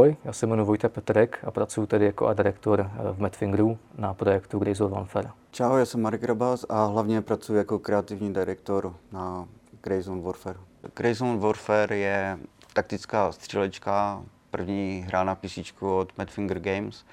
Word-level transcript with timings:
ahoj, 0.00 0.16
já 0.24 0.32
se 0.32 0.46
jmenuji 0.46 0.66
Vojta 0.66 0.88
Petrek 0.88 1.38
a 1.44 1.50
pracuji 1.50 1.86
tady 1.86 2.04
jako 2.04 2.26
art 2.26 2.36
director 2.36 2.80
eh, 2.80 3.12
v 3.12 3.18
Madfingeru 3.18 3.78
na 3.98 4.14
projektu 4.14 4.58
Greyzone 4.58 4.94
Warfare. 4.94 5.30
Čau, 5.50 5.76
já 5.76 5.84
jsem 5.84 6.02
Marek 6.02 6.24
Rabas 6.24 6.66
a 6.68 6.84
hlavně 6.84 7.22
pracuji 7.22 7.54
jako 7.54 7.78
kreativní 7.78 8.32
direktor 8.32 8.94
na 9.12 9.48
Greyzone 9.82 10.22
Warfare. 10.22 10.58
Greyzone 10.96 11.38
Warfare 11.38 11.96
je 11.96 12.38
taktická 12.72 13.32
střílečka, 13.32 14.22
první 14.50 15.04
hra 15.06 15.24
na 15.24 15.34
PC 15.34 15.58
od 15.80 16.18
Madfinger 16.18 16.60
Games, 16.60 17.04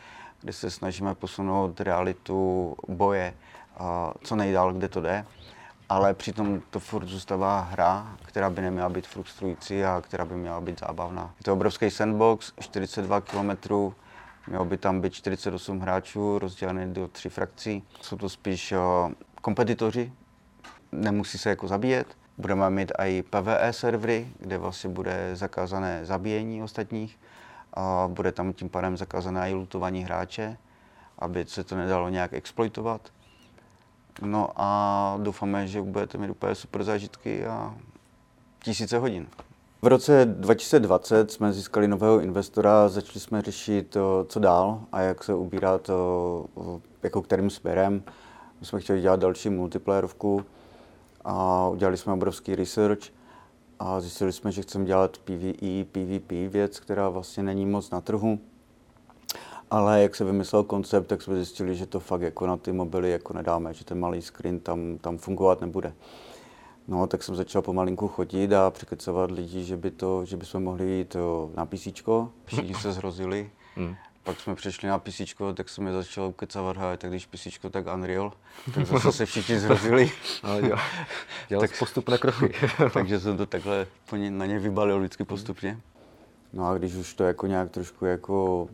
kde 0.41 0.53
se 0.53 0.69
snažíme 0.69 1.15
posunout 1.15 1.81
realitu 1.81 2.75
boje 2.87 3.33
co 4.23 4.35
nejdál, 4.35 4.73
kde 4.73 4.87
to 4.87 5.01
jde 5.01 5.25
ale 5.89 6.13
přitom 6.13 6.61
to 6.69 6.79
furt 6.79 7.05
zůstává 7.07 7.61
hra, 7.61 8.17
která 8.23 8.49
by 8.49 8.61
neměla 8.61 8.89
být 8.89 9.07
frustrující 9.07 9.83
a 9.83 10.01
která 10.01 10.25
by 10.25 10.35
měla 10.35 10.61
být 10.61 10.79
zábavná. 10.79 11.33
Je 11.39 11.43
to 11.43 11.53
obrovský 11.53 11.89
sandbox, 11.89 12.53
42 12.59 13.21
km, 13.21 13.49
mělo 14.47 14.65
by 14.65 14.77
tam 14.77 15.01
být 15.01 15.13
48 15.13 15.79
hráčů, 15.79 16.39
rozdělené 16.39 16.87
do 16.87 17.07
tří 17.07 17.29
frakcí. 17.29 17.83
Jsou 18.01 18.17
to 18.17 18.29
spíš 18.29 18.73
kompetitoři, 19.41 20.13
nemusí 20.91 21.37
se 21.37 21.49
jako 21.49 21.67
zabíjet. 21.67 22.17
Budeme 22.37 22.69
mít 22.69 22.91
i 22.97 23.23
PvE 23.23 23.73
servery, 23.73 24.27
kde 24.39 24.57
vlastně 24.57 24.89
bude 24.89 25.29
zakázané 25.33 26.05
zabíjení 26.05 26.63
ostatních. 26.63 27.19
A 27.73 28.07
bude 28.07 28.31
tam 28.31 28.53
tím 28.53 28.69
pádem 28.69 28.97
zakázané 28.97 29.51
i 29.51 29.53
lutování 29.53 30.03
hráče, 30.03 30.57
aby 31.19 31.45
se 31.47 31.63
to 31.63 31.75
nedalo 31.75 32.09
nějak 32.09 32.33
exploitovat. 32.33 33.01
No 34.21 34.49
a 34.55 35.17
doufáme, 35.21 35.67
že 35.67 35.81
budete 35.81 36.17
mít 36.17 36.29
úplně 36.29 36.55
super 36.55 36.83
zážitky 36.83 37.45
a 37.45 37.75
tisíce 38.63 38.97
hodin. 38.97 39.27
V 39.81 39.87
roce 39.87 40.25
2020 40.25 41.31
jsme 41.31 41.53
získali 41.53 41.87
nového 41.87 42.19
investora 42.19 42.89
začali 42.89 43.19
jsme 43.19 43.41
řešit, 43.41 43.97
co 44.27 44.39
dál 44.39 44.81
a 44.91 45.01
jak 45.01 45.23
se 45.23 45.33
ubírat, 45.33 45.89
jako 47.03 47.21
kterým 47.21 47.49
směrem. 47.49 48.03
My 48.59 48.65
jsme 48.65 48.79
chtěli 48.79 49.01
dělat 49.01 49.19
další 49.19 49.49
multiplayerovku 49.49 50.45
a 51.25 51.67
udělali 51.67 51.97
jsme 51.97 52.13
obrovský 52.13 52.55
research 52.55 53.01
a 53.79 53.99
zjistili 53.99 54.33
jsme, 54.33 54.51
že 54.51 54.61
chceme 54.61 54.85
dělat 54.85 55.17
PvE, 55.17 55.83
PvP 55.91 56.31
věc, 56.31 56.79
která 56.79 57.09
vlastně 57.09 57.43
není 57.43 57.65
moc 57.65 57.89
na 57.89 58.01
trhu. 58.01 58.39
Ale 59.71 60.01
jak 60.01 60.15
se 60.15 60.23
vymyslel 60.23 60.63
koncept, 60.63 61.07
tak 61.07 61.21
jsme 61.21 61.35
zjistili, 61.35 61.75
že 61.75 61.85
to 61.85 61.99
fakt 61.99 62.21
jako 62.21 62.47
na 62.47 62.57
ty 62.57 62.71
mobily 62.71 63.11
jako 63.11 63.33
nedáme, 63.33 63.73
že 63.73 63.85
ten 63.85 63.99
malý 63.99 64.21
screen 64.21 64.59
tam, 64.59 64.97
tam 64.97 65.17
fungovat 65.17 65.61
nebude. 65.61 65.93
No, 66.87 67.07
tak 67.07 67.23
jsem 67.23 67.35
začal 67.35 67.61
pomalinku 67.61 68.07
chodit 68.07 68.53
a 68.53 68.71
překecovat 68.71 69.31
lidi, 69.31 69.63
že 69.63 69.77
by 69.77 69.91
to, 69.91 70.25
že 70.25 70.37
bychom 70.37 70.63
mohli 70.63 70.85
jít 70.85 71.15
na 71.55 71.65
PC. 71.65 71.87
Všichni 72.45 72.75
se 72.75 72.91
zhrozili. 72.91 73.51
Hmm. 73.75 73.95
Pak 74.23 74.39
jsme 74.39 74.55
přešli 74.55 74.89
na 74.89 74.99
PC, 74.99 75.21
tak 75.53 75.69
jsem 75.69 75.87
je 75.87 75.93
začal 75.93 76.27
ukecávat, 76.27 76.77
hej, 76.77 76.97
tak 76.97 77.09
když 77.09 77.25
PC, 77.25 77.47
tak 77.71 77.85
Unreal. 77.93 78.33
Tak 78.73 78.85
zase 78.85 79.11
se 79.11 79.25
všichni 79.25 79.59
zhrozili. 79.59 80.11
Ale 80.43 80.61
dělal, 80.61 80.79
dělal 81.49 81.61
tak, 81.61 81.79
postupné 81.79 82.17
kroky. 82.17 82.53
takže 82.93 83.19
jsem 83.19 83.37
to 83.37 83.45
takhle 83.45 83.87
na 84.29 84.45
ně 84.45 84.59
vybalil 84.59 84.99
vždycky 84.99 85.23
postupně. 85.23 85.79
No 86.53 86.67
a 86.67 86.77
když 86.77 86.95
už 86.95 87.13
to 87.13 87.23
jako 87.23 87.47
nějak 87.47 87.71
trošku 87.71 88.05
jako 88.05 88.67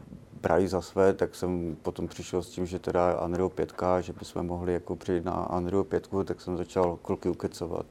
brali 0.43 0.67
za 0.67 0.81
své, 0.81 1.13
tak 1.13 1.35
jsem 1.35 1.77
potom 1.81 2.07
přišel 2.07 2.43
s 2.43 2.49
tím, 2.49 2.65
že 2.65 2.79
teda 2.79 3.21
Unreal 3.25 3.49
5, 3.49 3.73
že 4.01 4.13
bychom 4.13 4.47
mohli 4.47 4.73
jako 4.73 4.95
přijít 4.95 5.25
na 5.25 5.57
Unreal 5.57 5.83
5, 5.83 6.09
tak 6.25 6.41
jsem 6.41 6.57
začal 6.57 6.97
kluky 7.01 7.29
ukecovat, 7.29 7.85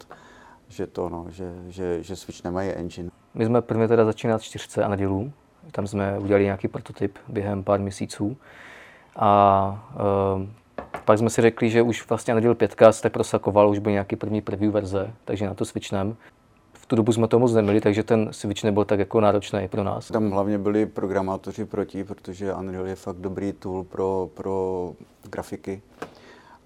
že 0.68 0.86
to 0.86 1.08
no, 1.08 1.26
že, 1.28 1.52
že, 1.68 2.02
že 2.02 2.16
Switch 2.16 2.44
nemají 2.44 2.70
engine. 2.70 3.10
My 3.34 3.46
jsme 3.46 3.62
prvně 3.62 3.88
teda 3.88 4.04
začínat 4.04 4.42
čtyřce 4.42 4.86
Unrealů, 4.86 5.32
tam 5.72 5.86
jsme 5.86 6.18
udělali 6.18 6.44
nějaký 6.44 6.68
prototyp 6.68 7.18
během 7.28 7.64
pár 7.64 7.80
měsíců. 7.80 8.36
A 9.16 9.90
uh, 10.36 10.46
pak 11.04 11.18
jsme 11.18 11.30
si 11.30 11.42
řekli, 11.42 11.70
že 11.70 11.82
už 11.82 12.08
vlastně 12.08 12.34
Unreal 12.34 12.54
5 12.54 12.76
se 12.90 13.02
tak 13.02 13.12
prosakoval, 13.12 13.70
už 13.70 13.78
byl 13.78 13.92
nějaký 13.92 14.16
první 14.16 14.40
preview 14.40 14.72
verze, 14.72 15.10
takže 15.24 15.46
na 15.46 15.54
to 15.54 15.64
switchnem 16.82 16.86
tu 16.86 16.96
dobu 16.96 17.12
jsme 17.12 17.28
to 17.28 17.38
moc 17.38 17.52
neměli, 17.52 17.80
takže 17.80 18.02
ten 18.02 18.28
switch 18.32 18.64
nebyl 18.64 18.84
tak 18.84 18.98
jako 18.98 19.20
náročný 19.20 19.68
pro 19.68 19.84
nás. 19.84 20.08
Tam 20.08 20.30
hlavně 20.30 20.58
byli 20.58 20.86
programátoři 20.86 21.64
proti, 21.64 22.04
protože 22.04 22.54
Unreal 22.54 22.86
je 22.86 22.94
fakt 22.94 23.16
dobrý 23.16 23.52
tool 23.52 23.84
pro, 23.84 24.30
pro 24.34 24.92
grafiky, 25.30 25.82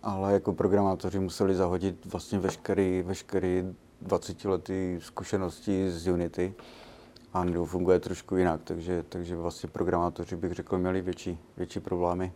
ale 0.02 0.32
jako 0.32 0.52
programátoři 0.52 1.18
museli 1.18 1.54
zahodit 1.54 2.06
vlastně 2.06 2.38
veškerý, 2.38 3.02
veškerý 3.06 3.64
20 4.00 4.44
letý 4.44 4.98
zkušenosti 5.00 5.90
z 5.90 6.08
Unity. 6.08 6.54
A 7.32 7.40
Unreal 7.40 7.64
funguje 7.64 8.00
trošku 8.00 8.36
jinak, 8.36 8.60
takže, 8.64 9.04
takže 9.08 9.36
vlastně 9.36 9.68
programátoři 9.68 10.36
bych 10.36 10.52
řekl 10.52 10.78
měli 10.78 11.02
větší, 11.02 11.38
větší 11.56 11.80
problémy 11.80 12.32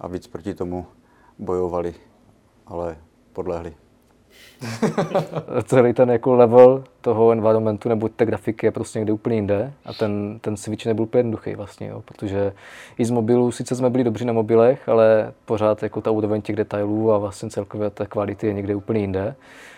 a 0.00 0.08
víc 0.08 0.26
proti 0.26 0.54
tomu 0.54 0.86
bojovali, 1.38 1.94
ale 2.66 2.96
podlehli. 3.32 3.83
celý 5.64 5.92
ten 5.92 6.10
jako 6.10 6.34
level 6.34 6.84
toho 7.00 7.32
environmentu 7.32 7.88
nebo 7.88 8.08
té 8.08 8.26
grafiky 8.26 8.66
je 8.66 8.70
prostě 8.70 8.98
někde 8.98 9.12
úplně 9.12 9.36
jinde 9.36 9.72
a 9.84 9.92
ten, 9.92 10.38
ten 10.40 10.56
switch 10.56 10.86
nebyl 10.86 11.02
úplně 11.02 11.18
jednoduchý 11.18 11.54
vlastně, 11.54 11.86
jo, 11.86 12.02
protože 12.04 12.52
i 12.98 13.04
z 13.04 13.10
mobilů, 13.10 13.52
sice 13.52 13.76
jsme 13.76 13.90
byli 13.90 14.04
dobří 14.04 14.24
na 14.24 14.32
mobilech, 14.32 14.88
ale 14.88 15.32
pořád 15.44 15.82
jako 15.82 16.00
ta 16.00 16.10
úroveň 16.10 16.42
těch 16.42 16.56
detailů 16.56 17.12
a 17.12 17.18
vlastně 17.18 17.50
celkově 17.50 17.90
ta 17.90 18.06
kvality 18.06 18.46
je 18.46 18.52
někde 18.52 18.74
úplně 18.74 19.00
jinde. 19.00 19.34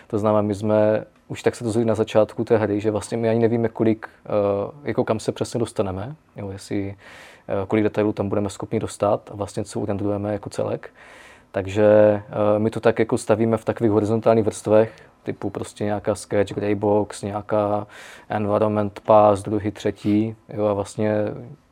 To 0.07 0.19
znamená, 0.19 0.41
my 0.41 0.55
jsme 0.55 1.05
už 1.27 1.43
tak 1.43 1.55
se 1.55 1.63
to 1.63 1.83
na 1.83 1.95
začátku 1.95 2.43
té 2.43 2.57
hry, 2.57 2.81
že 2.81 2.91
vlastně 2.91 3.17
my 3.17 3.29
ani 3.29 3.39
nevíme, 3.39 3.69
kolik, 3.69 4.09
eh, 4.25 4.29
jako 4.83 5.03
kam 5.03 5.19
se 5.19 5.31
přesně 5.31 5.59
dostaneme, 5.59 6.15
jo, 6.35 6.49
jestli 6.51 6.95
eh, 7.47 7.65
kolik 7.67 7.83
detailů 7.83 8.13
tam 8.13 8.29
budeme 8.29 8.49
schopni 8.49 8.79
dostat 8.79 9.29
a 9.31 9.35
vlastně 9.35 9.63
co 9.63 9.79
urendujeme 9.79 10.33
jako 10.33 10.49
celek. 10.49 10.89
Takže 11.57 11.83
eh, 11.85 12.59
my 12.59 12.69
to 12.69 12.79
tak 12.79 12.99
jako 12.99 13.17
stavíme 13.17 13.57
v 13.57 13.65
takových 13.65 13.91
horizontálních 13.91 14.45
vrstvech, 14.45 14.91
typu 15.23 15.49
prostě 15.49 15.83
nějaká 15.83 16.15
sketch, 16.15 16.53
greybox, 16.53 17.21
nějaká 17.21 17.87
environment 18.29 18.99
pass, 18.99 19.43
druhý, 19.43 19.71
třetí, 19.71 20.35
jo, 20.53 20.65
a 20.65 20.73
vlastně 20.73 21.23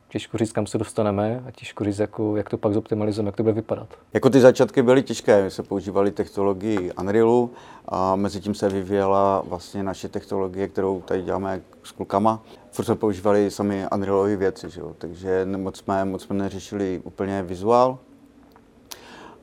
těžko 0.08 0.38
říct, 0.38 0.52
kam 0.52 0.66
se 0.66 0.78
dostaneme 0.78 1.42
a 1.48 1.50
těžko 1.50 1.84
říct, 1.84 1.98
jako, 1.98 2.36
jak 2.36 2.48
to 2.48 2.58
pak 2.58 2.74
zoptimalizujeme, 2.74 3.28
jak 3.28 3.36
to 3.36 3.42
bude 3.42 3.52
vypadat. 3.52 3.88
Jako 4.14 4.30
ty 4.30 4.40
začátky 4.40 4.82
byly 4.82 5.02
těžké, 5.02 5.44
my 5.44 5.50
jsme 5.50 5.64
používali 5.64 6.10
technologii 6.10 6.92
Unrealu 6.92 7.50
a 7.88 8.16
mezi 8.16 8.40
tím 8.40 8.54
se 8.54 8.68
vyvíjela 8.68 9.42
vlastně 9.48 9.82
naše 9.82 10.08
technologie, 10.08 10.68
kterou 10.68 11.00
tady 11.00 11.22
děláme 11.22 11.60
s 11.82 11.92
klukama. 11.92 12.42
Furt 12.70 12.84
jsme 12.84 12.94
používali 12.94 13.50
sami 13.50 13.86
Unrealové 13.94 14.36
věci, 14.36 14.70
že 14.70 14.80
jo? 14.80 14.92
takže 14.98 15.46
moc 15.56 15.76
jsme, 15.76 16.04
moc 16.04 16.22
jsme 16.22 16.36
neřešili 16.36 17.00
úplně 17.04 17.42
vizuál, 17.42 17.98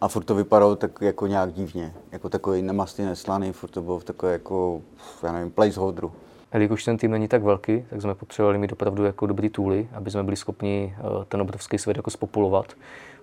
a 0.03 0.07
furt 0.07 0.23
to 0.23 0.35
vypadalo 0.35 0.75
tak 0.75 1.01
jako 1.01 1.27
nějak 1.27 1.53
divně, 1.53 1.93
jako 2.11 2.29
takový 2.29 2.61
nemastný, 2.61 3.05
neslaný, 3.05 3.51
furt 3.51 3.69
to 3.69 3.81
bylo 3.81 3.99
v 3.99 4.03
takové 4.03 4.31
jako, 4.31 4.81
já 5.23 5.31
nevím, 5.31 5.51
placeholderu. 5.51 6.11
Jelikož 6.53 6.83
ten 6.83 6.97
tým 6.97 7.11
není 7.11 7.27
tak 7.27 7.43
velký, 7.43 7.85
tak 7.89 8.01
jsme 8.01 8.15
potřebovali 8.15 8.57
mít 8.57 8.71
opravdu 8.71 9.05
jako 9.05 9.27
dobrý 9.27 9.49
tooly, 9.49 9.87
aby 9.93 10.11
jsme 10.11 10.23
byli 10.23 10.37
schopni 10.37 10.95
eh, 10.97 11.25
ten 11.25 11.41
obrovský 11.41 11.77
svět 11.77 11.97
jako 11.97 12.11
spopulovat 12.11 12.73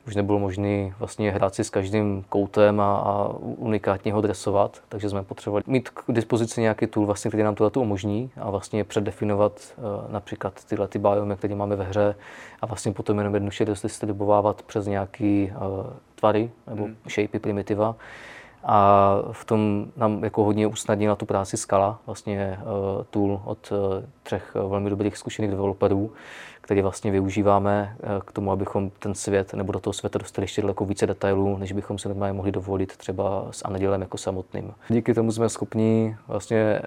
už 0.06 0.16
nebylo 0.16 0.38
možné 0.38 0.94
vlastně 0.98 1.30
hrát 1.30 1.54
si 1.54 1.64
s 1.64 1.70
každým 1.70 2.24
koutem 2.28 2.80
a, 2.80 2.96
a 2.96 3.28
unikátně 3.38 4.12
ho 4.12 4.20
dresovat, 4.20 4.80
takže 4.88 5.10
jsme 5.10 5.22
potřebovali 5.22 5.64
mít 5.66 5.88
k 5.88 6.02
dispozici 6.08 6.60
nějaký 6.60 6.86
tool, 6.86 7.06
vlastně, 7.06 7.28
který 7.28 7.42
nám 7.42 7.54
to 7.54 7.70
umožní 7.76 8.30
a 8.40 8.50
vlastně 8.50 8.84
předdefinovat 8.84 9.74
uh, 9.76 10.12
například 10.12 10.64
tyhle 10.64 10.88
ty 10.88 10.98
biomy, 10.98 11.36
které 11.36 11.54
máme 11.54 11.76
ve 11.76 11.84
hře 11.84 12.14
a 12.60 12.66
vlastně 12.66 12.92
potom 12.92 13.18
jenom 13.18 13.34
jednoduše 13.34 13.64
distribuovávat 13.64 14.62
přes 14.62 14.86
nějaký 14.86 15.52
uh, 15.52 15.86
tvary 16.14 16.50
nebo 16.66 16.84
hmm. 16.84 16.96
shapey 17.08 17.40
primitiva. 17.40 17.96
A 18.64 19.16
v 19.32 19.44
tom 19.44 19.86
nám 19.96 20.24
jako 20.24 20.44
hodně 20.44 20.66
usnadnila 20.66 21.16
tu 21.16 21.26
práci 21.26 21.56
Skala, 21.56 21.98
vlastně 22.06 22.58
uh, 22.62 23.04
tool 23.10 23.40
od 23.44 23.72
uh, 23.72 23.78
třech 24.22 24.56
uh, 24.64 24.70
velmi 24.70 24.90
dobrých 24.90 25.16
zkušených 25.16 25.50
developerů, 25.50 26.12
který 26.60 26.82
vlastně 26.82 27.10
využíváme 27.10 27.96
k 28.24 28.32
tomu, 28.32 28.52
abychom 28.52 28.90
ten 28.90 29.14
svět 29.14 29.54
nebo 29.54 29.72
do 29.72 29.80
toho 29.80 29.94
světa 29.94 30.18
dostali 30.18 30.44
ještě 30.44 30.62
daleko 30.62 30.84
více 30.84 31.06
detailů, 31.06 31.56
než 31.56 31.72
bychom 31.72 31.98
se 31.98 32.08
normálně 32.08 32.32
mohli 32.32 32.52
dovolit 32.52 32.96
třeba 32.96 33.46
s 33.50 33.68
Unrealem 33.68 34.00
jako 34.00 34.18
samotným. 34.18 34.72
Díky 34.88 35.14
tomu 35.14 35.32
jsme 35.32 35.48
schopni 35.48 36.16
vlastně 36.28 36.82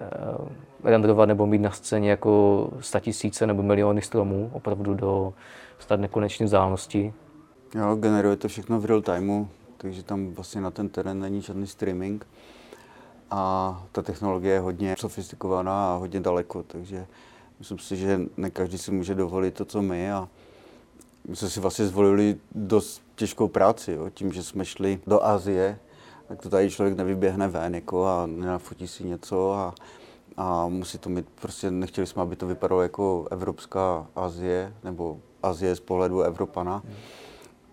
renderovat 0.83 1.27
nebo 1.27 1.45
mít 1.45 1.61
na 1.61 1.71
scéně 1.71 2.09
jako 2.09 2.69
tisíce 2.99 3.47
nebo 3.47 3.63
miliony 3.63 4.01
stromů, 4.01 4.49
opravdu 4.53 4.93
do 4.93 5.33
snad 5.79 5.99
nekonečné 5.99 6.45
vzdálenosti. 6.45 7.13
Jo, 7.75 7.95
generuje 7.95 8.35
to 8.35 8.47
všechno 8.47 8.79
v 8.79 8.85
real 8.85 9.01
timeu, 9.01 9.47
takže 9.83 10.03
tam 10.03 10.31
vlastně 10.31 10.61
na 10.61 10.71
ten 10.71 10.89
terén 10.89 11.19
není 11.19 11.41
žádný 11.41 11.67
streaming. 11.67 12.27
A 13.31 13.83
ta 13.91 14.01
technologie 14.01 14.53
je 14.53 14.59
hodně 14.59 14.95
sofistikovaná 14.99 15.93
a 15.93 15.97
hodně 15.97 16.19
daleko, 16.19 16.63
takže 16.63 17.05
myslím 17.59 17.79
si, 17.79 17.97
že 17.97 18.19
ne 18.37 18.49
každý 18.49 18.77
si 18.77 18.91
může 18.91 19.15
dovolit 19.15 19.53
to, 19.53 19.65
co 19.65 19.81
my. 19.81 20.11
A 20.11 20.29
my 21.27 21.35
jsme 21.35 21.49
si 21.49 21.59
vlastně 21.59 21.87
zvolili 21.87 22.37
dost 22.55 23.01
těžkou 23.15 23.47
práci, 23.47 23.91
jo. 23.91 24.09
tím, 24.09 24.33
že 24.33 24.43
jsme 24.43 24.65
šli 24.65 24.99
do 25.07 25.23
Asie, 25.23 25.79
tak 26.27 26.41
to 26.41 26.49
tady 26.49 26.71
člověk 26.71 26.97
nevyběhne 26.97 27.47
ven 27.47 27.75
jako 27.75 28.05
a 28.05 28.25
nenafotí 28.25 28.87
si 28.87 29.03
něco 29.03 29.53
a 29.53 29.75
a 30.37 30.67
musí 30.67 30.97
to 30.97 31.09
mít, 31.09 31.25
prostě 31.41 31.71
nechtěli 31.71 32.07
jsme, 32.07 32.21
aby 32.21 32.35
to 32.35 32.47
vypadalo 32.47 32.81
jako 32.81 33.27
Evropská 33.31 34.07
Azie, 34.15 34.73
nebo 34.83 35.19
Azie 35.43 35.75
z 35.75 35.79
pohledu 35.79 36.21
Evropana. 36.21 36.81
Hmm. 36.85 36.95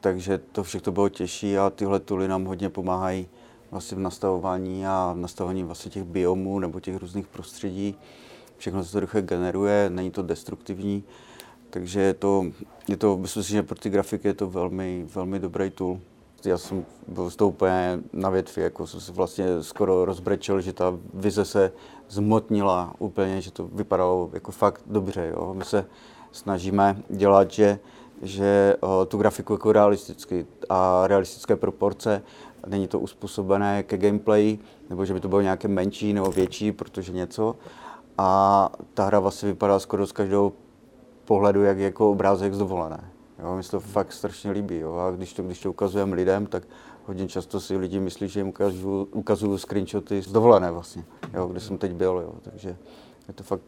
Takže 0.00 0.38
to 0.38 0.62
všechno 0.62 0.92
bylo 0.92 1.08
těžší 1.08 1.58
a 1.58 1.70
tyhle 1.70 2.00
tuly 2.00 2.28
nám 2.28 2.44
hodně 2.44 2.70
pomáhají 2.70 3.28
vlastně 3.70 3.96
v 3.96 4.00
nastavování 4.00 4.86
a 4.86 5.12
v 5.14 5.18
nastavování 5.18 5.62
vlastně 5.62 5.90
těch 5.90 6.04
biomů 6.04 6.58
nebo 6.58 6.80
těch 6.80 6.96
různých 6.96 7.26
prostředí. 7.26 7.94
Všechno 8.56 8.84
se 8.84 8.92
to 8.92 9.00
rychle 9.00 9.22
generuje, 9.22 9.90
není 9.90 10.10
to 10.10 10.22
destruktivní, 10.22 11.04
takže 11.70 12.00
je 12.00 12.14
to, 12.14 12.46
je 12.88 12.96
to 12.96 13.16
myslím 13.16 13.42
si, 13.42 13.50
že 13.50 13.62
pro 13.62 13.78
ty 13.78 13.90
grafiky 13.90 14.28
je 14.28 14.34
to 14.34 14.50
velmi, 14.50 15.06
velmi 15.14 15.38
dobrý 15.38 15.70
tool. 15.70 16.00
Já 16.44 16.58
jsem 16.58 16.84
byl 17.08 17.30
z 17.30 17.36
toho 17.36 17.48
úplně 17.48 18.00
na 18.12 18.30
větvi, 18.30 18.62
jako 18.62 18.86
jsem 18.86 19.00
se 19.00 19.12
vlastně 19.12 19.62
skoro 19.62 20.04
rozbrečel, 20.04 20.60
že 20.60 20.72
ta 20.72 20.98
vize 21.14 21.44
se 21.44 21.72
zmotnila 22.08 22.94
úplně, 22.98 23.40
že 23.40 23.50
to 23.50 23.68
vypadalo 23.68 24.30
jako 24.32 24.52
fakt 24.52 24.82
dobře. 24.86 25.32
Jo. 25.34 25.54
My 25.54 25.64
se 25.64 25.86
snažíme 26.32 27.02
dělat, 27.08 27.50
že, 27.50 27.78
že 28.22 28.76
tu 29.08 29.18
grafiku 29.18 29.52
jako 29.52 29.72
realisticky 29.72 30.46
a 30.68 31.02
realistické 31.06 31.56
proporce 31.56 32.22
není 32.66 32.88
to 32.88 33.00
uspůsobené 33.00 33.82
ke 33.82 33.98
gameplay, 33.98 34.58
nebo 34.90 35.04
že 35.04 35.14
by 35.14 35.20
to 35.20 35.28
bylo 35.28 35.40
nějaké 35.40 35.68
menší 35.68 36.12
nebo 36.12 36.30
větší, 36.30 36.72
protože 36.72 37.12
něco. 37.12 37.56
A 38.18 38.70
ta 38.94 39.04
hra 39.04 39.20
vlastně 39.20 39.48
vypadá 39.48 39.78
skoro 39.78 40.06
z 40.06 40.12
každého 40.12 40.52
pohledu, 41.24 41.62
jak 41.62 41.78
jako 41.78 42.10
obrázek 42.10 42.54
z 42.54 42.58
dovolené. 42.58 43.10
Jo, 43.38 43.56
mi 43.56 43.62
se 43.62 43.70
to 43.70 43.80
fakt 43.80 44.12
strašně 44.12 44.50
líbí. 44.50 44.78
Jo. 44.78 44.94
A 44.96 45.10
když 45.10 45.32
to, 45.32 45.42
když 45.42 45.60
to 45.60 45.70
ukazujeme 45.70 46.16
lidem, 46.16 46.46
tak 46.46 46.62
hodně 47.06 47.28
často 47.28 47.60
si 47.60 47.76
lidi 47.76 48.00
myslí, 48.00 48.28
že 48.28 48.40
jim 48.40 48.48
ukazuju, 48.48 49.08
ukazuju 49.12 49.58
screenshoty 49.58 50.22
z 50.22 50.32
dovolené 50.32 50.70
vlastně, 50.70 51.04
jo, 51.34 51.46
kde 51.46 51.60
jsem 51.60 51.78
teď 51.78 51.92
byl. 51.92 52.22
Jo. 52.24 52.32
Takže 52.42 52.76
je 53.28 53.34
to 53.34 53.42
fakt, 53.42 53.62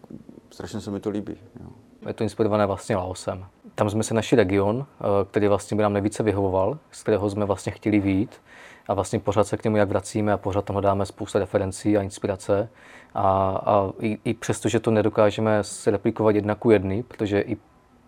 strašně 0.50 0.81
se 0.81 0.90
mi 0.90 1.00
to 1.00 1.10
líbí. 1.10 1.37
Jo. 1.60 1.66
Je 2.06 2.14
to 2.14 2.22
inspirované 2.22 2.66
vlastně 2.66 2.96
Laosem. 2.96 3.46
Tam 3.75 3.91
jsme 3.91 4.03
se 4.03 4.15
našli 4.15 4.37
region, 4.37 4.87
eh, 5.01 5.05
který 5.31 5.49
vlastně 5.49 5.77
by 5.77 5.83
nám 5.83 5.93
nejvíce 5.93 6.23
vyhovoval, 6.23 6.79
z 6.91 7.03
kterého 7.03 7.31
jsme 7.31 7.45
vlastně 7.45 7.73
chtěli 7.73 8.01
výjít 8.01 8.41
a 8.89 8.95
vlastně 8.95 9.19
pořád 9.19 9.45
se 9.45 9.57
k 9.57 9.65
němu 9.65 9.77
jak 9.77 9.89
vracíme 9.89 10.33
a 10.33 10.37
pořád 10.37 10.65
tam 10.65 10.75
hledáme 10.75 11.07
spousta 11.07 11.39
referencí 11.39 11.97
a 11.97 12.03
inspirace. 12.03 12.69
A, 13.15 13.23
a 13.67 13.91
i, 14.01 14.19
i 14.25 14.35
přesto, 14.35 14.69
že 14.69 14.81
to 14.81 14.91
nedokážeme 14.91 15.65
se 15.65 15.91
replikovat 15.91 16.35
jedna 16.35 16.55
ku 16.55 16.71
jedny, 16.71 17.03
protože 17.03 17.41
i, 17.41 17.57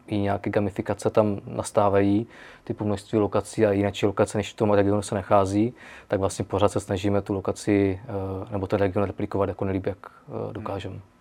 i 0.07 0.19
nějaké 0.19 0.51
gamifikace 0.51 1.11
tam 1.11 1.41
nastávají, 1.47 2.27
typu 2.65 2.85
množství 2.85 3.19
lokací 3.19 3.67
a 3.67 3.73
jiné 3.73 3.93
lokace, 4.03 4.39
než 4.39 4.53
v 4.53 4.57
tom 4.57 4.73
regionu 4.73 5.03
se 5.03 5.15
nachází, 5.15 5.75
tak 6.09 6.21
vlastně 6.21 6.45
pořád 6.45 6.69
se 6.69 6.81
snažíme 6.81 7.23
tu 7.23 7.33
lokaci 7.33 8.01
eh, 8.03 8.53
nebo 8.53 8.67
ten 8.67 8.79
region 8.79 9.07
replikovat 9.07 9.49
jako 9.49 9.65
nejlíp, 9.65 9.87
jak 9.87 9.99
eh, 10.09 10.53
dokážeme 10.53 11.14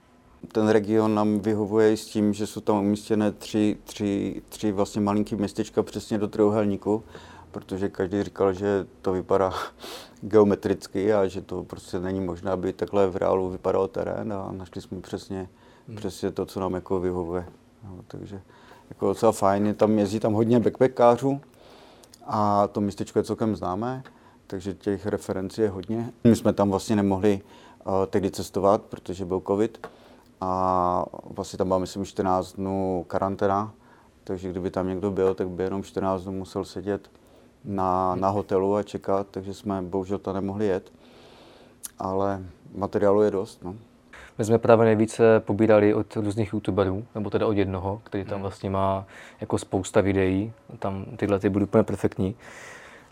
ten 0.51 0.67
region 0.67 1.15
nám 1.15 1.39
vyhovuje 1.39 1.93
i 1.93 1.97
s 1.97 2.05
tím, 2.05 2.33
že 2.33 2.47
jsou 2.47 2.61
tam 2.61 2.77
umístěné 2.77 3.31
tři, 3.31 3.77
tři, 3.83 4.41
tři 4.49 4.71
vlastně 4.71 5.01
malinký 5.01 5.35
městečka 5.35 5.83
přesně 5.83 6.17
do 6.17 6.27
trojuhelníku, 6.27 7.03
protože 7.51 7.89
každý 7.89 8.23
říkal, 8.23 8.53
že 8.53 8.85
to 9.01 9.11
vypadá 9.11 9.53
geometricky 10.21 11.13
a 11.13 11.27
že 11.27 11.41
to 11.41 11.63
prostě 11.63 11.99
není 11.99 12.19
možné, 12.19 12.51
aby 12.51 12.73
takhle 12.73 13.07
v 13.07 13.15
reálu 13.15 13.49
vypadal 13.49 13.87
terén 13.87 14.33
a 14.33 14.51
našli 14.51 14.81
jsme 14.81 15.01
přesně, 15.01 15.49
hmm. 15.87 15.97
přesně 15.97 16.31
to, 16.31 16.45
co 16.45 16.59
nám 16.59 16.73
jako 16.73 16.99
vyhovuje. 16.99 17.45
No, 17.83 17.99
takže 18.07 18.41
jako 18.89 19.07
docela 19.07 19.31
fajn, 19.31 19.75
tam 19.75 19.99
jezdí 19.99 20.19
tam 20.19 20.33
hodně 20.33 20.59
backpackářů 20.59 21.41
a 22.25 22.67
to 22.67 22.81
městečko 22.81 23.19
je 23.19 23.23
celkem 23.23 23.55
známé, 23.55 24.03
takže 24.47 24.73
těch 24.73 25.05
referencí 25.05 25.61
je 25.61 25.69
hodně. 25.69 26.13
My 26.23 26.35
jsme 26.35 26.53
tam 26.53 26.69
vlastně 26.69 26.95
nemohli 26.95 27.41
uh, 27.85 27.93
tehdy 28.09 28.31
cestovat, 28.31 28.81
protože 28.81 29.25
byl 29.25 29.41
covid 29.47 29.87
a 30.43 31.05
vlastně 31.29 31.57
tam 31.57 31.67
byla, 31.67 31.79
myslím, 31.79 32.05
14 32.05 32.53
dnů 32.53 33.05
karanténa, 33.07 33.73
takže 34.23 34.49
kdyby 34.49 34.71
tam 34.71 34.87
někdo 34.87 35.11
byl, 35.11 35.33
tak 35.33 35.49
by 35.49 35.63
jenom 35.63 35.83
14 35.83 36.23
dnů 36.23 36.31
musel 36.31 36.65
sedět 36.65 37.11
na, 37.65 38.15
na 38.15 38.29
hotelu 38.29 38.75
a 38.75 38.83
čekat, 38.83 39.27
takže 39.31 39.53
jsme 39.53 39.81
bohužel 39.81 40.17
tam 40.17 40.35
nemohli 40.35 40.65
jet. 40.65 40.91
Ale 41.99 42.43
materiálu 42.75 43.21
je 43.21 43.31
dost. 43.31 43.63
No. 43.63 43.75
My 44.37 44.45
jsme 44.45 44.57
právě 44.57 44.85
nejvíce 44.85 45.39
pobírali 45.39 45.93
od 45.93 46.15
různých 46.15 46.53
youtuberů, 46.53 47.05
nebo 47.15 47.29
teda 47.29 47.47
od 47.47 47.57
jednoho, 47.57 48.01
který 48.03 48.23
tam 48.23 48.33
hmm. 48.33 48.41
vlastně 48.41 48.69
má 48.69 49.05
jako 49.41 49.57
spousta 49.57 50.01
videí, 50.01 50.53
tam 50.79 51.05
tyhle 51.17 51.39
ty 51.39 51.49
byly 51.49 51.63
úplně 51.63 51.83
perfektní. 51.83 52.35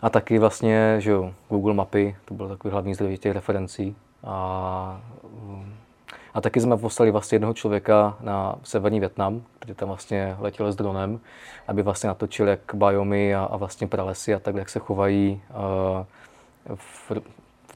A 0.02 0.10
taky 0.10 0.38
vlastně, 0.38 0.96
že 0.98 1.10
jo, 1.10 1.32
Google 1.48 1.74
mapy, 1.74 2.16
to 2.24 2.34
byl 2.34 2.48
takový 2.48 2.72
hlavní 2.72 2.94
zdroj 2.94 3.18
těch 3.18 3.32
referencí. 3.32 3.96
A 4.24 5.00
a 6.34 6.40
taky 6.40 6.60
jsme 6.60 6.76
poslali 6.76 7.10
vlastně 7.10 7.36
jednoho 7.36 7.54
člověka 7.54 8.16
na 8.20 8.54
severní 8.62 9.00
Větnam, 9.00 9.42
který 9.58 9.74
tam 9.74 9.88
vlastně 9.88 10.36
letěl 10.40 10.72
s 10.72 10.76
dronem, 10.76 11.20
aby 11.68 11.82
vlastně 11.82 12.08
natočil 12.08 12.48
jak 12.48 12.60
biomy 12.74 13.34
a, 13.34 13.44
a 13.44 13.56
vlastně 13.56 13.86
pralesy 13.86 14.34
a 14.34 14.38
tak, 14.38 14.54
jak 14.54 14.68
se 14.68 14.78
chovají 14.78 15.42
uh, 15.50 16.76
v, 16.76 17.12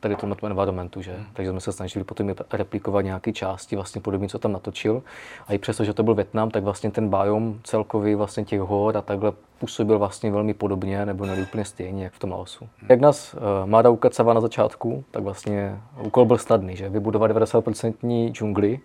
tady 0.09 0.21
tomto 0.21 0.47
environmentu, 0.47 1.03
že? 1.03 1.13
Hmm. 1.13 1.27
Takže 1.33 1.51
jsme 1.51 1.61
se 1.61 1.73
snažili 1.73 2.05
potom 2.05 2.35
replikovat 2.53 3.05
nějaké 3.05 3.33
části, 3.33 3.77
vlastně 3.77 4.01
podobně, 4.01 4.29
co 4.29 4.39
tam 4.39 4.53
natočil. 4.53 5.03
A 5.49 5.53
i 5.53 5.59
přesto, 5.59 5.85
že 5.85 5.93
to 5.93 6.03
byl 6.03 6.15
Větnam, 6.15 6.51
tak 6.51 6.65
vlastně 6.65 6.91
ten 6.91 7.09
biom 7.09 7.61
celkový 7.63 8.15
vlastně 8.15 8.45
těch 8.45 8.61
hor 8.61 8.97
a 8.97 9.03
takhle 9.03 9.33
působil 9.59 9.99
vlastně 9.99 10.31
velmi 10.31 10.55
podobně, 10.55 11.07
nebo 11.07 11.27
ne 11.27 11.43
úplně 11.43 11.65
stejně, 11.65 12.05
jak 12.05 12.13
v 12.13 12.19
tom 12.19 12.31
Laosu. 12.31 12.69
Hmm. 12.79 12.87
Jak 12.91 13.01
nás 13.01 13.35
uh, 13.35 13.41
Máda 13.65 13.91
ukacava 13.91 14.35
na 14.35 14.41
začátku, 14.41 15.05
tak 15.11 15.23
vlastně 15.23 15.81
úkol 16.03 16.25
byl 16.25 16.39
snadný, 16.39 16.77
že 16.77 16.89
vybudovat 16.89 17.31
90% 17.31 18.31
džungli, 18.33 18.81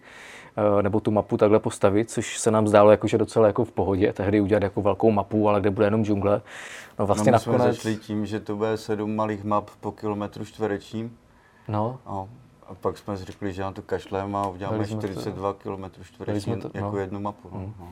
nebo 0.81 0.99
tu 0.99 1.11
mapu 1.11 1.37
takhle 1.37 1.59
postavit, 1.59 2.09
což 2.09 2.39
se 2.39 2.51
nám 2.51 2.67
zdálo 2.67 2.91
jako, 2.91 3.07
že 3.07 3.17
docela 3.17 3.47
jako 3.47 3.65
v 3.65 3.71
pohodě, 3.71 4.13
tehdy 4.13 4.41
udělat 4.41 4.63
jako 4.63 4.81
velkou 4.81 5.11
mapu, 5.11 5.49
ale 5.49 5.59
kde 5.59 5.69
bude 5.69 5.87
jenom 5.87 6.05
džungle. 6.05 6.41
No 6.99 7.05
vlastně 7.05 7.31
no, 7.31 7.37
my 7.37 7.51
nakonec... 7.51 7.61
jsme 7.61 7.73
začali 7.73 7.95
tím, 7.95 8.25
že 8.25 8.39
to 8.39 8.55
bude 8.55 8.77
sedm 8.77 9.15
malých 9.15 9.43
map 9.43 9.69
po 9.81 9.91
kilometru 9.91 10.45
čtverečním. 10.45 11.17
No. 11.67 11.99
no. 12.05 12.29
A 12.67 12.73
pak 12.73 12.97
jsme 12.97 13.17
si 13.17 13.25
řekli, 13.25 13.53
že 13.53 13.61
na 13.61 13.71
to 13.71 13.81
kašleme 13.81 14.37
a 14.37 14.47
uděláme 14.47 14.87
42 14.87 15.53
km 15.53 16.03
čtvereční 16.03 16.55
jako 16.73 16.91
no. 16.91 16.97
jednu 16.97 17.19
mapu. 17.19 17.49
No. 17.51 17.59
Mm. 17.59 17.73
No. 17.79 17.87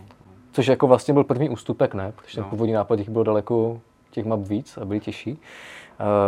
Což 0.51 0.67
jako 0.67 0.87
vlastně 0.87 1.13
byl 1.13 1.23
první 1.23 1.49
ústupek, 1.49 1.93
ne? 1.93 2.11
Protože 2.15 2.35
ten 2.35 2.43
no. 2.43 2.49
původní 2.49 2.73
nápad 2.73 2.99
jich 2.99 3.09
bylo 3.09 3.23
daleko 3.23 3.81
těch 4.11 4.25
map 4.25 4.39
víc 4.39 4.77
a 4.77 4.85
byly 4.85 4.99
těžší, 4.99 5.39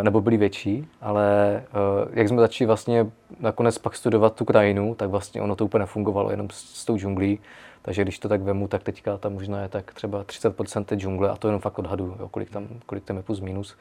nebo 0.02 0.22
byly 0.22 0.38
větší, 0.38 0.88
ale 1.02 1.64
uh, 2.04 2.10
jak 2.14 2.28
jsme 2.28 2.42
začali 2.42 2.66
vlastně 2.66 3.08
nakonec 3.40 3.78
pak 3.78 3.96
studovat 3.96 4.36
tu 4.36 4.46
krajinu, 4.46 4.96
tak 4.96 5.10
vlastně 5.10 5.42
ono 5.42 5.56
to 5.56 5.66
úplně 5.66 5.80
nefungovalo 5.80 6.32
jenom 6.32 6.50
s, 6.50 6.82
s 6.82 6.86
tou 6.86 6.98
džunglí, 6.98 7.40
takže 7.82 8.02
když 8.02 8.20
to 8.20 8.30
tak 8.30 8.42
vemu, 8.42 8.68
tak 8.68 8.84
teďka 8.84 9.18
tam 9.18 9.34
možná 9.34 9.62
je 9.62 9.70
tak 9.70 9.94
třeba 9.94 10.24
30% 10.24 10.84
té 10.84 10.96
džungle 10.96 11.30
a 11.30 11.36
to 11.36 11.48
jenom 11.48 11.62
fakt 11.62 11.80
odhadu, 11.80 12.16
jo, 12.20 12.28
kolik, 12.28 12.50
tam, 12.50 12.68
kolik 12.86 13.04
tam 13.04 13.18
je 13.18 13.24
plus 13.24 13.40
minus. 13.40 13.78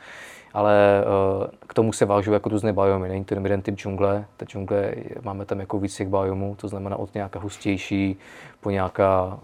Ale 0.54 1.04
uh, 1.40 1.46
k 1.66 1.74
tomu 1.74 1.92
se 1.92 2.04
vážou 2.04 2.32
jako 2.32 2.48
různé 2.48 2.72
biomy, 2.72 3.08
není 3.08 3.24
to 3.24 3.34
jeden 3.34 3.62
typ 3.62 3.74
džungle. 3.74 4.24
Ta 4.36 4.46
džungle, 4.46 4.94
máme 5.22 5.44
tam 5.44 5.60
jako 5.60 5.78
víc 5.78 5.96
těch 5.96 6.08
biomů, 6.08 6.56
to 6.60 6.68
znamená 6.68 6.96
od 6.96 7.14
nějaká 7.14 7.38
hustější 7.40 8.16
po 8.60 8.70
nějaká 8.70 9.38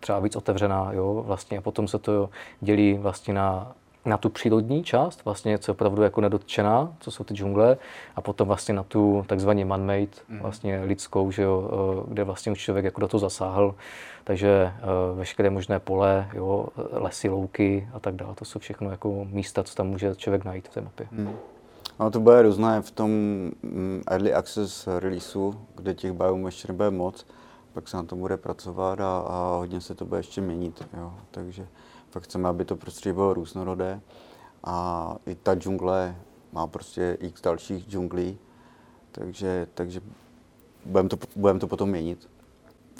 třeba 0.00 0.18
víc 0.18 0.36
otevřená, 0.36 0.92
jo, 0.92 1.22
vlastně 1.26 1.58
a 1.58 1.60
potom 1.60 1.88
se 1.88 1.98
to 1.98 2.30
dělí 2.60 2.94
vlastně 2.94 3.34
na 3.34 3.72
na 4.04 4.16
tu 4.16 4.28
přírodní 4.28 4.84
část, 4.84 5.24
vlastně, 5.24 5.58
co 5.58 5.70
je 5.70 5.72
opravdu 5.72 6.02
jako 6.02 6.20
nedotčená, 6.20 6.94
co 7.00 7.10
jsou 7.10 7.24
ty 7.24 7.34
džungle, 7.34 7.76
a 8.16 8.20
potom 8.20 8.48
vlastně 8.48 8.74
na 8.74 8.82
tu 8.82 9.24
takzvaně 9.26 9.64
man-made, 9.64 10.16
mm. 10.28 10.38
vlastně 10.38 10.82
lidskou, 10.84 11.30
že 11.30 11.42
jo, 11.42 11.70
eh, 11.72 12.10
kde 12.12 12.24
vlastně 12.24 12.52
už 12.52 12.58
člověk 12.58 12.84
jako 12.84 13.00
do 13.00 13.08
toho 13.08 13.18
zasáhl. 13.18 13.74
Takže 14.24 14.72
uh, 15.12 15.18
veškeré 15.18 15.50
možné 15.50 15.78
pole, 15.78 16.28
jo, 16.34 16.66
lesy, 16.92 17.28
louky 17.28 17.88
a 17.94 18.00
tak 18.00 18.14
dále, 18.14 18.34
to 18.34 18.44
jsou 18.44 18.58
všechno 18.58 18.90
jako 18.90 19.26
místa, 19.30 19.64
co 19.64 19.74
tam 19.74 19.86
může 19.86 20.14
člověk 20.14 20.44
najít 20.44 20.68
v 20.68 20.74
té 20.74 20.80
mapě. 20.80 21.06
Mm. 21.10 21.36
No 22.00 22.10
to 22.10 22.20
bude 22.20 22.42
různé 22.42 22.82
v 22.82 22.90
tom 22.90 23.10
mm, 23.62 24.02
Early 24.10 24.34
Access 24.34 24.88
releaseu, 24.98 25.54
kde 25.74 25.94
těch 25.94 26.12
biomů 26.12 26.46
ještě 26.46 26.68
nebude 26.68 26.90
moc, 26.90 27.26
pak 27.72 27.88
se 27.88 27.96
na 27.96 28.02
to 28.02 28.16
bude 28.16 28.36
pracovat 28.36 29.00
a, 29.00 29.18
a 29.18 29.56
hodně 29.56 29.80
se 29.80 29.94
to 29.94 30.04
bude 30.04 30.18
ještě 30.18 30.40
měnit. 30.40 30.88
Jo. 30.96 31.14
Takže 31.30 31.66
Fakt 32.12 32.22
chceme, 32.22 32.48
aby 32.48 32.64
to 32.64 32.76
prostředí 32.76 33.14
bylo 33.14 33.34
různorodé 33.34 34.00
a 34.64 35.16
i 35.26 35.34
ta 35.34 35.54
džungle 35.54 36.16
má 36.52 36.66
prostě 36.66 37.16
x 37.20 37.42
dalších 37.42 37.86
džunglí, 37.88 38.38
takže, 39.12 39.66
takže 39.74 40.00
budeme 40.84 41.08
to, 41.08 41.16
budem 41.36 41.58
to 41.58 41.66
potom 41.66 41.90
měnit. 41.90 42.28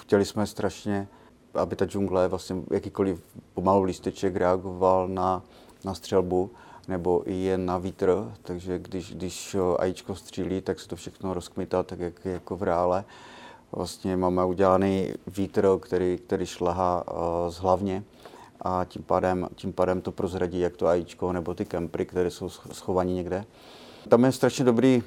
Chtěli 0.00 0.24
jsme 0.24 0.46
strašně, 0.46 1.08
aby 1.54 1.76
ta 1.76 1.84
džungle, 1.86 2.28
vlastně 2.28 2.56
jakýkoliv 2.70 3.22
pomalu 3.54 3.82
lísteček 3.82 4.36
reagoval 4.36 5.08
na, 5.08 5.42
na 5.84 5.94
střelbu, 5.94 6.50
nebo 6.88 7.22
i 7.30 7.34
jen 7.34 7.66
na 7.66 7.78
vítr, 7.78 8.32
takže 8.42 8.78
když, 8.78 9.14
když 9.14 9.56
ajíčko 9.78 10.14
střílí, 10.14 10.60
tak 10.60 10.80
se 10.80 10.88
to 10.88 10.96
všechno 10.96 11.34
rozkmitá, 11.34 11.82
tak 11.82 11.98
jak 11.98 12.24
jako 12.24 12.56
v 12.56 12.62
reále. 12.62 13.04
Vlastně 13.72 14.16
máme 14.16 14.44
udělaný 14.44 15.12
vítr, 15.26 15.68
který, 15.80 16.18
který 16.18 16.46
šlehá 16.46 17.04
uh, 17.08 17.18
z 17.48 17.56
hlavně, 17.56 18.04
a 18.62 18.84
tím 18.84 19.02
pádem, 19.02 19.48
tím 19.54 19.72
pádem 19.72 20.00
to 20.00 20.12
prozradí 20.12 20.60
jak 20.60 20.76
to 20.76 20.86
ajíčko 20.86 21.32
nebo 21.32 21.54
ty 21.54 21.64
kempry, 21.64 22.06
které 22.06 22.30
jsou 22.30 22.48
schovaní 22.48 23.14
někde. 23.14 23.44
Tam 24.08 24.24
je 24.24 24.32
strašně 24.32 24.64
dobrý, 24.64 25.02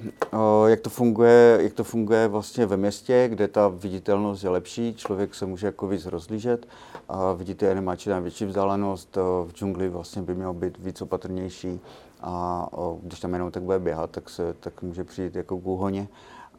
jak 0.67 0.79
to 0.79 0.89
funguje, 0.89 1.59
jak 1.61 1.73
to 1.73 1.83
funguje 1.83 2.27
vlastně 2.27 2.65
ve 2.65 2.77
městě, 2.77 3.27
kde 3.29 3.47
ta 3.47 3.67
viditelnost 3.67 4.43
je 4.43 4.49
lepší, 4.49 4.93
člověk 4.95 5.35
se 5.35 5.45
může 5.45 5.65
jako 5.67 5.87
víc 5.87 6.05
rozlížet 6.05 6.67
a 7.09 7.33
vidíte 7.33 7.71
animáči 7.71 8.09
na 8.09 8.19
větší 8.19 8.45
vzdálenost, 8.45 9.15
v 9.45 9.51
džungli 9.53 9.89
vlastně 9.89 10.21
by 10.21 10.35
mělo 10.35 10.53
být 10.53 10.77
víc 10.77 11.01
opatrnější 11.01 11.79
a 12.21 12.67
když 13.01 13.19
tam 13.19 13.33
jenom 13.33 13.51
tak 13.51 13.63
bude 13.63 13.79
běhat, 13.79 14.11
tak, 14.11 14.29
se, 14.29 14.55
tak 14.59 14.81
může 14.81 15.03
přijít 15.03 15.35
jako 15.35 15.57
k 15.57 15.67
úhoně 15.67 16.07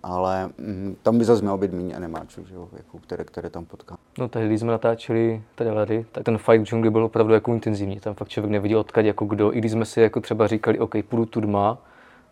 ale 0.07 0.51
mm, 0.59 0.97
tam 1.03 1.19
by 1.19 1.25
zase 1.25 1.43
mělo 1.43 1.59
být 1.59 1.73
méně 1.73 1.97
animáčů, 1.97 2.45
že 2.47 2.55
jo, 2.55 2.69
jako 2.77 2.99
které, 2.99 3.25
které 3.25 3.51
tam 3.51 3.65
potká. 3.65 3.97
No 4.19 4.29
tehdy, 4.29 4.49
když 4.49 4.61
jsme 4.61 4.73
natáčeli 4.73 5.43
trailery, 5.55 6.07
tak 6.13 6.25
ten 6.25 6.39
fight 6.39 6.61
v 6.61 6.65
džungli 6.65 6.91
byl 6.91 7.05
opravdu 7.05 7.35
jako 7.35 7.53
intenzivní. 7.53 8.01
Tam 8.01 8.15
fakt 8.15 8.29
člověk 8.29 8.53
neviděl 8.53 8.79
odkud 8.79 9.05
jako 9.05 9.25
kdo. 9.25 9.55
I 9.55 9.59
když 9.59 9.73
jsme 9.73 9.85
si 9.85 10.01
jako 10.01 10.21
třeba 10.21 10.47
říkali, 10.47 10.79
OK, 10.79 10.95
půjdu 11.09 11.27
tu 11.27 11.41
dma, 11.41 11.79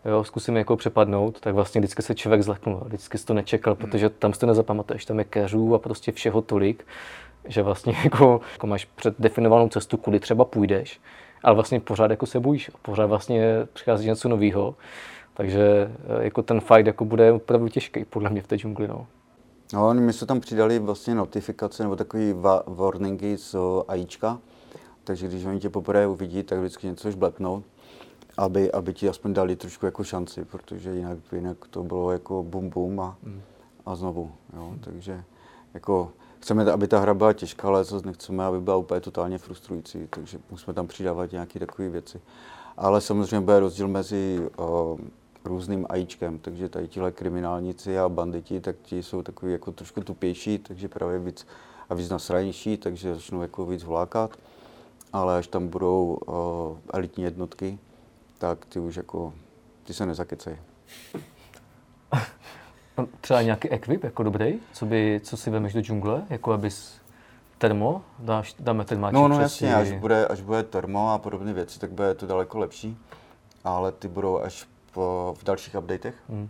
jo, 0.05 0.23
zkusím 0.23 0.57
jako 0.57 0.75
přepadnout, 0.77 1.39
tak 1.39 1.55
vlastně 1.55 1.81
vždycky 1.81 2.01
se 2.01 2.15
člověk 2.15 2.43
zleknul. 2.43 2.81
Vždycky 2.85 3.17
si 3.17 3.25
to 3.25 3.33
nečekal, 3.33 3.73
hmm. 3.73 3.81
protože 3.81 4.09
tam 4.09 4.33
si 4.33 4.39
to 4.39 4.45
nezapamatuješ, 4.45 5.05
tam 5.05 5.19
je 5.19 5.25
keřů 5.25 5.75
a 5.75 5.79
prostě 5.79 6.11
všeho 6.11 6.41
tolik, 6.41 6.87
že 7.47 7.61
vlastně 7.61 7.95
jako, 8.03 8.41
jako 8.53 8.67
máš 8.67 8.85
předdefinovanou 8.85 9.69
cestu, 9.69 9.97
kudy 9.97 10.19
třeba 10.19 10.45
půjdeš, 10.45 11.01
ale 11.43 11.55
vlastně 11.55 11.79
pořád 11.79 12.11
jako 12.11 12.25
se 12.25 12.39
bojíš, 12.39 12.71
pořád 12.81 13.05
vlastně 13.05 13.67
přichází 13.73 14.07
něco 14.07 14.29
nového. 14.29 14.75
Takže 15.35 15.91
eh, 16.19 16.23
jako 16.23 16.43
ten 16.43 16.61
fight 16.61 16.87
jako 16.87 17.05
bude 17.05 17.31
opravdu 17.31 17.67
těžký 17.67 18.05
podle 18.05 18.29
mě 18.29 18.41
v 18.41 18.47
té 18.47 18.57
džungli. 18.57 18.87
No. 18.87 19.07
No, 19.73 19.93
my 19.93 20.13
jsme 20.13 20.27
tam 20.27 20.39
přidali 20.39 20.79
vlastně 20.79 21.15
notifikace 21.15 21.83
nebo 21.83 21.95
takové 21.95 22.33
warningy 22.67 23.37
z 23.37 23.55
AIčka, 23.87 24.39
takže 25.03 25.27
když 25.27 25.45
oni 25.45 25.59
tě 25.59 25.69
poprvé 25.69 26.07
uvidí, 26.07 26.43
tak 26.43 26.59
vždycky 26.59 26.87
něco 26.87 27.11
žblepnou, 27.11 27.63
aby, 28.37 28.71
aby 28.71 28.93
ti 28.93 29.09
aspoň 29.09 29.33
dali 29.33 29.55
trošku 29.55 29.85
jako 29.85 30.03
šanci, 30.03 30.45
protože 30.45 30.91
jinak, 30.91 31.17
jinak 31.31 31.57
to 31.69 31.83
bylo 31.83 32.11
jako 32.11 32.43
bum 32.43 32.69
bum 32.69 32.99
a, 32.99 33.17
mm. 33.23 33.41
a 33.85 33.95
znovu. 33.95 34.31
Jo. 34.55 34.73
Takže 34.81 35.23
jako 35.73 36.11
chceme, 36.39 36.71
aby 36.71 36.87
ta 36.87 36.99
hra 36.99 37.13
byla 37.13 37.33
těžká, 37.33 37.67
ale 37.67 37.83
zase 37.83 38.05
nechceme, 38.05 38.45
aby 38.45 38.59
byla 38.59 38.77
úplně 38.77 39.01
totálně 39.01 39.37
frustrující, 39.37 40.07
takže 40.09 40.39
musíme 40.51 40.73
tam 40.73 40.87
přidávat 40.87 41.31
nějaké 41.31 41.59
takové 41.59 41.89
věci. 41.89 42.21
Ale 42.77 43.01
samozřejmě 43.01 43.39
bude 43.39 43.59
rozdíl 43.59 43.87
mezi 43.87 44.49
uh, 44.57 44.99
různým 45.45 45.85
ajíčkem, 45.89 46.39
takže 46.39 46.69
tady 46.69 46.87
tihle 46.87 47.11
kriminálníci 47.11 47.99
a 47.99 48.09
banditi, 48.09 48.61
tak 48.61 48.75
ti 48.83 49.03
jsou 49.03 49.21
takový 49.21 49.51
jako 49.51 49.71
trošku 49.71 50.01
tupější, 50.01 50.57
takže 50.57 50.87
právě 50.87 51.19
víc 51.19 51.47
a 51.89 51.93
víc 51.93 52.09
nasranější, 52.09 52.77
takže 52.77 53.15
začnou 53.15 53.41
jako 53.41 53.65
víc 53.65 53.83
vlákat. 53.83 54.37
Ale 55.13 55.37
až 55.37 55.47
tam 55.47 55.67
budou 55.67 56.17
uh, 56.27 56.77
elitní 56.93 57.23
jednotky, 57.23 57.79
tak 58.37 58.65
ty 58.65 58.79
už 58.79 58.95
jako, 58.95 59.33
ty 59.83 59.93
se 59.93 60.05
nezakecají. 60.05 60.57
Třeba 63.21 63.41
nějaký 63.41 63.69
ekvip 63.69 64.03
jako 64.03 64.23
dobrý, 64.23 64.59
co, 64.73 64.85
by, 64.85 65.21
co 65.23 65.37
si 65.37 65.49
vemeš 65.49 65.73
do 65.73 65.81
džungle, 65.81 66.23
jako 66.29 66.51
abys 66.51 67.01
termo, 67.57 68.01
dáš, 68.19 68.55
dáme 68.59 68.85
termáček 68.85 69.13
No, 69.13 69.27
no 69.27 69.41
jasně, 69.41 69.75
až 69.75 69.91
bude, 69.91 70.27
až 70.27 70.41
bude 70.41 70.63
termo 70.63 71.11
a 71.11 71.17
podobné 71.17 71.53
věci, 71.53 71.79
tak 71.79 71.91
bude 71.91 72.15
to 72.15 72.27
daleko 72.27 72.57
lepší, 72.57 72.97
ale 73.63 73.91
ty 73.91 74.07
budou 74.07 74.39
až 74.39 74.67
po, 74.95 75.35
v 75.37 75.43
dalších 75.43 75.75
updatech. 75.75 76.15
Hmm. 76.29 76.49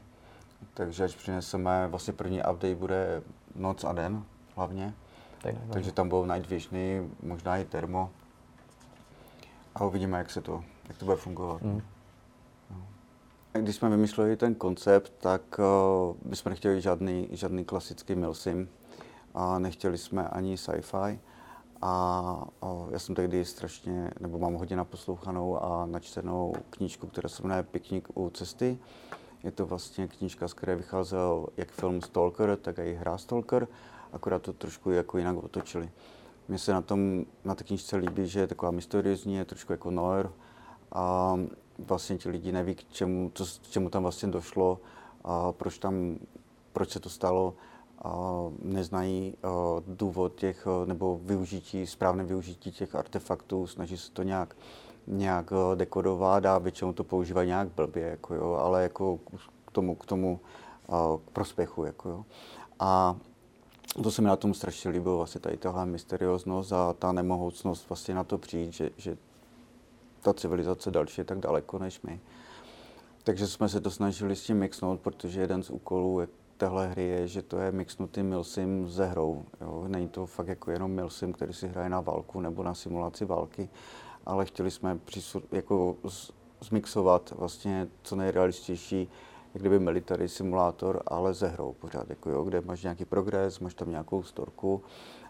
Takže 0.74 1.04
až 1.04 1.16
přineseme, 1.16 1.88
vlastně 1.88 2.14
první 2.14 2.40
update 2.40 2.76
bude 2.76 3.22
noc 3.56 3.84
a 3.84 3.94
den 3.94 4.24
hlavně. 4.56 4.94
Tak, 5.42 5.56
Takže 5.74 5.92
tam 5.92 6.10
budou 6.10 6.26
night 6.26 6.50
visiony, 6.50 7.10
možná 7.24 7.58
i 7.58 7.66
termo. 7.66 8.10
A 9.76 9.86
uvidíme, 9.86 10.18
jak 10.18 10.30
se 10.30 10.42
to, 10.42 10.64
jak 10.88 10.98
to 10.98 11.06
bude 11.06 11.18
fungovat. 11.18 11.62
Hmm. 11.62 11.82
No. 12.72 13.62
Když 13.62 13.76
jsme 13.76 13.90
vymýšleli 13.90 14.38
ten 14.38 14.56
koncept, 14.56 15.14
tak 15.18 15.60
uh, 15.60 16.16
bychom 16.30 16.50
nechtěli 16.50 16.82
žádný, 16.82 17.28
žádný 17.32 17.66
klasický 17.66 18.16
milsim 18.16 18.70
a 19.34 19.60
nechtěli 19.60 19.98
jsme 19.98 20.28
ani 20.28 20.58
sci-fi. 20.58 21.20
A 21.88 22.48
o, 22.60 22.88
já 22.92 23.00
jsem 23.00 23.16
tehdy 23.16 23.46
strašně, 23.46 24.12
nebo 24.20 24.40
mám 24.40 24.54
hodně 24.54 24.76
naposlouchanou 24.76 25.64
a 25.64 25.86
načtenou 25.86 26.54
knížku, 26.70 27.08
která 27.08 27.30
se 27.30 27.44
jmenuje 27.44 27.64
Piknik 27.64 28.18
u 28.18 28.30
cesty. 28.30 28.78
Je 29.44 29.52
to 29.52 29.66
vlastně 29.66 30.08
knížka, 30.08 30.48
z 30.48 30.54
které 30.54 30.76
vycházel 30.76 31.48
jak 31.58 31.72
film 31.72 32.02
Stalker, 32.02 32.58
tak 32.58 32.78
i 32.78 32.94
hra 32.94 33.18
Stalker, 33.18 33.68
akorát 34.14 34.42
to 34.42 34.54
trošku 34.54 34.92
jako 34.92 35.18
jinak 35.18 35.44
otočili. 35.44 35.90
Mně 36.48 36.58
se 36.58 36.74
na 36.74 36.82
tom, 36.82 37.26
na 37.44 37.56
té 37.56 37.64
knížce 37.64 37.98
líbí, 37.98 38.28
že 38.28 38.40
je 38.40 38.48
taková 38.48 38.72
mysteriózní, 38.72 39.36
je 39.36 39.46
trošku 39.46 39.74
jako 39.74 39.92
noir 39.92 40.30
a 40.92 41.36
vlastně 41.80 42.18
ti 42.18 42.30
lidi 42.30 42.52
neví, 42.52 42.76
k 42.76 42.84
čemu, 42.92 43.32
co, 43.34 43.46
k 43.46 43.68
čemu 43.70 43.90
tam 43.90 44.02
vlastně 44.02 44.30
došlo, 44.30 44.80
a 45.24 45.52
proč 45.52 45.78
tam, 45.78 46.18
proč 46.74 46.90
se 46.90 47.00
to 47.00 47.10
stalo 47.10 47.54
neznají 48.62 49.34
důvod 49.88 50.36
těch, 50.36 50.68
nebo 50.86 51.20
využití, 51.24 51.88
správné 51.88 52.24
využití 52.24 52.72
těch 52.72 52.96
artefaktů, 52.96 53.68
snaží 53.68 53.98
se 53.98 54.12
to 54.12 54.24
nějak, 54.24 54.56
nějak 55.08 55.54
dekodovat 55.76 56.46
a 56.46 56.58
většinou 56.58 56.94
to 56.94 57.04
používají 57.04 57.48
nějak 57.48 57.68
blbě, 57.68 58.04
jako 58.04 58.36
jo, 58.36 58.54
ale 58.54 58.84
jako 58.84 59.20
k 59.66 59.72
tomu, 59.72 59.96
k 59.96 60.06
tomu 60.06 60.40
k 61.26 61.30
prospěchu. 61.34 61.84
Jako 61.84 62.10
jo. 62.10 62.26
A 62.80 63.16
to 64.04 64.12
se 64.12 64.22
mi 64.22 64.28
na 64.28 64.36
tom 64.36 64.54
strašně 64.54 64.92
líbilo, 64.92 65.18
vlastně 65.18 65.42
tady 65.42 65.58
tahle 65.58 65.86
mysterióznost 65.86 66.74
a 66.74 66.94
ta 66.94 67.12
nemohoucnost 67.12 67.90
vlastně 67.90 68.16
na 68.16 68.24
to 68.24 68.38
přijít, 68.38 68.74
že, 68.74 68.90
že 68.98 69.18
ta 70.22 70.34
civilizace 70.34 70.92
další 70.92 71.22
je 71.22 71.26
tak 71.26 71.40
daleko 71.40 71.80
než 71.80 72.02
my. 72.02 72.20
Takže 73.24 73.48
jsme 73.48 73.70
se 73.70 73.82
to 73.82 73.92
snažili 73.92 74.36
s 74.36 74.44
tím 74.44 74.58
mixnout, 74.58 75.00
protože 75.00 75.42
jeden 75.42 75.64
z 75.64 75.70
úkolů, 75.70 76.20
téhle 76.58 76.88
hry 76.88 77.04
je, 77.04 77.28
že 77.28 77.42
to 77.42 77.58
je 77.58 77.72
mixnutý 77.72 78.24
milsim 78.24 78.90
ze 78.90 79.06
hrou. 79.06 79.46
Jo? 79.62 79.86
Není 79.88 80.08
to 80.08 80.26
fakt 80.26 80.48
jako 80.48 80.72
jenom 80.72 80.92
milsim, 80.92 81.34
který 81.34 81.54
si 81.54 81.68
hraje 81.68 81.90
na 81.90 82.02
válku 82.02 82.42
nebo 82.42 82.64
na 82.64 82.74
simulaci 82.74 83.26
války, 83.26 83.70
ale 84.26 84.46
chtěli 84.46 84.72
jsme 84.72 84.98
přisur, 84.98 85.44
jako 85.52 85.96
zmixovat 86.62 87.34
vlastně 87.38 87.88
co 88.04 88.16
nejrealističtější 88.16 89.10
jak 89.56 89.62
kdyby 89.62 89.80
military 89.80 90.30
simulátor, 90.30 91.04
ale 91.08 91.34
ze 91.34 91.48
hrou 91.48 91.74
pořád, 91.74 92.10
jako 92.10 92.30
jo, 92.30 92.44
kde 92.44 92.62
máš 92.62 92.84
nějaký 92.84 93.06
progres, 93.06 93.60
máš 93.60 93.74
tam 93.74 93.90
nějakou 93.90 94.24
storku 94.24 94.84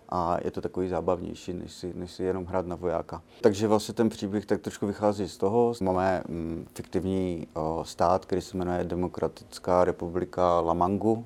a 0.09 0.37
je 0.43 0.51
to 0.51 0.61
takový 0.61 0.89
zábavnější, 0.89 1.53
než 1.53 1.73
si, 1.73 1.93
než 1.95 2.11
si 2.11 2.23
jenom 2.23 2.45
hrát 2.45 2.65
na 2.65 2.75
vojáka. 2.75 3.21
Takže 3.41 3.67
vlastně 3.67 3.93
ten 3.93 4.09
příběh 4.09 4.45
tak 4.45 4.61
trošku 4.61 4.87
vychází 4.87 5.29
z 5.29 5.37
toho. 5.37 5.73
Máme 5.81 6.23
mm, 6.27 6.67
fiktivní 6.75 7.47
o, 7.53 7.83
stát, 7.85 8.25
který 8.25 8.41
se 8.41 8.57
jmenuje 8.57 8.83
Demokratická 8.83 9.83
republika 9.85 10.59
Lamangu 10.59 11.25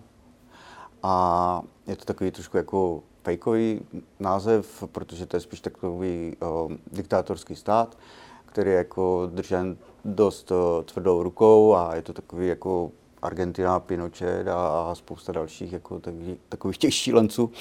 a 1.04 1.62
je 1.88 1.96
to 1.96 2.06
takový 2.06 2.32
trošku 2.32 2.58
jako 2.58 3.04
fejkový 3.24 3.82
název, 4.20 4.84
protože 4.92 5.26
to 5.26 5.38
je 5.38 5.42
spíš 5.42 5.62
takový 5.62 6.36
o, 6.42 6.70
diktátorský 6.92 7.56
stát, 7.56 7.98
který 8.46 8.70
je 8.70 8.78
jako 8.78 9.30
držen 9.34 9.78
dost 10.06 10.52
o, 10.52 10.84
tvrdou 10.84 11.24
rukou 11.24 11.76
a 11.76 11.96
je 11.96 12.02
to 12.02 12.14
takový 12.14 12.48
jako 12.48 12.92
Argentina, 13.22 13.80
Pinochet 13.80 14.48
a, 14.48 14.92
a 14.92 14.96
spousta 14.96 15.32
dalších 15.32 15.74
jako 15.74 16.00
takových, 16.00 16.38
takových 16.50 16.78
těch 16.78 16.94
šílenců 16.94 17.52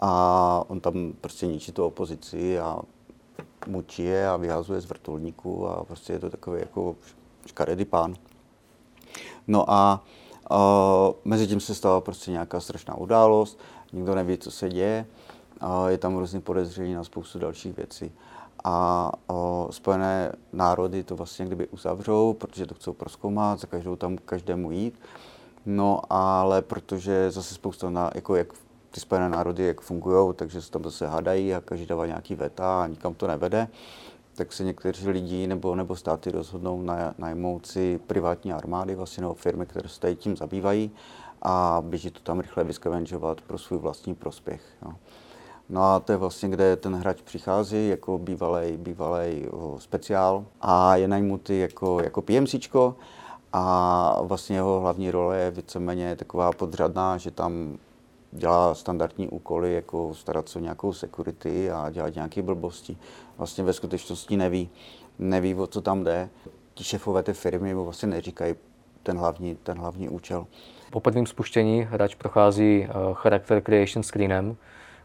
a 0.00 0.64
on 0.68 0.80
tam 0.80 1.12
prostě 1.20 1.46
ničí 1.46 1.72
tu 1.72 1.84
opozici 1.84 2.58
a 2.58 2.78
mučí 3.66 4.02
je 4.02 4.28
a 4.28 4.36
vyhazuje 4.36 4.80
z 4.80 4.86
vrtulníků 4.86 5.68
a 5.68 5.84
prostě 5.84 6.12
je 6.12 6.18
to 6.18 6.30
takový 6.30 6.60
jako 6.60 6.96
škaredý 7.46 7.84
pán. 7.84 8.14
No 9.46 9.70
a 9.70 10.04
uh, 10.50 11.14
mezi 11.24 11.46
tím 11.46 11.60
se 11.60 11.74
stala 11.74 12.00
prostě 12.00 12.30
nějaká 12.30 12.60
strašná 12.60 12.96
událost, 12.96 13.58
nikdo 13.92 14.14
neví, 14.14 14.38
co 14.38 14.50
se 14.50 14.68
děje, 14.68 15.06
uh, 15.62 15.86
je 15.86 15.98
tam 15.98 16.16
různý 16.16 16.40
podezření 16.40 16.94
na 16.94 17.04
spoustu 17.04 17.38
dalších 17.38 17.76
věcí. 17.76 18.12
A 18.64 19.12
uh, 19.30 19.70
Spojené 19.70 20.32
národy 20.52 21.04
to 21.04 21.16
vlastně 21.16 21.46
kdyby 21.46 21.68
uzavřou, 21.68 22.32
protože 22.32 22.66
to 22.66 22.74
chcou 22.74 22.92
proskoumat, 22.92 23.60
za 23.60 23.66
každou 23.66 23.96
tam 23.96 24.18
každému 24.18 24.70
jít. 24.70 25.00
No 25.66 26.00
ale 26.10 26.62
protože 26.62 27.30
zase 27.30 27.54
spousta, 27.54 27.90
na, 27.90 28.10
jako 28.14 28.36
jak 28.36 28.52
ty 28.94 29.00
Spojené 29.00 29.28
národy, 29.28 29.64
jak 29.64 29.80
fungují, 29.80 30.34
takže 30.34 30.62
se 30.62 30.70
tam 30.70 30.84
zase 30.84 31.06
hádají 31.06 31.54
a 31.54 31.60
každý 31.60 31.86
dává 31.86 32.06
nějaký 32.06 32.34
veta 32.34 32.82
a 32.82 32.86
nikam 32.86 33.14
to 33.14 33.26
nevede, 33.26 33.68
tak 34.34 34.52
se 34.52 34.64
někteří 34.64 35.08
lidi 35.08 35.46
nebo, 35.46 35.74
nebo 35.74 35.96
státy 35.96 36.30
rozhodnou 36.30 36.82
na, 36.82 37.14
najmout 37.18 37.66
si 37.66 38.00
privátní 38.06 38.52
armády, 38.52 38.94
vlastně 38.94 39.20
nebo 39.20 39.34
firmy, 39.34 39.66
které 39.66 39.88
se 39.88 40.00
tady 40.00 40.16
tím 40.16 40.36
zabývají 40.36 40.90
a 41.42 41.82
běží 41.86 42.10
to 42.10 42.20
tam 42.20 42.40
rychle 42.40 42.64
vyskevenžovat 42.64 43.40
pro 43.40 43.58
svůj 43.58 43.78
vlastní 43.78 44.14
prospěch. 44.14 44.62
Jo. 44.82 44.92
No 45.68 45.82
a 45.82 46.00
to 46.00 46.12
je 46.12 46.18
vlastně, 46.18 46.48
kde 46.48 46.76
ten 46.76 46.94
hráč 46.94 47.22
přichází 47.22 47.88
jako 47.88 48.18
bývalý, 48.18 48.76
bývalý 48.76 49.46
speciál 49.78 50.44
a 50.60 50.96
je 50.96 51.08
najmutý 51.08 51.58
jako, 51.60 52.00
jako 52.00 52.22
PMCčko 52.22 52.96
a 53.52 54.18
vlastně 54.22 54.56
jeho 54.56 54.80
hlavní 54.80 55.10
role 55.10 55.38
je 55.38 55.50
víceméně 55.50 56.16
taková 56.16 56.52
podřadná, 56.52 57.16
že 57.16 57.30
tam 57.30 57.78
dělá 58.36 58.74
standardní 58.74 59.28
úkoly, 59.28 59.74
jako 59.74 60.14
starat 60.14 60.48
se 60.48 60.58
o 60.58 60.62
nějakou 60.62 60.92
security 60.92 61.70
a 61.70 61.90
dělat 61.90 62.14
nějaké 62.14 62.42
blbosti. 62.42 62.96
Vlastně 63.38 63.64
ve 63.64 63.72
skutečnosti 63.72 64.36
neví, 64.36 64.70
neví, 65.18 65.54
o 65.54 65.66
co 65.66 65.80
tam 65.80 66.04
jde. 66.04 66.28
ti 66.74 66.84
šefové 66.84 67.22
té 67.22 67.32
firmy 67.32 67.74
mu 67.74 67.84
vlastně 67.84 68.08
neříkají 68.08 68.54
ten 69.02 69.18
hlavní, 69.18 69.54
ten 69.54 69.78
hlavní 69.78 70.08
účel. 70.08 70.46
Po 70.90 71.00
prvním 71.00 71.26
spuštění 71.26 71.82
hráč 71.82 72.14
prochází 72.14 72.88
charakter 73.12 73.60
creation 73.60 74.02
screenem, 74.02 74.56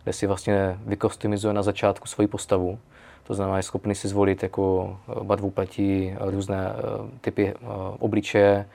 kde 0.03 0.13
si 0.13 0.27
vlastně 0.27 0.79
vykostymizuje 0.85 1.53
na 1.53 1.63
začátku 1.63 2.07
svoji 2.07 2.27
postavu. 2.27 2.79
To 3.23 3.33
znamená, 3.33 3.57
je 3.57 3.63
schopný 3.63 3.95
si 3.95 4.07
zvolit 4.07 4.43
jako 4.43 4.97
barvu 5.23 5.49
platí, 5.49 6.15
různé 6.19 6.73
typy 7.21 7.53
obličeje, 7.99 8.69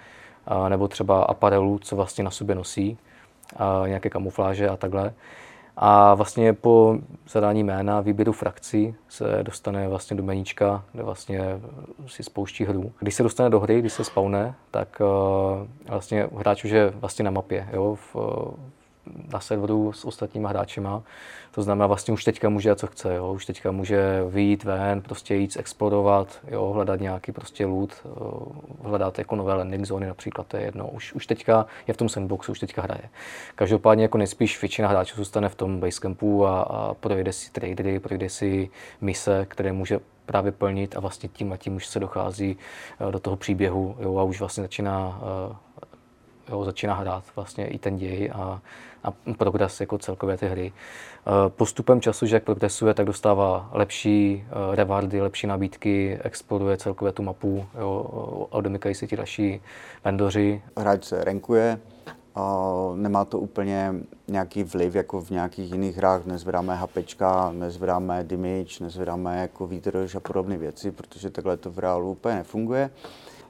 nebo 0.69 0.89
třeba 0.89 1.23
aparelů, 1.23 1.79
co 1.79 1.97
vlastně 1.97 2.25
na 2.25 2.31
sobě 2.31 2.55
nosí, 2.55 2.99
nějaké 3.87 4.11
kamufláže 4.11 4.69
a 4.69 4.77
takhle. 4.77 5.13
A 5.77 6.15
vlastně 6.15 6.53
po 6.53 6.99
zadání 7.29 7.65
jména, 7.65 8.01
výběru 8.01 8.33
frakcí 8.33 8.95
se 9.09 9.39
dostane 9.43 9.89
vlastně 9.89 10.17
do 10.17 10.23
meníčka, 10.23 10.85
kde 10.93 11.03
vlastně 11.03 11.61
si 12.07 12.23
spouští 12.23 12.65
hru. 12.65 12.93
Když 13.01 13.15
se 13.15 13.23
dostane 13.23 13.51
do 13.51 13.61
hry, 13.61 13.81
když 13.81 13.93
se 13.93 14.05
spawne, 14.05 14.55
tak 14.71 15.03
vlastně 15.89 16.29
hráč 16.37 16.65
už 16.65 16.71
je 16.71 16.91
vlastně 16.91 17.25
na 17.25 17.31
mapě. 17.31 17.69
Jo? 17.73 17.95
V, 17.95 18.17
na 19.33 19.41
serveru 19.41 19.93
s 19.93 20.05
ostatníma 20.05 20.49
hráčima. 20.49 21.03
To 21.55 21.63
znamená, 21.63 21.87
vlastně 21.87 22.15
už 22.15 22.25
teďka 22.25 22.49
může 22.49 22.77
co 22.77 22.87
chce. 22.87 23.15
Jo? 23.15 23.33
Už 23.33 23.47
teďka 23.47 23.71
může 23.71 24.25
vyjít 24.29 24.65
ven, 24.65 25.03
prostě 25.03 25.35
jít 25.35 25.57
explorovat, 25.57 26.39
jo? 26.49 26.73
hledat 26.75 27.01
nějaký 27.01 27.33
prostě 27.33 27.67
loot, 27.67 27.91
eh, 28.05 28.09
hledat 28.83 29.19
jako 29.19 29.37
nové 29.37 29.55
landing 29.55 29.87
zóny 29.87 30.07
například, 30.07 30.47
to 30.47 30.57
je 30.57 30.63
jedno. 30.63 30.89
Už, 30.89 31.13
už 31.13 31.27
teďka 31.27 31.67
je 31.87 31.95
v 31.95 31.97
tom 31.97 32.09
sandboxu, 32.09 32.53
už 32.53 32.61
teďka 32.61 32.83
hraje. 32.83 33.09
Každopádně 33.55 34.05
jako 34.05 34.19
nejspíš 34.19 34.61
většina 34.61 34.89
hráčů 34.89 35.17
zůstane 35.17 35.49
v 35.49 35.55
tom 35.55 35.81
basecampu 35.81 36.47
a, 36.47 36.61
a 36.63 36.95
projde 36.95 37.33
si 37.33 37.51
tradery, 37.53 38.01
projde 38.01 38.29
si 38.29 38.71
mise, 39.01 39.47
které 39.49 39.73
může 39.73 40.01
právě 40.27 40.53
plnit 40.53 40.97
a 40.97 41.01
vlastně 41.01 41.29
tím 41.29 41.53
a 41.53 41.57
tím 41.57 41.77
už 41.77 41.87
se 41.87 42.01
dochází 42.01 42.57
eh, 43.01 43.13
do 43.13 43.19
toho 43.19 43.37
příběhu 43.37 43.97
jo, 44.01 44.19
a 44.19 44.23
už 44.23 44.41
vlastně 44.41 44.63
začíná 44.63 45.21
eh, 45.23 45.57
jo, 46.49 46.65
začíná 46.65 46.95
hrát 46.95 47.25
vlastně 47.37 47.67
i 47.67 47.79
ten 47.79 47.97
děj 47.97 48.31
a, 48.35 48.61
a 49.05 49.11
progres 49.39 49.81
jako 49.81 49.99
celkově 49.99 50.37
ty 50.37 50.49
hry. 50.49 50.73
Eh, 51.27 51.31
postupem 51.49 52.01
času, 52.01 52.27
že 52.27 52.37
jak 52.37 52.45
progresuje, 52.45 52.95
tak 52.95 53.07
dostává 53.07 53.71
lepší 53.73 54.45
eh, 54.47 54.77
rewardy, 54.77 55.21
lepší 55.21 55.47
nabídky, 55.47 56.19
exploruje 56.23 56.77
celkově 56.77 57.13
tu 57.13 57.23
mapu, 57.23 57.67
jo, 57.79 58.01
odemykají 58.51 58.95
si 58.95 59.07
ti 59.07 59.17
další 59.17 59.61
vendoři. 60.05 60.63
Hráč 60.77 61.05
se 61.05 61.25
renkuje, 61.25 61.79
nemá 62.95 63.25
to 63.25 63.39
úplně 63.39 63.95
nějaký 64.29 64.65
vliv 64.65 64.95
jako 64.95 65.21
v 65.21 65.31
nějakých 65.31 65.73
jiných 65.73 65.97
hrách, 65.97 66.27
nezvedáme 66.27 66.77
HPčka, 66.77 67.53
nezvedáme 67.53 68.25
damage, 68.25 68.85
nezvedáme 68.85 69.41
jako 69.41 69.67
výdrž 69.67 70.15
a 70.15 70.21
podobné 70.21 70.59
věci, 70.59 70.91
protože 70.91 71.31
takhle 71.31 71.57
to 71.57 71.71
v 71.71 71.79
reálu 71.79 72.11
úplně 72.11 72.35
nefunguje. 72.35 72.91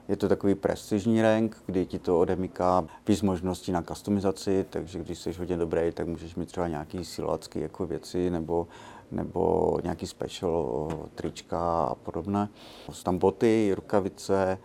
Je 0.09 0.17
to 0.17 0.29
takový 0.29 0.55
prestižní 0.55 1.23
rank, 1.23 1.63
kdy 1.67 1.87
ti 1.87 1.99
to 1.99 2.21
odemyká 2.21 2.87
víc 3.09 3.23
možností 3.23 3.73
na 3.73 3.83
customizaci, 3.83 4.67
takže 4.71 4.99
když 4.99 5.19
jsi 5.19 5.33
hodně 5.33 5.57
dobrý, 5.57 5.93
tak 5.93 6.07
můžeš 6.07 6.35
mít 6.35 6.47
třeba 6.47 6.69
nějaký 6.69 7.05
silácky 7.05 7.61
jako 7.61 7.87
věci 7.87 8.31
nebo, 8.31 8.67
nebo 9.11 9.79
nějaký 9.83 10.07
special 10.07 10.89
trička 11.15 11.85
a 11.85 11.95
podobné. 11.95 12.49
Jsou 12.93 13.03
tam 13.03 13.19
boty, 13.19 13.73
rukavice, 13.75 14.59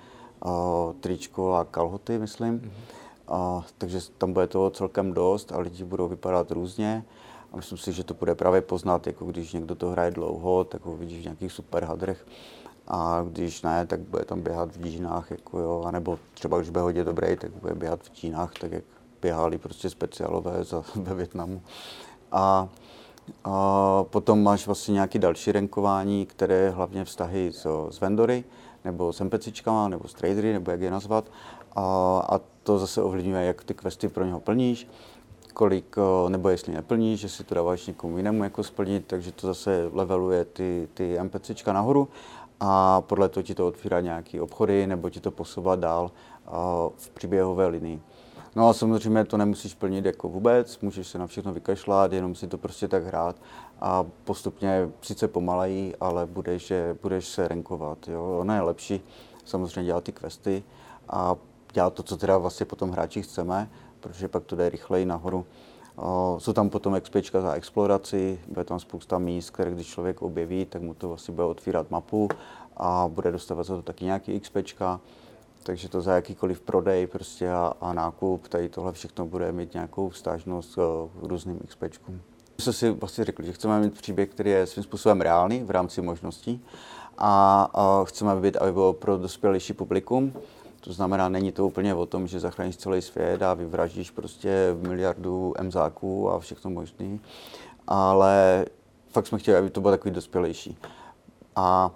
tričko 0.99 1.53
a 1.53 1.63
kalhoty, 1.63 2.17
myslím. 2.17 2.59
Mm-hmm. 2.59 2.71
A, 3.27 3.65
takže 3.77 3.99
tam 4.17 4.33
bude 4.33 4.47
toho 4.47 4.69
celkem 4.69 5.13
dost 5.13 5.51
a 5.51 5.59
lidi 5.59 5.83
budou 5.83 6.07
vypadat 6.07 6.51
různě. 6.51 7.05
A 7.51 7.55
myslím 7.55 7.77
si, 7.77 7.93
že 7.93 8.03
to 8.03 8.13
bude 8.13 8.35
právě 8.35 8.61
poznat, 8.61 9.07
jako 9.07 9.25
když 9.25 9.53
někdo 9.53 9.75
to 9.75 9.89
hraje 9.89 10.11
dlouho, 10.11 10.63
tak 10.63 10.85
ho 10.85 10.97
vidíš 10.97 11.19
v 11.19 11.23
nějakých 11.23 11.51
super 11.51 11.83
hadrech 11.83 12.25
a 12.89 13.25
když 13.31 13.61
ne, 13.61 13.85
tak 13.85 13.99
bude 13.99 14.25
tam 14.25 14.41
běhat 14.41 14.75
v 14.75 14.83
džínách, 14.83 15.31
jako 15.31 15.59
jo, 15.59 15.83
anebo 15.85 16.19
třeba 16.33 16.57
když 16.57 16.69
bude 16.69 16.81
hodně 16.81 17.03
dobrý, 17.03 17.37
tak 17.37 17.51
bude 17.51 17.75
běhat 17.75 18.03
v 18.03 18.13
džínách, 18.15 18.53
tak 18.59 18.71
jak 18.71 18.83
běhali 19.21 19.57
prostě 19.57 19.89
speciálové 19.89 20.63
za, 20.63 20.83
ve 20.95 21.15
Větnamu. 21.15 21.61
A, 22.31 22.67
a 23.43 24.03
potom 24.03 24.43
máš 24.43 24.65
vlastně 24.65 24.93
nějaké 24.93 25.19
další 25.19 25.51
renkování, 25.51 26.25
které 26.25 26.69
hlavně 26.69 27.05
vztahy 27.05 27.51
s, 27.53 27.87
s 27.89 27.99
vendory, 27.99 28.43
nebo 28.85 29.13
s 29.13 29.23
NPCčkama, 29.23 29.87
nebo 29.87 30.07
s 30.07 30.13
tradery, 30.13 30.53
nebo 30.53 30.71
jak 30.71 30.81
je 30.81 30.91
nazvat. 30.91 31.31
A, 31.75 31.83
a 32.29 32.39
to 32.63 32.79
zase 32.79 33.01
ovlivňuje, 33.03 33.45
jak 33.45 33.63
ty 33.63 33.73
questy 33.73 34.09
pro 34.09 34.25
něho 34.25 34.39
plníš, 34.39 34.87
kolik, 35.53 35.95
nebo 36.27 36.49
jestli 36.49 36.73
neplníš, 36.73 37.19
že 37.19 37.29
si 37.29 37.43
to 37.43 37.55
dáváš 37.55 37.87
někomu 37.87 38.17
jinému 38.17 38.43
jako 38.43 38.63
splnit, 38.63 39.03
takže 39.07 39.31
to 39.31 39.47
zase 39.47 39.89
leveluje 39.93 40.45
ty, 40.45 40.87
ty 40.93 41.19
NPCčka 41.19 41.73
nahoru 41.73 42.07
a 42.59 43.01
podle 43.01 43.29
toho 43.29 43.43
ti 43.43 43.55
to 43.55 43.67
otvírá 43.67 43.99
nějaké 43.99 44.41
obchody 44.41 44.87
nebo 44.87 45.09
ti 45.09 45.19
to 45.19 45.31
posouvá 45.31 45.75
dál 45.75 46.11
v 46.97 47.09
příběhové 47.13 47.67
linii. 47.67 48.01
No 48.55 48.69
a 48.69 48.73
samozřejmě 48.73 49.25
to 49.25 49.37
nemusíš 49.37 49.73
plnit 49.73 50.05
jako 50.05 50.29
vůbec, 50.29 50.79
můžeš 50.79 51.07
se 51.07 51.17
na 51.17 51.27
všechno 51.27 51.53
vykašlat, 51.53 52.13
jenom 52.13 52.35
si 52.35 52.47
to 52.47 52.57
prostě 52.57 52.87
tak 52.87 53.03
hrát 53.03 53.35
a 53.81 54.05
postupně 54.23 54.89
sice 55.01 55.27
pomaleji, 55.27 55.95
ale 55.99 56.25
budeš, 56.25 56.73
budeš 57.01 57.27
se 57.27 57.47
renkovat. 57.47 58.07
Jo. 58.07 58.37
Ono 58.39 58.53
je 58.53 58.61
lepší 58.61 59.01
samozřejmě 59.45 59.83
dělat 59.83 60.03
ty 60.03 60.11
questy 60.11 60.63
a 61.09 61.35
dělat 61.73 61.93
to, 61.93 62.03
co 62.03 62.17
teda 62.17 62.37
vlastně 62.37 62.65
potom 62.65 62.91
hráči 62.91 63.21
chceme, 63.21 63.69
protože 63.99 64.27
pak 64.27 64.43
to 64.43 64.55
jde 64.55 64.69
rychleji 64.69 65.05
nahoru. 65.05 65.45
Jsou 66.37 66.53
tam 66.53 66.69
potom 66.69 67.01
XPčka 67.01 67.41
za 67.41 67.53
exploraci, 67.53 68.39
bude 68.47 68.63
tam 68.63 68.79
spousta 68.79 69.19
míst, 69.19 69.49
které 69.49 69.71
když 69.71 69.87
člověk 69.87 70.21
objeví, 70.21 70.65
tak 70.65 70.81
mu 70.81 70.93
to 70.93 71.07
vlastně 71.07 71.33
bude 71.33 71.47
otvírat 71.47 71.91
mapu 71.91 72.29
a 72.77 73.07
bude 73.07 73.31
dostávat 73.31 73.63
za 73.63 73.75
to 73.75 73.81
taky 73.81 74.05
nějaký 74.05 74.39
XPčka. 74.39 74.99
Takže 75.63 75.89
to 75.89 76.01
za 76.01 76.15
jakýkoliv 76.15 76.61
prodej 76.61 77.07
prostě 77.07 77.51
a, 77.51 77.73
a 77.81 77.93
nákup, 77.93 78.47
tady 78.47 78.69
tohle 78.69 78.91
všechno 78.91 79.25
bude 79.25 79.51
mít 79.51 79.73
nějakou 79.73 80.09
vztážnost 80.09 80.75
k 80.75 81.09
různým 81.21 81.59
XPčkům. 81.67 82.21
My 82.57 82.63
jsme 82.63 82.73
si 82.73 82.89
vlastně 82.89 83.23
řekli, 83.23 83.45
že 83.45 83.53
chceme 83.53 83.79
mít 83.79 83.93
příběh, 83.93 84.29
který 84.29 84.49
je 84.49 84.67
svým 84.67 84.83
způsobem 84.83 85.21
reálný 85.21 85.63
v 85.63 85.71
rámci 85.71 86.01
možností 86.01 86.65
a, 87.17 87.63
a 87.73 88.03
chceme, 88.03 88.31
aby, 88.31 88.53
aby 88.55 88.71
bylo 88.71 88.93
pro 88.93 89.17
dospělejší 89.17 89.73
publikum. 89.73 90.33
To 90.79 90.93
znamená, 90.93 91.29
není 91.29 91.51
to 91.51 91.65
úplně 91.65 91.95
o 91.95 92.05
tom, 92.05 92.27
že 92.27 92.39
zachráníš 92.39 92.77
celý 92.77 93.01
svět 93.01 93.41
a 93.41 93.53
vyvraždíš 93.53 94.11
prostě 94.11 94.77
miliardu 94.81 95.53
emzáků 95.57 96.31
a 96.31 96.39
všechno 96.39 96.71
možné, 96.71 97.19
ale 97.87 98.65
fakt 99.09 99.27
jsme 99.27 99.39
chtěli, 99.39 99.57
aby 99.57 99.69
to 99.69 99.81
bylo 99.81 99.91
takový 99.91 100.11
dospělejší. 100.11 100.77
A 101.55 101.91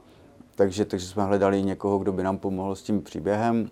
takže, 0.55 0.85
takže 0.85 1.07
jsme 1.07 1.23
hledali 1.23 1.63
někoho, 1.63 1.99
kdo 1.99 2.11
by 2.11 2.23
nám 2.23 2.37
pomohl 2.37 2.75
s 2.75 2.83
tím 2.83 3.01
příběhem. 3.01 3.69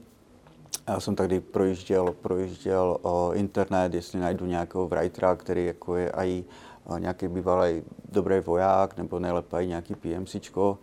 Já 0.87 0.99
jsem 0.99 1.15
tady 1.15 1.39
projížděl, 1.39 2.15
projížděl 2.21 2.97
o 3.01 3.31
internet, 3.33 3.93
jestli 3.93 4.19
najdu 4.19 4.45
nějakého 4.45 4.87
writera, 4.87 5.35
který 5.35 5.65
jako 5.65 5.95
je 5.95 6.11
i 6.15 6.43
nějaký 6.97 7.27
bývalý 7.27 7.83
dobrý 8.11 8.39
voják, 8.39 8.97
nebo 8.97 9.19
nejlépe 9.19 9.65
nějaký 9.65 9.95
PMCčko. 9.95 10.77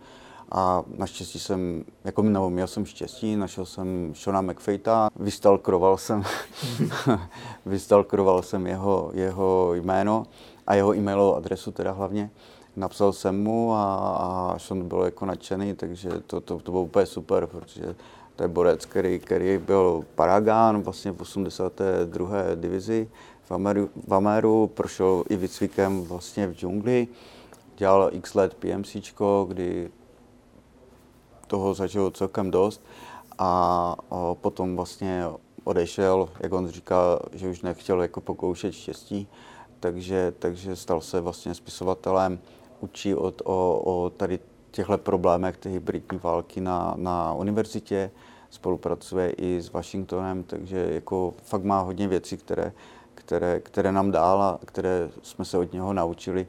A 0.51 0.83
naštěstí 0.97 1.39
jsem, 1.39 1.83
jako 2.03 2.21
nebo 2.21 2.49
měl 2.49 2.67
jsem 2.67 2.85
štěstí, 2.85 3.35
našel 3.35 3.65
jsem 3.65 4.13
Shona 4.15 4.41
McFeita, 4.41 5.09
vystalkroval 5.15 5.97
jsem, 5.97 6.23
vystalkroval 7.65 8.41
jsem 8.41 8.67
jeho, 8.67 9.11
jeho 9.13 9.73
jméno 9.73 10.25
a 10.67 10.75
jeho 10.75 10.95
e-mailovou 10.95 11.35
adresu 11.35 11.71
teda 11.71 11.91
hlavně. 11.91 12.31
Napsal 12.75 13.13
jsem 13.13 13.43
mu 13.43 13.73
a, 13.73 13.95
a 13.95 14.59
Sean 14.59 14.87
byl 14.87 15.01
jako 15.01 15.25
nadšený, 15.25 15.75
takže 15.75 16.09
to, 16.09 16.41
to, 16.41 16.59
to 16.59 16.71
bylo 16.71 16.83
úplně 16.83 17.05
super, 17.05 17.47
protože 17.47 17.95
to 18.35 18.43
je 18.43 18.47
borec, 18.47 18.85
který, 18.85 19.19
který 19.19 19.57
byl 19.57 20.05
Paragán 20.15 20.81
vlastně 20.81 21.11
v 21.11 21.21
82. 21.21 22.31
divizi 22.55 23.09
v 23.43 23.51
Ameru, 23.51 23.89
v 24.07 24.13
Ameru, 24.13 24.67
prošel 24.67 25.23
i 25.29 25.35
výcvikem 25.35 26.01
vlastně 26.01 26.47
v 26.47 26.53
džungli, 26.53 27.07
dělal 27.77 28.09
x 28.13 28.33
let 28.33 28.53
PMCčko, 28.53 29.45
kdy 29.49 29.89
toho 31.49 31.73
zažil 31.73 32.11
celkem 32.11 32.51
dost 32.51 32.85
a, 33.37 33.95
potom 34.33 34.75
vlastně 34.75 35.23
odešel, 35.63 36.29
jak 36.39 36.53
on 36.53 36.67
říká, 36.67 37.19
že 37.31 37.49
už 37.49 37.61
nechtěl 37.61 38.01
jako 38.01 38.21
pokoušet 38.21 38.71
štěstí, 38.71 39.27
takže, 39.79 40.33
takže 40.39 40.75
stal 40.75 41.01
se 41.01 41.21
vlastně 41.21 41.53
spisovatelem, 41.53 42.39
učí 42.79 43.15
od, 43.15 43.41
o, 43.45 43.81
o 43.85 44.09
tady 44.09 44.39
těchto 44.71 44.97
problémech 44.97 45.57
té 45.57 45.69
hybridní 45.69 46.19
války 46.23 46.61
na, 46.61 46.93
na 46.97 47.33
univerzitě, 47.33 48.11
spolupracuje 48.49 49.29
i 49.29 49.61
s 49.61 49.71
Washingtonem, 49.71 50.43
takže 50.43 50.87
jako 50.91 51.33
fakt 51.43 51.63
má 51.63 51.81
hodně 51.81 52.07
věcí, 52.07 52.37
které, 52.37 52.71
které, 53.15 53.59
které 53.59 53.91
nám 53.91 54.11
dál 54.11 54.41
a 54.41 54.59
které 54.65 55.09
jsme 55.21 55.45
se 55.45 55.57
od 55.57 55.73
něho 55.73 55.93
naučili. 55.93 56.47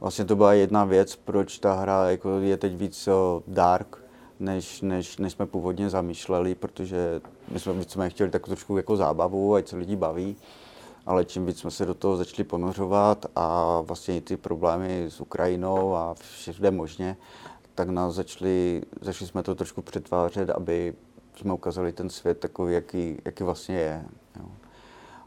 Vlastně 0.00 0.24
to 0.24 0.36
byla 0.36 0.52
jedna 0.52 0.84
věc, 0.84 1.16
proč 1.16 1.58
ta 1.58 1.74
hra 1.74 2.10
jako 2.10 2.38
je 2.38 2.56
teď 2.56 2.76
víc 2.76 3.08
dark, 3.46 4.05
než, 4.40 4.80
než, 4.80 5.16
než 5.16 5.32
jsme 5.32 5.46
původně 5.46 5.90
zamýšleli, 5.90 6.54
protože 6.54 7.20
my 7.48 7.60
jsme, 7.60 7.84
jsme 7.84 8.10
chtěli 8.10 8.30
tak 8.30 8.44
trošku 8.46 8.76
jako 8.76 8.96
zábavu, 8.96 9.54
ať 9.54 9.68
se 9.68 9.76
lidi 9.76 9.96
baví, 9.96 10.36
ale 11.06 11.24
čím 11.24 11.46
víc 11.46 11.58
jsme 11.58 11.70
se 11.70 11.86
do 11.86 11.94
toho 11.94 12.16
začali 12.16 12.44
ponořovat 12.44 13.26
a 13.36 13.80
vlastně 13.80 14.16
i 14.16 14.20
ty 14.20 14.36
problémy 14.36 15.04
s 15.08 15.20
Ukrajinou 15.20 15.94
a 15.94 16.14
všude 16.14 16.70
možně, 16.70 17.16
tak 17.74 17.88
nás 17.88 18.14
začali, 18.14 18.82
začali 19.00 19.28
jsme 19.28 19.42
to 19.42 19.54
trošku 19.54 19.82
přetvářet, 19.82 20.50
aby 20.50 20.94
jsme 21.36 21.52
ukázali 21.52 21.92
ten 21.92 22.10
svět 22.10 22.38
takový, 22.38 22.74
jaký, 22.74 23.16
jaký 23.24 23.44
vlastně 23.44 23.76
je. 23.76 24.04
Jo. 24.40 24.46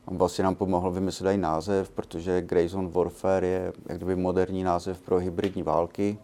On 0.06 0.18
vlastně 0.18 0.44
nám 0.44 0.56
pomohl 0.56 0.92
vymyslet 0.92 1.34
i 1.34 1.38
název, 1.38 1.90
protože 1.90 2.42
Grey 2.42 2.68
Zone 2.68 2.90
Warfare 2.90 3.48
je 3.48 3.74
jak 3.90 3.98
kdyby 3.98 4.16
moderní 4.16 4.64
název 4.64 5.02
pro 5.02 5.18
hybridní 5.18 5.64
války. 5.64 6.18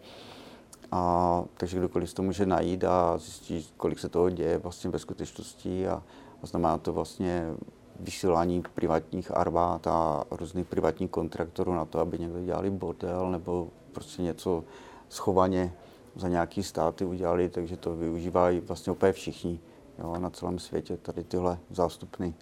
A, 0.92 1.44
takže 1.56 1.78
kdokoliv 1.78 2.14
to 2.14 2.22
může 2.22 2.46
najít 2.46 2.84
a 2.84 3.18
zjistí, 3.18 3.68
kolik 3.76 3.98
se 3.98 4.08
toho 4.08 4.30
děje 4.30 4.58
vlastně 4.58 4.90
ve 4.90 4.98
skutečnosti 4.98 5.88
a, 5.88 6.02
a 6.42 6.46
znamená 6.46 6.78
to 6.78 6.92
vlastně 6.92 7.54
vysílání 8.00 8.62
privátních 8.74 9.36
armád 9.36 9.86
a 9.86 10.24
různých 10.30 10.66
privátních 10.66 11.10
kontraktorů 11.10 11.74
na 11.74 11.84
to, 11.84 11.98
aby 11.98 12.18
někdo 12.18 12.44
dělali 12.44 12.70
bordel 12.70 13.30
nebo 13.30 13.68
prostě 13.92 14.22
něco 14.22 14.64
schovaně 15.08 15.72
za 16.16 16.28
nějaký 16.28 16.62
státy 16.62 17.04
udělali, 17.04 17.48
takže 17.48 17.76
to 17.76 17.96
využívají 17.96 18.60
vlastně 18.60 18.92
úplně 18.92 19.12
všichni 19.12 19.60
jo, 19.98 20.16
na 20.18 20.30
celém 20.30 20.58
světě, 20.58 20.96
tady 20.96 21.24
tyhle 21.24 21.58
zástupny 21.70 22.34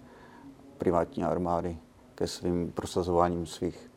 privátní 0.77 1.23
armády 1.23 1.77
ke 2.15 2.27
svým 2.27 2.71
prosazováním 2.71 3.45
svých, 3.45 3.91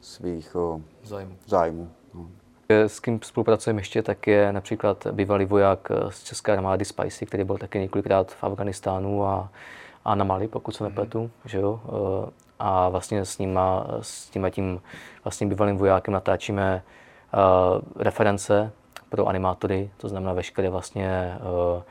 svých 0.00 0.56
o, 0.56 0.82
zájmů. 1.04 1.36
zájmů 1.46 1.90
no. 2.14 2.30
S 2.68 3.00
kým 3.00 3.20
spolupracujeme 3.22 3.80
ještě, 3.80 4.02
tak 4.02 4.26
je 4.26 4.52
například 4.52 5.06
bývalý 5.12 5.44
voják 5.44 5.88
z 6.10 6.24
České 6.24 6.52
armády 6.52 6.84
Spicy, 6.84 7.26
který 7.26 7.44
byl 7.44 7.58
taky 7.58 7.78
několikrát 7.78 8.32
v 8.32 8.44
Afganistánu 8.44 9.26
a, 9.26 9.48
a 10.04 10.14
na 10.14 10.24
Mali, 10.24 10.48
pokud 10.48 10.76
se 10.76 10.84
nepletu, 10.84 11.22
mm. 11.22 11.30
že 11.44 11.58
jo. 11.58 11.80
E, 12.28 12.46
a 12.58 12.88
vlastně 12.88 13.24
s, 13.24 13.38
nima, 13.38 13.86
s 14.00 14.30
tím, 14.30 14.50
tím 14.50 14.80
vlastně 15.24 15.46
bývalým 15.46 15.76
vojákem 15.76 16.14
natáčíme 16.14 16.82
uh, 17.34 17.80
reference 17.96 18.72
pro 19.08 19.26
animátory, 19.26 19.90
to 19.96 20.08
znamená 20.08 20.32
veškeré 20.32 20.70
vlastně 20.70 21.38
uh, 21.40 21.82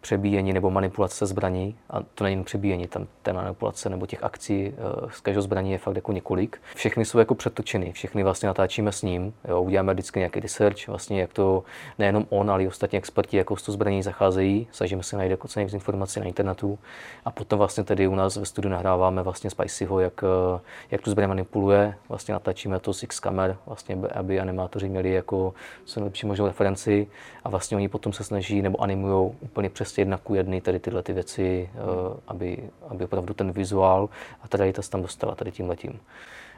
přebíjení 0.00 0.52
nebo 0.52 0.70
manipulace 0.70 1.26
zbraní, 1.26 1.76
a 1.90 2.00
to 2.14 2.24
není 2.24 2.36
jen 2.36 2.44
přebíjení, 2.44 2.86
tam 2.86 3.06
té 3.22 3.32
manipulace 3.32 3.90
nebo 3.90 4.06
těch 4.06 4.24
akcí 4.24 4.72
eh, 4.72 5.10
z 5.10 5.20
každého 5.20 5.42
zbraní 5.42 5.72
je 5.72 5.78
fakt 5.78 5.96
jako 5.96 6.12
několik. 6.12 6.60
Všechny 6.74 7.04
jsou 7.04 7.18
jako 7.18 7.34
přetočeny, 7.34 7.92
všechny 7.92 8.22
vlastně 8.22 8.46
natáčíme 8.46 8.92
s 8.92 9.02
ním, 9.02 9.34
jo, 9.48 9.62
uděláme 9.62 9.92
vždycky 9.92 10.18
nějaký 10.18 10.40
research, 10.40 10.88
vlastně 10.88 11.20
jak 11.20 11.32
to 11.32 11.64
nejenom 11.98 12.26
on, 12.30 12.50
ale 12.50 12.62
i 12.62 12.68
ostatní 12.68 12.98
experti, 12.98 13.36
jako 13.36 13.56
s 13.56 13.62
to 13.62 13.72
zbraní 13.72 14.02
zacházejí, 14.02 14.68
snažíme 14.72 15.02
se 15.02 15.16
najít 15.16 15.30
jako 15.30 15.48
nejvíc 15.56 15.74
informací 15.74 16.20
na 16.20 16.26
internetu 16.26 16.78
a 17.24 17.30
potom 17.30 17.58
vlastně 17.58 17.84
tedy 17.84 18.08
u 18.08 18.14
nás 18.14 18.36
ve 18.36 18.46
studiu 18.46 18.72
nahráváme 18.72 19.22
vlastně 19.22 19.50
Spicyho, 19.50 20.00
jak, 20.00 20.24
eh, 20.56 20.60
jak 20.90 21.00
tu 21.00 21.10
zbraň 21.10 21.28
manipuluje, 21.28 21.94
vlastně 22.08 22.34
natáčíme 22.34 22.80
to 22.80 22.92
z 22.92 23.02
X 23.02 23.20
kamer, 23.20 23.56
vlastně, 23.66 23.98
aby 24.14 24.40
animátoři 24.40 24.88
měli 24.88 25.12
jako 25.12 25.54
co 25.84 26.00
nejlepší 26.00 26.26
možnou 26.26 26.46
referenci 26.46 27.06
a 27.44 27.48
vlastně 27.48 27.76
oni 27.76 27.88
potom 27.88 28.12
se 28.12 28.24
snaží 28.24 28.62
nebo 28.62 28.82
animují 28.82 29.32
úplně 29.40 29.70
přesně 29.70 29.95
prostě 29.96 30.00
jedna 30.02 30.18
ku 30.18 30.34
jedny 30.34 30.60
tady 30.60 30.78
tyhle 30.78 31.02
ty 31.02 31.12
věci, 31.12 31.70
hmm. 31.72 32.20
aby, 32.28 32.70
aby 32.88 33.04
opravdu 33.04 33.34
ten 33.34 33.52
vizuál 33.52 34.08
a 34.42 34.48
ta 34.48 34.58
realita 34.58 34.82
se 34.82 34.90
tam 34.90 35.02
dostala 35.02 35.34
tady 35.34 35.52
tím 35.52 35.68
letím. 35.68 36.00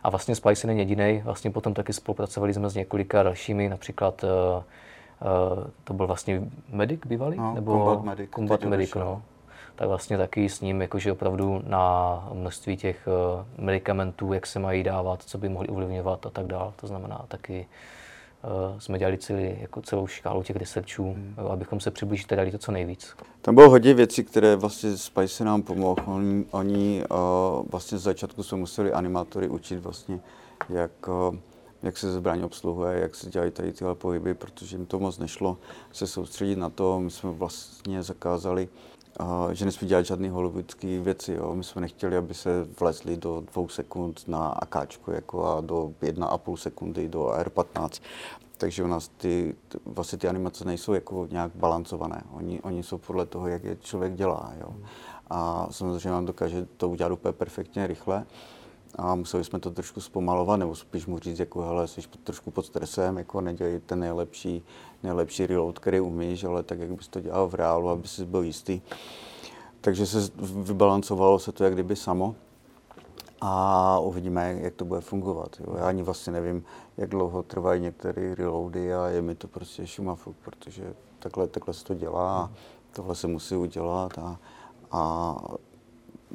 A 0.03 0.11
vlastně 0.11 0.35
Spice 0.35 0.67
není 0.67 0.79
jediný, 0.79 1.23
vlastně 1.25 1.51
potom 1.51 1.75
taky 1.75 1.93
spolupracovali 1.93 2.55
jsme 2.55 2.69
s 2.69 2.75
několika 2.75 3.23
dalšími, 3.23 3.69
například 3.69 4.25
uh, 4.25 4.29
uh, 4.29 5.65
to 5.85 5.95
byl 5.95 6.07
vlastně 6.07 6.43
Medic 6.69 7.01
bývalý? 7.07 7.37
No, 7.37 7.55
nebo 7.55 7.73
Combat 7.73 8.05
Medic. 8.05 8.31
Combat 8.31 8.65
Medic, 8.65 8.95
no. 8.95 9.23
Tak 9.77 9.89
vlastně 9.89 10.19
taky 10.19 10.49
s 10.49 10.61
ním, 10.61 10.83
jakože 10.83 11.13
opravdu 11.13 11.63
na 11.67 12.29
množství 12.33 12.77
těch 12.77 13.07
uh, 13.07 13.65
medicamentů, 13.65 14.33
jak 14.33 14.47
se 14.47 14.59
mají 14.59 14.83
dávat, 14.83 15.23
co 15.23 15.39
by 15.39 15.49
mohli 15.49 15.69
ovlivňovat 15.69 16.27
a 16.27 16.31
tak 16.31 16.47
dále. 16.47 16.73
To 16.77 16.87
znamená 16.87 17.25
taky 17.29 17.67
jsme 18.79 18.99
dělali 18.99 19.19
celý, 19.19 19.57
jako 19.61 19.83
celou 19.83 20.07
škálu 20.07 20.43
těch 20.43 20.57
researchů, 20.57 21.03
hmm. 21.03 21.35
abychom 21.51 21.81
se 21.81 21.91
přiblížili 21.91 22.37
dali 22.37 22.51
to 22.51 22.59
co 22.59 22.73
nejvíc. 22.73 23.15
Tam 23.43 23.55
bylo 23.55 23.71
hodně 23.71 23.95
věcí, 23.95 24.25
které 24.25 24.57
vlastně 24.57 24.97
Spice 24.97 25.45
nám 25.45 25.63
pomohl. 25.63 26.03
Oni, 26.07 26.45
oni 26.51 27.05
uh, 27.11 27.67
vlastně 27.71 27.99
z 27.99 28.03
začátku 28.03 28.43
jsme 28.43 28.59
museli 28.59 28.93
animátory 28.93 29.49
učit 29.49 29.79
vlastně, 29.79 30.21
jak, 30.69 31.09
uh, 31.09 31.37
jak 31.83 31.97
se 31.97 32.13
zbraň 32.13 32.43
obsluhuje, 32.43 32.99
jak 32.99 33.15
se 33.15 33.31
dělají 33.31 33.51
tady 33.51 33.73
tyhle 33.73 33.95
pohyby, 33.95 34.35
protože 34.35 34.77
jim 34.77 34.87
to 34.87 34.99
moc 34.99 35.19
nešlo 35.19 35.59
se 35.93 36.07
soustředit 36.07 36.57
na 36.57 36.71
to. 36.71 37.01
My 37.01 37.11
jsme 37.11 37.31
vlastně 37.31 38.03
zakázali 38.03 38.69
že 39.53 39.65
nesmí 39.65 39.89
dělat 39.89 40.07
žádné 40.07 40.31
hollywoodské 40.31 41.01
věci. 41.01 41.33
Jo. 41.33 41.55
My 41.55 41.65
jsme 41.65 41.81
nechtěli, 41.81 42.17
aby 42.17 42.35
se 42.35 42.67
vlezli 42.81 43.17
do 43.17 43.41
dvou 43.53 43.69
sekund 43.69 44.29
na 44.29 44.49
akáčku 44.49 45.11
jako 45.11 45.47
a 45.47 45.61
do 45.61 45.93
jedna 46.03 46.27
a 46.27 46.39
půl 46.39 46.57
sekundy 46.57 47.09
do 47.09 47.25
R15. 47.25 48.03
Takže 48.59 48.85
u 48.85 48.87
nás 48.87 49.09
ty, 49.09 49.55
vlastně 49.87 50.19
ty 50.19 50.29
animace 50.29 50.65
nejsou 50.65 50.93
jako 50.93 51.29
nějak 51.31 51.51
balancované. 51.55 52.23
Oni, 52.33 52.61
oni 52.61 52.83
jsou 52.83 52.99
podle 52.99 53.27
toho, 53.27 53.49
jak 53.49 53.65
je 53.65 53.77
člověk 53.77 54.15
dělá. 54.15 54.53
Jo. 54.61 54.75
A 55.31 55.69
samozřejmě 55.71 56.11
nám 56.11 56.27
dokáže 56.27 56.67
to 56.77 56.89
udělat 56.89 57.13
úplně 57.13 57.33
perfektně 57.33 57.87
rychle. 57.87 58.27
A 58.95 59.15
museli 59.15 59.45
jsme 59.45 59.61
to 59.61 59.71
trošku 59.71 60.01
zpomalovat, 60.01 60.61
nebo 60.61 60.75
spíš 60.75 61.07
mu 61.07 61.19
říct, 61.19 61.39
jako 61.39 61.63
hele, 61.63 61.89
jsi 61.89 62.01
trošku 62.25 62.51
pod 62.51 62.67
stresem, 62.67 63.19
jako 63.19 63.41
nedělej 63.41 63.81
ten 63.81 64.01
nejlepší, 64.01 64.65
nejlepší 65.03 65.47
reload, 65.47 65.79
který 65.79 66.01
umíš, 66.01 66.45
ale 66.45 66.63
tak, 66.63 66.79
jak 66.79 66.93
bys 66.93 67.09
to 67.09 67.21
dělal 67.21 67.49
v 67.49 67.55
reálu, 67.55 67.89
aby 67.89 68.09
si 68.09 68.25
byl 68.25 68.43
jistý. 68.43 68.81
Takže 69.81 70.07
se 70.07 70.31
vybalancovalo 70.63 71.39
se 71.39 71.53
to 71.53 71.65
jak 71.65 71.73
kdyby 71.73 71.97
samo 71.97 72.35
a 73.41 73.99
uvidíme, 73.99 74.59
jak 74.61 74.75
to 74.75 74.85
bude 74.85 75.01
fungovat. 75.01 75.57
Jo. 75.61 75.77
Já 75.79 75.89
ani 75.89 76.03
vlastně 76.03 76.33
nevím, 76.33 76.65
jak 76.97 77.11
dlouho 77.11 77.43
trvají 77.43 77.81
některé 77.81 78.35
reloady 78.35 78.95
a 78.95 79.09
je 79.09 79.23
mi 79.23 79.35
to 79.35 79.49
prostě 79.49 79.87
šumafuk, 79.87 80.37
protože 80.37 80.95
takhle, 81.19 81.47
takhle 81.47 81.75
se 81.75 81.85
to 81.85 81.95
dělá 81.95 82.41
a 82.41 82.51
tohle 82.93 83.15
se 83.15 83.27
musí 83.27 83.57
udělat 83.57 84.19
a, 84.19 84.39
a 84.93 85.37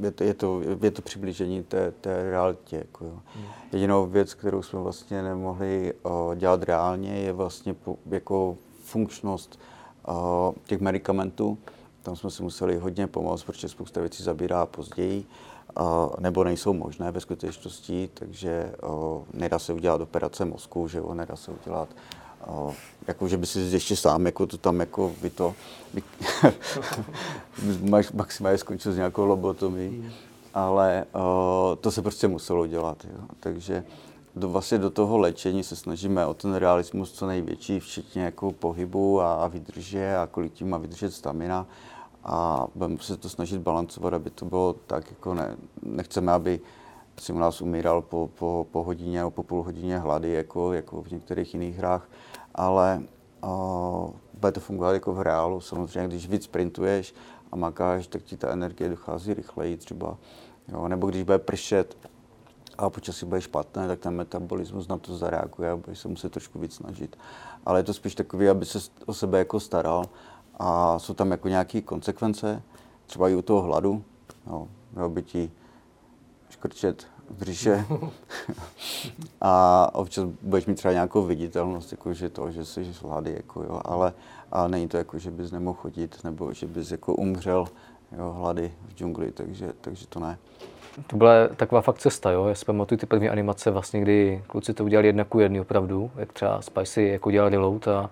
je 0.02 0.12
to, 0.12 0.24
je 0.24 0.34
to, 0.34 0.62
je 0.82 0.92
to 0.92 1.02
přiblížení 1.02 1.64
té, 1.64 1.92
té 1.92 2.24
realitě. 2.24 2.78
Jako 2.78 3.06
jo. 3.06 3.20
Hmm. 3.36 3.46
Jedinou 3.72 4.06
věc, 4.06 4.34
kterou 4.34 4.62
jsme 4.62 4.80
vlastně 4.80 5.24
nemohli 5.24 5.94
uh, 6.04 6.36
dělat 6.36 6.64
reálně, 6.64 7.14
je 7.14 7.34
vlastně 7.34 7.74
po, 7.74 7.98
jako 8.06 8.58
funkčnost 8.84 9.60
uh, 10.08 10.16
těch 10.66 10.80
medicamentů. 10.80 11.58
Tam 12.04 12.16
jsme 12.16 12.30
si 12.30 12.44
museli 12.44 12.78
hodně 12.78 13.08
pomoct, 13.08 13.44
protože 13.44 13.70
spousta 13.70 14.02
věcí 14.02 14.24
zabírá 14.24 14.66
později, 14.66 15.26
uh, 15.80 15.86
nebo 16.20 16.44
nejsou 16.44 16.74
možné 16.74 17.12
ve 17.12 17.20
skutečnosti, 17.20 18.10
takže 18.14 18.76
uh, 18.84 19.24
nedá 19.34 19.60
se 19.60 19.74
udělat 19.74 20.02
operace 20.02 20.46
mozku, 20.46 20.88
že 20.88 20.98
jo, 20.98 21.14
nedá 21.14 21.36
se 21.36 21.52
udělat 21.52 21.90
jako, 23.08 23.28
že 23.28 23.38
by 23.38 23.46
si 23.46 23.60
ještě 23.60 23.96
sám 23.96 24.26
jako 24.26 24.48
to 24.48 24.58
tam 24.58 24.80
jako 24.80 25.12
vy 25.22 25.30
to 25.30 25.56
maximálně 28.14 28.58
skončil 28.58 28.92
s 28.92 28.96
nějakou 28.96 29.26
lobotomí, 29.26 30.12
ale 30.54 31.06
uh, 31.16 31.22
to 31.82 31.92
se 31.92 32.02
prostě 32.02 32.28
muselo 32.28 32.68
dělat. 32.68 33.06
Jo. 33.06 33.26
Takže 33.40 33.84
do, 34.36 34.50
vlastně 34.50 34.78
do 34.78 34.90
toho 34.90 35.18
léčení 35.18 35.64
se 35.64 35.76
snažíme 35.76 36.26
o 36.26 36.34
ten 36.34 36.54
realismus 36.54 37.12
co 37.12 37.28
největší, 37.28 37.80
včetně 37.80 38.24
jako 38.24 38.52
pohybu 38.52 39.22
a, 39.22 39.34
a 39.34 39.48
vydrže 39.48 40.18
a 40.18 40.28
kolik 40.32 40.54
tím 40.54 40.70
má 40.70 40.78
vydržet 40.78 41.14
stamina 41.14 41.68
a 42.24 42.68
budeme 42.76 42.98
se 43.02 43.18
to 43.18 43.30
snažit 43.30 43.62
balancovat, 43.62 44.14
aby 44.14 44.30
to 44.30 44.46
bylo 44.46 44.76
tak, 44.88 45.10
jako 45.10 45.34
ne, 45.34 45.56
nechceme, 45.84 46.32
aby 46.32 46.60
si 47.20 47.34
u 47.34 47.38
nás 47.38 47.62
umíral 47.62 48.02
po, 48.02 48.30
po, 48.40 48.68
po 48.72 48.84
hodině 48.84 49.18
nebo 49.18 49.32
po 49.32 49.44
půl 49.44 49.64
hodině 49.64 49.98
hlady, 49.98 50.32
jako, 50.32 50.74
jako 50.74 51.04
v 51.04 51.12
některých 51.12 51.54
jiných 51.54 51.78
hrách, 51.78 52.10
ale 52.56 53.04
uh, 53.44 54.10
bude 54.34 54.52
to 54.52 54.60
fungovat 54.60 54.94
jako 54.94 55.14
v 55.14 55.22
reálu. 55.22 55.62
Samozřejmě, 55.62 56.08
když 56.08 56.28
víc 56.28 56.44
sprintuješ 56.44 57.16
a 57.52 57.56
makáš, 57.56 58.08
tak 58.08 58.24
ti 58.24 58.38
ta 58.38 58.50
energie 58.50 58.90
dochází 58.90 59.34
rychleji 59.34 59.78
třeba. 59.78 60.18
Jo? 60.68 60.88
Nebo 60.88 61.08
když 61.08 61.24
bude 61.24 61.40
pršet 61.40 61.98
a 62.78 62.90
počasí 62.90 63.26
bude 63.26 63.42
špatné, 63.42 63.88
tak 63.88 64.00
ten 64.00 64.16
metabolismus 64.16 64.88
na 64.88 64.98
to 64.98 65.18
zareaguje 65.18 65.72
a 65.72 65.76
bude 65.76 65.96
se 65.96 66.08
muset 66.08 66.32
trošku 66.32 66.60
víc 66.60 66.76
snažit. 66.76 67.18
Ale 67.66 67.80
je 67.80 67.84
to 67.84 67.94
spíš 67.94 68.16
takový, 68.16 68.50
aby 68.50 68.66
se 68.66 68.80
o 69.06 69.14
sebe 69.14 69.38
jako 69.38 69.60
staral 69.60 70.06
a 70.60 71.00
jsou 71.00 71.14
tam 71.14 71.32
jako 71.32 71.48
nějaké 71.48 71.82
konsekvence, 71.82 72.62
třeba 73.06 73.30
i 73.30 73.36
u 73.36 73.42
toho 73.42 73.62
hladu, 73.62 74.04
jo, 74.48 74.68
by 75.08 75.24
ti 75.24 75.52
škrčet 76.50 77.08
břiše 77.30 77.86
a 79.42 79.90
občas 79.94 80.26
budeš 80.42 80.66
mít 80.66 80.76
třeba 80.76 80.94
nějakou 80.94 81.26
viditelnost, 81.26 81.92
jako 81.92 82.14
že 82.14 82.30
to, 82.30 82.52
že 82.52 82.66
jsi 82.66 82.94
hlady, 83.02 83.34
jako 83.34 83.64
jo, 83.64 83.82
ale, 83.86 84.14
ale 84.52 84.70
není 84.70 84.88
to 84.88 84.98
jako, 84.98 85.20
že 85.20 85.32
bys 85.32 85.52
nemohl 85.52 85.80
chodit, 85.80 86.24
nebo 86.24 86.54
že 86.54 86.68
bys 86.68 86.92
jako 86.92 87.16
umřel 87.16 87.68
jo, 88.18 88.34
hlady 88.34 88.74
v 88.88 88.96
džungli, 88.96 89.32
takže, 89.32 89.74
takže 89.82 90.08
to 90.08 90.20
ne. 90.20 90.38
To 91.08 91.18
byla 91.18 91.48
taková 91.56 91.82
fakt 91.82 91.98
cesta, 92.00 92.32
jo. 92.32 92.48
Já 92.48 92.56
si 92.56 92.66
pamatuju 92.66 93.00
ty 93.00 93.06
první 93.06 93.30
animace, 93.30 93.72
vlastně, 93.72 94.02
kdy 94.02 94.44
kluci 94.48 94.74
to 94.74 94.84
udělali 94.84 95.08
jedna 95.08 95.24
ku 95.24 95.40
jedný 95.40 95.60
opravdu, 95.60 96.12
jak 96.16 96.34
třeba 96.34 96.62
Spicy 96.62 97.04
jako 97.04 97.32
dělal 97.32 97.50
reload 97.50 97.88
a, 97.88 98.10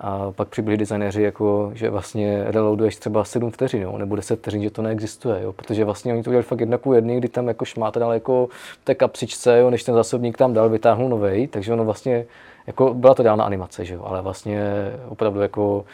a 0.00 0.30
pak 0.30 0.48
přibyli 0.48 0.76
designéři, 0.76 1.22
jako, 1.22 1.70
že 1.74 1.90
vlastně 1.90 2.44
reloaduješ 2.44 2.96
třeba 2.96 3.24
7 3.24 3.50
vteřin, 3.50 3.82
jo, 3.82 3.98
nebo 3.98 4.16
10 4.16 4.38
vteřin, 4.38 4.62
že 4.62 4.70
to 4.70 4.82
neexistuje, 4.82 5.42
jo, 5.42 5.52
protože 5.52 5.84
vlastně 5.84 6.12
oni 6.12 6.22
to 6.22 6.30
udělali 6.30 6.42
fakt 6.42 6.60
jedna 6.60 6.78
ku 6.78 6.92
jedný, 6.92 7.18
kdy 7.18 7.28
tam 7.28 7.48
jako 7.48 7.64
šmáte 7.64 8.00
dal 8.00 8.12
jako 8.12 8.48
té 8.84 8.94
kapsičce, 8.94 9.58
jo, 9.58 9.70
než 9.70 9.84
ten 9.84 9.94
zásobník 9.94 10.38
tam 10.38 10.52
dal, 10.52 10.68
vytáhnul 10.68 11.08
novej, 11.08 11.48
takže 11.48 11.72
ono 11.72 11.84
vlastně 11.84 12.26
jako 12.66 12.94
byla 12.94 13.14
to 13.14 13.22
reálná 13.22 13.44
animace, 13.44 13.84
že 13.84 13.94
jo, 13.94 14.02
ale 14.04 14.22
vlastně 14.22 14.62
opravdu 15.08 15.40
jako, 15.40 15.84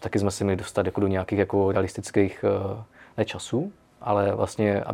taky 0.00 0.18
jsme 0.18 0.30
si 0.30 0.44
měli 0.44 0.56
dostat 0.56 0.86
jako 0.86 1.00
do 1.00 1.06
nějakých 1.06 1.38
jako 1.38 1.72
realistických 1.72 2.44
uh, 2.44 2.82
nečasů, 3.18 3.72
ale 4.00 4.34
vlastně 4.34 4.84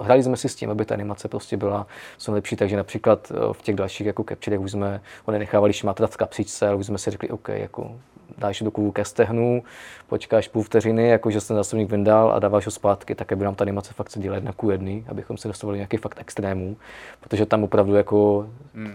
hrali 0.00 0.22
jsme 0.22 0.36
si 0.36 0.48
s 0.48 0.54
tím, 0.54 0.70
aby 0.70 0.84
ta 0.84 0.94
animace 0.94 1.28
prostě 1.28 1.56
byla 1.56 1.86
co 2.18 2.32
lepší, 2.32 2.56
takže 2.56 2.76
například 2.76 3.32
eh, 3.34 3.52
v 3.52 3.62
těch 3.62 3.76
dalších 3.76 4.06
jako 4.06 4.24
capturech 4.28 4.60
už 4.60 4.72
jsme 4.72 5.00
ho 5.24 5.32
nenechávali 5.32 5.72
šmatrat 5.72 6.10
v 6.10 6.16
kapsičce, 6.16 6.68
ale 6.68 6.76
už 6.76 6.86
jsme 6.86 6.98
si 6.98 7.10
řekli, 7.10 7.30
OK, 7.30 7.48
jako 7.48 7.90
dáš 8.38 8.62
do 8.62 8.70
klubu 8.70 8.92
ke 8.92 9.04
stehnu, 9.04 9.62
počkáš 10.08 10.48
půl 10.48 10.62
vteřiny, 10.62 11.08
jako 11.08 11.30
že 11.30 11.40
ten 11.40 11.56
zásobník 11.56 11.90
vyndal 11.90 12.32
a 12.32 12.38
dáváš 12.38 12.64
ho 12.66 12.70
zpátky, 12.70 13.14
tak 13.14 13.32
aby 13.32 13.44
nám 13.44 13.54
ta 13.54 13.64
animace 13.64 13.94
fakt 13.94 14.10
se 14.10 14.20
dělala 14.20 14.36
jedna 14.36 14.52
ku 14.52 14.70
jedný, 14.70 15.04
abychom 15.08 15.36
se 15.36 15.48
dostali 15.48 15.78
nějaký 15.78 15.96
fakt 15.96 16.20
extrémů, 16.20 16.76
protože 17.20 17.46
tam 17.46 17.64
opravdu 17.64 17.94
jako 17.94 18.48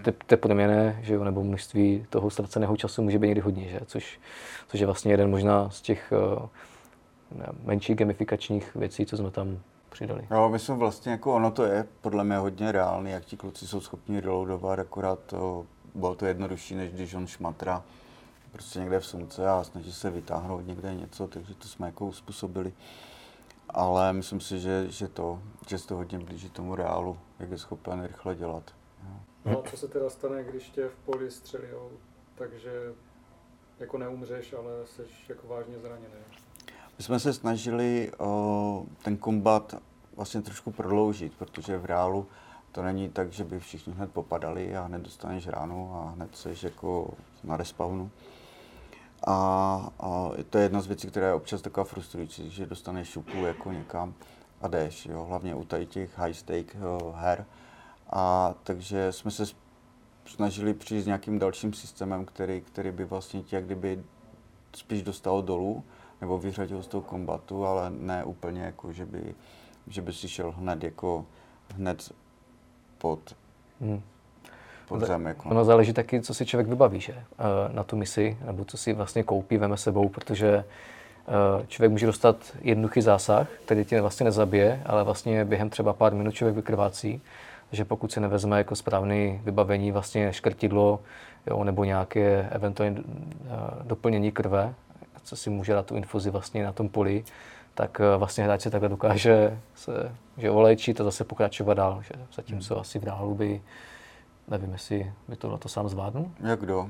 ty, 0.04 0.14
ty 0.28 0.38
proměny, 0.38 0.96
že 1.02 1.14
jo, 1.14 1.24
nebo 1.24 1.44
množství 1.44 2.06
toho 2.10 2.30
ztraceného 2.30 2.78
času 2.78 3.02
může 3.04 3.20
být 3.20 3.28
někdy 3.28 3.42
hodně, 3.42 3.70
že? 3.70 3.80
Což, 3.86 4.20
což 4.68 4.80
je 4.80 4.86
vlastně 4.86 5.14
jeden 5.14 5.30
možná 5.30 5.70
z 5.70 5.82
těch 5.82 6.14
uh, 6.38 6.48
menších 7.64 7.96
gamifikačních 7.96 8.76
věcí, 8.76 9.06
co 9.06 9.18
jsme 9.18 9.32
tam 9.32 9.60
přidali. 9.90 10.28
No, 10.32 10.50
myslím 10.50 10.78
vlastně, 10.78 11.12
jako 11.12 11.36
ono 11.36 11.52
to 11.52 11.64
je 11.64 11.88
podle 12.02 12.24
mě 12.24 12.38
hodně 12.38 12.72
reálný, 12.72 13.12
jak 13.12 13.26
ti 13.26 13.38
kluci 13.38 13.68
jsou 13.68 13.82
schopni 13.82 14.20
reloadovat, 14.20 14.80
akorát 14.80 15.20
to, 15.20 15.66
bylo 15.96 16.16
to 16.16 16.26
jednodušší, 16.26 16.76
než 16.76 16.94
když 16.94 17.14
on 17.14 17.28
šmatra 17.28 17.84
prostě 18.52 18.80
někde 18.80 19.00
v 19.00 19.06
sumce 19.06 19.50
a 19.50 19.64
snaží 19.64 19.94
se 19.94 20.10
vytáhnout 20.10 20.68
někde 20.68 20.94
něco, 20.94 21.28
takže 21.28 21.56
to 21.56 21.68
jsme 21.68 21.88
jako 21.88 22.06
uspůsobili. 22.06 22.74
Ale 23.70 24.14
myslím 24.14 24.40
si, 24.40 24.60
že, 24.60 24.86
že 24.90 25.08
to, 25.08 25.40
že 25.68 25.78
se 25.78 25.88
to 25.88 25.96
hodně 25.96 26.20
blíží 26.20 26.50
tomu 26.50 26.76
reálu, 26.76 27.18
jak 27.40 27.52
je 27.52 27.58
schopen 27.58 28.04
rychle 28.04 28.36
dělat. 28.36 28.72
No 29.46 29.60
a 29.60 29.70
co 29.70 29.78
se 29.78 29.88
teda 29.88 30.10
stane, 30.10 30.44
když 30.44 30.70
tě 30.70 30.88
v 30.88 30.96
poli 30.96 31.32
střelí, 31.32 31.68
takže 32.36 32.94
jako 33.80 33.98
neumřeš, 33.98 34.54
ale 34.54 34.72
jsi 34.86 35.02
jako 35.30 35.48
vážně 35.48 35.80
zraněný? 35.80 36.16
My 36.98 37.04
jsme 37.04 37.20
se 37.20 37.34
snažili 37.34 38.12
o, 38.18 38.86
ten 39.04 39.18
kombat 39.18 39.76
vlastně 40.16 40.42
trošku 40.42 40.72
prodloužit, 40.72 41.34
protože 41.38 41.78
v 41.78 41.86
reálu 41.86 42.28
to 42.72 42.84
není 42.84 43.10
tak, 43.10 43.32
že 43.32 43.44
by 43.44 43.60
všichni 43.60 43.94
hned 43.94 44.12
popadali 44.12 44.78
a 44.78 44.82
hned 44.82 45.02
dostaneš 45.02 45.48
ránu 45.48 45.96
a 45.96 46.10
hned 46.10 46.38
seš 46.38 46.64
jako 46.64 47.14
na 47.44 47.58
respawnu. 47.58 48.12
A, 49.28 49.34
a 50.00 50.30
to 50.50 50.58
je 50.58 50.64
jedna 50.64 50.82
z 50.82 50.88
věcí, 50.88 51.08
která 51.08 51.28
je 51.28 51.34
občas 51.34 51.62
taková 51.62 51.84
frustrující, 51.84 52.50
že 52.50 52.66
dostaneš 52.66 53.08
šupu 53.08 53.38
jako 53.38 53.72
někam 53.72 54.14
a 54.62 54.68
jdeš, 54.68 55.06
jo, 55.06 55.26
hlavně 55.30 55.56
u 55.56 55.64
tady 55.64 55.86
těch 55.86 56.18
high 56.18 56.34
stake 56.34 56.76
jo, 56.82 57.14
her. 57.18 57.46
A 58.10 58.54
takže 58.64 59.12
jsme 59.12 59.32
se 59.32 59.44
snažili 60.26 60.74
přijít 60.74 61.02
s 61.02 61.06
nějakým 61.06 61.40
dalším 61.40 61.74
systémem, 61.74 62.26
který, 62.26 62.62
který 62.62 62.92
by 62.92 63.06
vlastně 63.06 63.44
tě 63.44 63.62
kdyby 63.62 64.04
spíš 64.76 65.04
dostal 65.04 65.42
dolů, 65.42 65.84
nebo 66.22 66.38
vyřadil 66.38 66.84
z 66.84 66.88
toho 66.88 67.02
kombatu, 67.02 67.66
ale 67.66 67.90
ne 67.90 68.24
úplně 68.24 68.62
jako, 68.62 68.94
že 68.94 69.06
by, 69.06 69.36
že 69.88 70.02
by 70.02 70.14
si 70.14 70.30
šel 70.30 70.52
hned 70.52 70.84
jako 70.84 71.26
hned 71.76 72.12
pod, 72.98 73.20
hmm. 73.82 74.02
pod 74.88 75.02
zem. 75.02 75.26
Jako. 75.26 75.50
Ono 75.50 75.66
záleží 75.66 75.94
taky, 75.94 76.22
co 76.22 76.34
si 76.34 76.46
člověk 76.46 76.68
vybaví, 76.68 77.00
že? 77.00 77.14
Eh, 77.14 77.74
na 77.74 77.84
tu 77.84 77.96
misi, 77.96 78.38
nebo 78.46 78.66
co 78.66 78.78
si 78.78 78.94
vlastně 78.94 79.24
koupí, 79.24 79.58
veme 79.58 79.78
sebou, 79.78 80.10
protože 80.10 80.64
eh, 81.28 81.68
člověk 81.68 81.92
může 81.92 82.06
dostat 82.06 82.38
jednoduchý 82.62 83.02
zásah, 83.02 83.48
který 83.66 83.86
tě 83.86 84.02
vlastně 84.02 84.24
nezabije, 84.24 84.84
ale 84.86 85.04
vlastně 85.04 85.46
během 85.46 85.70
třeba 85.70 85.94
pár 85.94 86.14
minut 86.14 86.34
člověk 86.34 86.56
vykrvácí, 86.56 87.22
že 87.72 87.86
pokud 87.86 88.12
si 88.12 88.20
nevezme 88.20 88.58
jako 88.58 88.76
správný 88.76 89.42
vybavení, 89.44 89.92
vlastně 89.92 90.34
škrtidlo, 90.34 91.00
jo, 91.48 91.64
nebo 91.64 91.84
nějaké 91.84 92.50
eventuálně 92.52 92.98
eh, 93.00 93.50
doplnění 93.84 94.32
krve, 94.32 94.74
co 95.24 95.36
si 95.36 95.50
může 95.50 95.74
dát 95.74 95.86
tu 95.86 95.96
infuzi 95.96 96.30
vlastně 96.30 96.64
na 96.64 96.72
tom 96.72 96.90
poli, 96.90 97.24
tak 97.74 98.00
eh, 98.00 98.18
vlastně 98.18 98.44
hráč 98.44 98.62
se 98.62 98.70
takhle 98.70 98.90
dokáže 98.90 99.60
se, 99.76 100.16
že 100.38 100.52
olejčit 100.52 101.02
a 101.02 101.04
zase 101.04 101.24
pokračovat 101.24 101.74
dál. 101.74 102.02
Že 102.02 102.14
zatímco 102.36 102.74
hmm. 102.74 102.82
asi 102.82 103.00
v 103.00 103.04
reálu 103.04 103.36
by, 103.36 103.62
nevím, 104.48 104.74
jestli 104.74 105.14
by 105.28 105.36
to 105.36 105.58
to 105.58 105.70
sám 105.70 105.90
zvládnul. 105.90 106.32
Jak 106.40 106.60
kdo, 106.60 106.90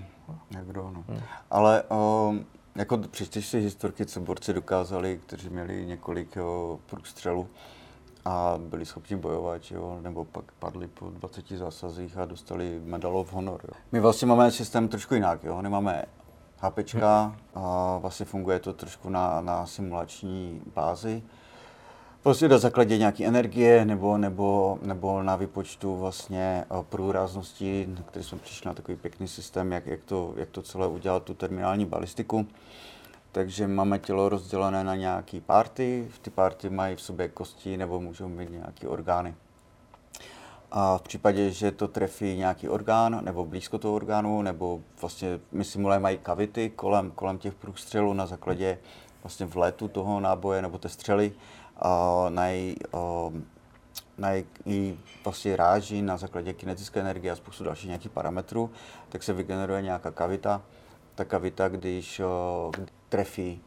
jak 0.52 0.66
kdo, 0.66 0.92
no. 0.94 1.04
Hmm. 1.08 1.22
Ale 1.52 1.84
o, 1.90 2.34
jako 2.76 2.98
přečteš 2.98 3.48
si 3.48 3.60
historky, 3.60 4.06
co 4.06 4.20
borci 4.20 4.54
dokázali, 4.54 5.20
kteří 5.26 5.50
měli 5.50 5.86
několik 5.86 6.38
o, 6.38 6.80
průstřelů 6.86 7.48
a 8.26 8.56
byli 8.58 8.86
schopni 8.86 9.16
bojovat, 9.16 9.62
jo, 9.72 10.00
nebo 10.02 10.26
pak 10.26 10.52
padli 10.60 10.88
po 10.88 11.10
20 11.10 11.50
zásazích 11.50 12.18
a 12.18 12.26
dostali 12.26 12.82
medal 12.86 13.18
of 13.18 13.34
honor. 13.34 13.62
Jo. 13.64 13.74
My 13.92 14.00
vlastně 14.00 14.28
máme 14.28 14.52
systém 14.52 14.88
trošku 14.88 15.14
jinak, 15.14 15.44
jo. 15.44 15.62
nemáme 15.62 16.06
HPčka 16.64 17.36
a 17.56 17.98
vlastně 17.98 18.26
funguje 18.26 18.60
to 18.60 18.74
trošku 18.74 19.10
na, 19.10 19.42
na 19.42 19.66
simulační 19.66 20.62
bázi. 20.76 21.24
Prostě 22.24 22.48
na 22.48 22.58
základě 22.58 22.98
nějaké 22.98 23.26
energie 23.26 23.86
nebo, 23.86 24.18
nebo, 24.18 24.80
nebo 24.82 25.24
na 25.24 25.36
výpočtu 25.36 25.98
vlastně 25.98 26.66
eh, 26.72 26.84
průraznosti, 26.90 27.88
na 27.96 28.02
který 28.02 28.26
jsme 28.26 28.38
přišli 28.38 28.68
na 28.68 28.74
takový 28.74 28.98
pěkný 28.98 29.28
systém, 29.28 29.72
jak, 29.72 29.88
jak, 29.88 30.04
to, 30.04 30.34
jak 30.38 30.50
to 30.50 30.62
celé 30.62 30.88
udělat, 30.88 31.24
tu 31.24 31.34
terminální 31.34 31.86
balistiku. 31.86 32.48
Takže 33.32 33.68
máme 33.68 34.00
tělo 34.00 34.30
rozdělené 34.30 34.84
na 34.84 34.96
nějaké 34.96 35.42
party, 35.42 36.08
ty 36.22 36.30
party 36.30 36.70
mají 36.70 36.96
v 36.96 37.02
sobě 37.02 37.28
kosti 37.28 37.78
nebo 37.78 38.00
můžou 38.00 38.28
mít 38.28 38.52
nějaké 38.52 38.88
orgány. 38.88 39.36
A 40.76 40.98
v 40.98 41.02
případě, 41.02 41.52
že 41.52 41.72
to 41.72 41.88
trefí 41.88 42.38
nějaký 42.38 42.70
orgán 42.70 43.26
nebo 43.26 43.46
blízko 43.46 43.78
toho 43.78 43.94
orgánu, 43.94 44.42
nebo 44.42 44.82
vlastně 45.02 45.40
my 45.52 45.64
simulé 45.64 46.00
mají 46.00 46.18
kavity 46.18 46.70
kolem, 46.70 47.12
kolem 47.12 47.38
těch 47.38 47.54
průstřelů 47.54 48.14
na 48.14 48.26
základě 48.26 48.80
vlastně 49.24 49.46
vletu 49.46 49.88
toho 49.88 50.20
náboje 50.20 50.62
nebo 50.62 50.78
té 50.78 50.90
střely, 50.90 51.34
a 51.82 52.26
na 52.30 52.48
její, 52.48 52.76
na 54.18 54.32
její 54.66 55.00
vlastně 55.24 55.56
ráži 55.56 56.02
na 56.02 56.18
základě 56.18 56.54
kinetické 56.54 57.00
energie 57.00 57.32
a 57.32 57.36
spoustu 57.36 57.64
dalších 57.64 57.88
nějakých 57.88 58.12
parametrů, 58.12 58.70
tak 59.10 59.24
se 59.24 59.34
vygeneruje 59.34 59.82
nějaká 59.82 60.12
kavita. 60.12 60.62
Ta 61.16 61.26
kavita, 61.26 61.68
když 61.68 62.22
trefí 63.10 63.62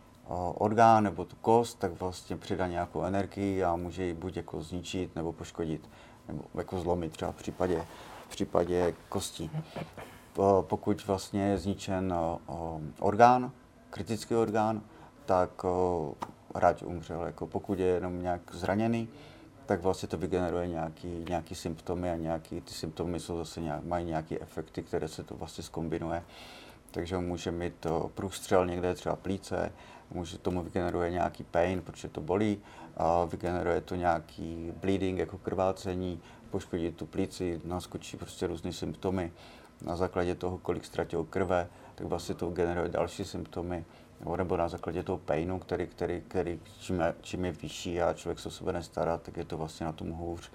orgán 0.54 1.04
nebo 1.04 1.24
tu 1.24 1.36
kost, 1.40 1.78
tak 1.78 2.00
vlastně 2.00 2.36
přidá 2.36 2.66
nějakou 2.66 3.02
energii 3.02 3.64
a 3.64 3.76
může 3.76 4.04
ji 4.04 4.14
buď 4.14 4.36
jako 4.36 4.62
zničit 4.62 5.16
nebo 5.16 5.32
poškodit 5.32 5.88
nebo 6.28 6.42
jako 6.54 6.80
zlomit 6.80 7.12
třeba 7.12 7.32
v 7.32 7.36
případě, 7.36 7.84
v 8.26 8.30
případě 8.30 8.94
kostí. 9.08 9.50
Pokud 10.60 11.06
vlastně 11.06 11.42
je 11.42 11.58
zničen 11.58 12.14
orgán, 12.98 13.52
kritický 13.90 14.34
orgán, 14.34 14.80
tak 15.26 15.50
hráč 16.54 16.82
umřel. 16.82 17.22
Jako 17.22 17.46
pokud 17.46 17.78
je 17.78 17.86
jenom 17.86 18.22
nějak 18.22 18.40
zraněný, 18.52 19.08
tak 19.66 19.82
vlastně 19.82 20.08
to 20.08 20.18
vygeneruje 20.18 20.66
nějaký, 20.68 21.24
nějaký 21.28 21.54
symptomy 21.54 22.10
a 22.10 22.16
nějaký, 22.16 22.60
ty 22.60 22.72
symptomy 22.72 23.20
jsou 23.20 23.36
zase 23.36 23.60
nějak, 23.60 23.84
mají 23.84 24.06
nějaké 24.06 24.40
efekty, 24.40 24.82
které 24.82 25.08
se 25.08 25.24
to 25.24 25.34
vlastně 25.34 25.64
skombinuje. 25.64 26.22
Takže 26.90 27.18
může 27.18 27.50
mít 27.50 27.86
průstřel 28.14 28.66
někde 28.66 28.94
třeba 28.94 29.16
plíce, 29.16 29.72
může 30.10 30.38
tomu 30.38 30.62
vygeneruje 30.62 31.10
nějaký 31.10 31.44
pain, 31.44 31.82
protože 31.82 32.08
to 32.08 32.20
bolí, 32.20 32.58
a 32.96 33.24
vygeneruje 33.24 33.80
to 33.80 33.94
nějaký 33.94 34.72
bleeding, 34.80 35.18
jako 35.18 35.38
krvácení, 35.38 36.20
poškodí 36.50 36.92
tu 36.92 37.06
plíci, 37.06 37.60
naskočí 37.64 38.16
prostě 38.16 38.46
různé 38.46 38.72
symptomy. 38.72 39.32
Na 39.82 39.96
základě 39.96 40.34
toho, 40.34 40.58
kolik 40.58 40.84
ztratil 40.84 41.24
krve, 41.24 41.68
tak 41.94 42.06
vlastně 42.06 42.34
to 42.34 42.50
generuje 42.50 42.88
další 42.88 43.24
symptomy, 43.24 43.84
nebo, 44.20 44.36
nebo 44.36 44.56
na 44.56 44.68
základě 44.68 45.02
toho 45.02 45.18
painu, 45.18 45.58
který, 45.58 45.86
který, 45.86 46.22
který 46.28 46.60
čím, 46.78 47.00
je, 47.00 47.14
čím 47.20 47.44
je 47.44 47.52
vyšší 47.52 48.02
a 48.02 48.12
člověk 48.12 48.38
se 48.38 48.48
o 48.48 48.52
sebe 48.52 48.72
nestará, 48.72 49.18
tak 49.18 49.36
je 49.36 49.44
to 49.44 49.56
vlastně 49.56 49.86
na 49.86 49.92
tom 49.92 50.10
hůř. 50.10 50.50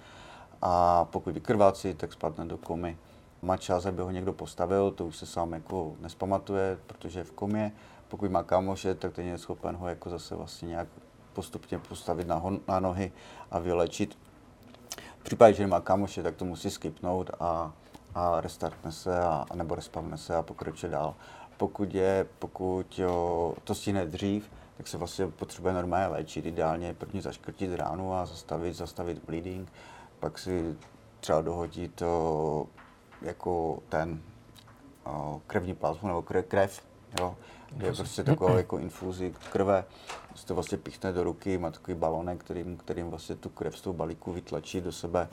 A 0.61 1.05
pokud 1.05 1.33
vykrvácí, 1.33 1.93
tak 1.93 2.13
spadne 2.13 2.45
do 2.45 2.57
komy. 2.57 2.97
Má 3.41 3.57
čas, 3.57 3.85
aby 3.85 4.01
ho 4.01 4.11
někdo 4.11 4.33
postavil, 4.33 4.91
to 4.91 5.05
už 5.05 5.17
se 5.17 5.25
sám 5.25 5.53
jako 5.53 5.95
nespamatuje, 5.99 6.77
protože 6.87 7.19
je 7.19 7.23
v 7.23 7.31
komě. 7.31 7.71
Pokud 8.11 8.31
má 8.31 8.43
kámoše, 8.43 8.95
tak 8.95 9.13
ten 9.13 9.25
je 9.25 9.37
schopen 9.37 9.75
ho 9.75 9.87
jako 9.87 10.09
zase 10.09 10.35
vlastně 10.35 10.67
nějak 10.67 10.87
postupně 11.33 11.79
postavit 11.79 12.27
na, 12.27 12.35
hon, 12.35 12.59
na 12.67 12.79
nohy 12.79 13.11
a 13.51 13.59
vylečit. 13.59 14.17
V 15.19 15.23
případě, 15.23 15.53
že 15.53 15.63
nemá 15.63 15.81
kamoše, 15.81 16.23
tak 16.23 16.35
to 16.35 16.45
musí 16.45 16.69
skipnout 16.69 17.29
a, 17.39 17.73
a 18.15 18.41
restartne 18.41 18.91
se, 18.91 19.19
a, 19.19 19.45
nebo 19.55 19.75
respawne 19.75 20.17
se 20.17 20.35
a 20.35 20.43
pokračuje 20.43 20.91
dál. 20.91 21.15
Pokud, 21.57 21.93
je, 21.93 22.25
pokud 22.39 22.99
jo, 22.99 23.53
to 23.63 23.75
stihne 23.75 24.05
dřív, 24.05 24.51
tak 24.77 24.87
se 24.87 24.97
vlastně 24.97 25.27
potřebuje 25.27 25.73
normálně 25.73 26.07
léčit. 26.07 26.45
Ideálně 26.45 26.93
první 26.93 27.21
zaškrtit 27.21 27.75
ránu 27.75 28.13
a 28.13 28.25
zastavit, 28.25 28.73
zastavit 28.73 29.23
bleeding. 29.25 29.71
pak 30.19 30.39
si 30.39 30.77
třeba 31.19 31.41
dohodit 31.41 32.01
o, 32.01 32.67
jako 33.21 33.79
ten 33.89 34.21
o, 35.03 35.41
krevní 35.47 35.75
plazmu 35.75 36.07
nebo 36.07 36.21
krev, 36.21 36.81
jo, 37.19 37.35
je 37.77 37.93
prostě 37.93 38.23
taková 38.23 38.51
jako 38.57 38.77
infuzi 38.77 39.33
krve, 39.51 39.85
se 40.35 40.45
to 40.45 40.53
vlastně 40.55 40.77
pichne 40.77 41.13
do 41.13 41.23
ruky, 41.23 41.57
má 41.57 41.71
takový 41.71 41.97
balonek, 41.97 42.43
kterým, 42.43 42.77
kterým 42.77 43.09
vlastně 43.09 43.35
tu 43.35 43.49
krev 43.49 43.77
z 43.77 43.81
toho 43.81 43.93
balíku 43.93 44.31
vytlačí 44.33 44.81
do 44.81 44.91
sebe 44.91 45.29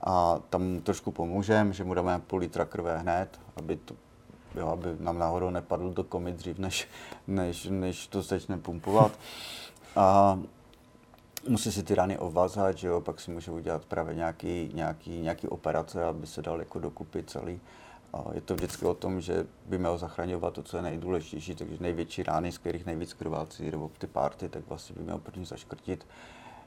a 0.00 0.38
tam 0.50 0.80
trošku 0.80 1.10
pomůžeme, 1.12 1.72
že 1.72 1.84
mu 1.84 1.94
dáme 1.94 2.18
půl 2.26 2.38
litra 2.38 2.64
krve 2.64 2.98
hned, 2.98 3.40
aby 3.56 3.76
to 3.76 3.94
jo, 4.54 4.68
aby 4.68 4.88
nám 5.00 5.18
náhodou 5.18 5.50
nepadl 5.50 5.90
do 5.90 6.04
komy 6.04 6.32
dřív, 6.32 6.58
než, 6.58 6.88
než, 7.26 7.66
než 7.70 8.06
to 8.06 8.22
začne 8.22 8.58
pumpovat. 8.58 9.12
A 9.96 10.38
musí 11.48 11.72
si 11.72 11.82
ty 11.82 11.94
rany 11.94 12.18
ovazat, 12.18 12.78
že 12.78 12.88
jo, 12.88 13.00
pak 13.00 13.20
si 13.20 13.30
může 13.30 13.50
udělat 13.50 13.84
právě 13.84 14.14
nějaký, 14.14 14.70
nějaký, 14.74 15.20
nějaký 15.20 15.48
operace, 15.48 16.04
aby 16.04 16.26
se 16.26 16.42
dal 16.42 16.58
jako 16.58 16.78
dokupy 16.78 17.22
celý. 17.22 17.60
A 18.12 18.24
je 18.32 18.40
to 18.40 18.54
vždycky 18.54 18.86
o 18.86 18.94
tom, 18.94 19.20
že 19.20 19.46
by 19.66 19.78
měl 19.78 19.98
zachraňovat 19.98 20.54
to, 20.54 20.62
co 20.62 20.76
je 20.76 20.82
nejdůležitější, 20.82 21.54
takže 21.54 21.76
největší 21.80 22.22
rány, 22.22 22.52
z 22.52 22.58
kterých 22.58 22.86
nejvíc 22.86 23.12
krvácí, 23.12 23.70
nebo 23.70 23.90
ty 23.98 24.06
párty, 24.06 24.48
tak 24.48 24.62
vlastně 24.68 24.96
by 24.98 25.02
měl 25.02 25.18
první 25.18 25.44
zaškrtit. 25.44 26.06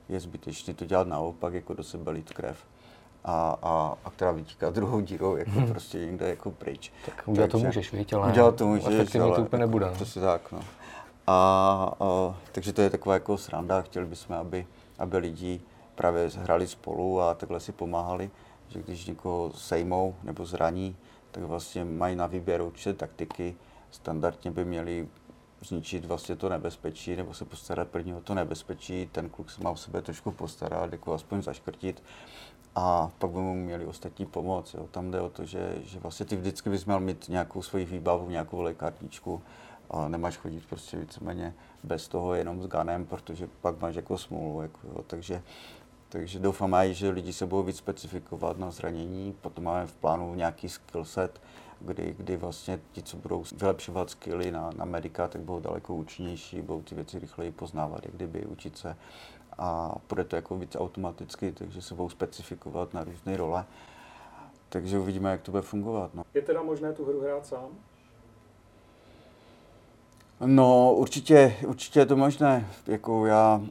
Je 0.10 0.20
zbytečné 0.20 0.74
to 0.74 0.86
dělat 0.86 1.08
naopak, 1.08 1.54
jako 1.54 1.74
do 1.74 1.84
sebe 1.84 2.12
lít 2.12 2.34
krev 2.34 2.66
a, 3.24 3.58
a, 3.62 3.98
a 4.06 4.10
která 4.10 4.32
vytíká 4.32 4.70
druhou 4.70 5.02
dírou 5.02 5.36
jako 5.36 5.52
hmm. 5.52 5.68
prostě 5.68 5.98
někde 5.98 6.30
jako 6.30 6.52
pryč. 6.52 6.92
Tak 7.06 7.24
udělat 7.26 7.52
to 7.52 7.60
můžeš, 7.60 7.94
víš, 7.94 8.14
ale 8.14 8.28
udělat 8.32 8.56
to 8.56 8.68
můžeš, 8.68 8.86
efektivně 8.86 9.28
ale 9.28 9.36
to 9.36 9.42
úplně 9.42 9.60
nebude. 9.60 9.86
No. 9.86 9.92
Přesně 9.94 10.22
tak, 10.22 10.52
no. 10.52 10.60
A, 11.28 11.96
a, 12.00 12.38
takže 12.52 12.74
to 12.74 12.82
je 12.82 12.90
taková 12.90 13.14
jako 13.14 13.38
sranda, 13.38 13.82
chtěli 13.82 14.06
bychom, 14.06 14.36
aby, 14.36 14.68
aby 15.00 15.18
lidi 15.18 15.62
právě 15.96 16.30
hráli 16.36 16.68
spolu 16.68 17.22
a 17.22 17.34
takhle 17.34 17.60
si 17.60 17.72
pomáhali, 17.72 18.30
že 18.68 18.80
když 18.80 19.06
někoho 19.06 19.52
sejmou 19.56 20.16
nebo 20.24 20.46
zraní, 20.46 20.96
tak 21.32 21.44
vlastně 21.44 21.86
mají 21.86 22.16
na 22.16 22.28
výběr 22.28 22.62
určité 22.62 22.94
taktiky. 22.94 23.56
Standardně 23.92 24.52
by 24.52 24.66
měli 24.66 25.08
zničit 25.62 26.06
vlastně 26.06 26.36
to 26.36 26.50
nebezpečí, 26.50 27.16
nebo 27.16 27.34
se 27.34 27.46
postarat 27.46 27.88
prvního 27.88 28.22
to 28.22 28.36
nebezpečí, 28.36 29.10
ten 29.12 29.30
kluk 29.30 29.50
se 29.50 29.64
má 29.64 29.70
o 29.70 29.76
sebe 29.76 30.02
trošku 30.02 30.32
postarat, 30.32 30.92
jako 30.92 31.14
aspoň 31.14 31.42
zaškrtit 31.42 32.04
a 32.76 33.12
pak 33.18 33.32
by 33.32 33.40
mu 33.40 33.56
měli 33.56 33.86
ostatní 33.86 34.26
pomoc. 34.26 34.74
Jo. 34.74 34.88
Tam 34.92 35.12
jde 35.12 35.22
o 35.22 35.30
to, 35.30 35.46
že, 35.46 35.76
že 35.84 36.00
vlastně 36.00 36.26
ty 36.26 36.36
vždycky 36.36 36.70
bys 36.70 36.86
měl 36.86 37.00
mít 37.00 37.30
nějakou 37.30 37.62
svoji 37.62 37.86
výbavu, 37.86 38.30
nějakou 38.30 38.62
lékárničku 38.62 39.42
a 39.90 40.08
nemáš 40.08 40.38
chodit 40.38 40.66
prostě 40.70 40.98
víceméně 40.98 41.54
bez 41.84 42.08
toho 42.08 42.34
jenom 42.34 42.62
s 42.64 42.68
ganem, 42.68 43.06
protože 43.06 43.48
pak 43.62 43.82
máš 43.82 43.96
jako 43.96 44.18
smůlu. 44.18 44.62
Jako, 44.62 44.80
jo. 44.88 45.04
Takže, 45.08 45.42
takže 46.12 46.40
doufám 46.40 46.74
aj, 46.74 46.94
že 46.94 47.10
lidi 47.10 47.34
se 47.34 47.46
budou 47.46 47.64
víc 47.64 47.78
specifikovat 47.78 48.58
na 48.58 48.72
zranění. 48.72 49.36
Potom 49.42 49.64
máme 49.64 49.88
v 49.88 49.94
plánu 49.94 50.36
nějaký 50.36 50.70
skillset, 50.70 51.42
kdy, 51.80 52.16
kdy 52.18 52.38
vlastně 52.38 52.80
ti, 52.92 53.04
co 53.04 53.18
budou 53.18 53.44
vylepšovat 53.58 54.10
skilly 54.10 54.52
na, 54.52 54.70
na 54.76 54.86
medika, 54.86 55.28
tak 55.28 55.42
budou 55.42 55.60
daleko 55.60 55.96
účinnější, 55.96 56.62
budou 56.62 56.82
ty 56.82 56.96
věci 56.96 57.20
rychleji 57.20 57.52
poznávat, 57.52 58.06
jak 58.06 58.16
kdyby 58.16 58.46
učit 58.46 58.78
se 58.78 58.98
a 59.58 59.96
bude 60.10 60.24
to 60.24 60.36
jako 60.36 60.58
víc 60.58 60.76
automaticky, 60.76 61.52
takže 61.52 61.82
se 61.82 61.96
budou 61.96 62.10
specifikovat 62.10 62.94
na 62.94 63.04
různé 63.04 63.38
role. 63.38 63.66
Takže 64.70 65.00
uvidíme, 65.00 65.32
jak 65.32 65.42
to 65.42 65.52
bude 65.52 65.64
fungovat. 65.64 66.14
No. 66.14 66.24
Je 66.34 66.42
teda 66.42 66.64
možné 66.64 66.94
tu 66.94 67.06
hru 67.06 67.22
hrát 67.22 67.46
sám? 67.46 67.70
No, 70.46 70.94
určitě, 70.94 71.56
určitě 71.68 72.00
je 72.00 72.06
to 72.06 72.18
možné. 72.18 72.68
Jako 72.88 73.26
já 73.26 73.62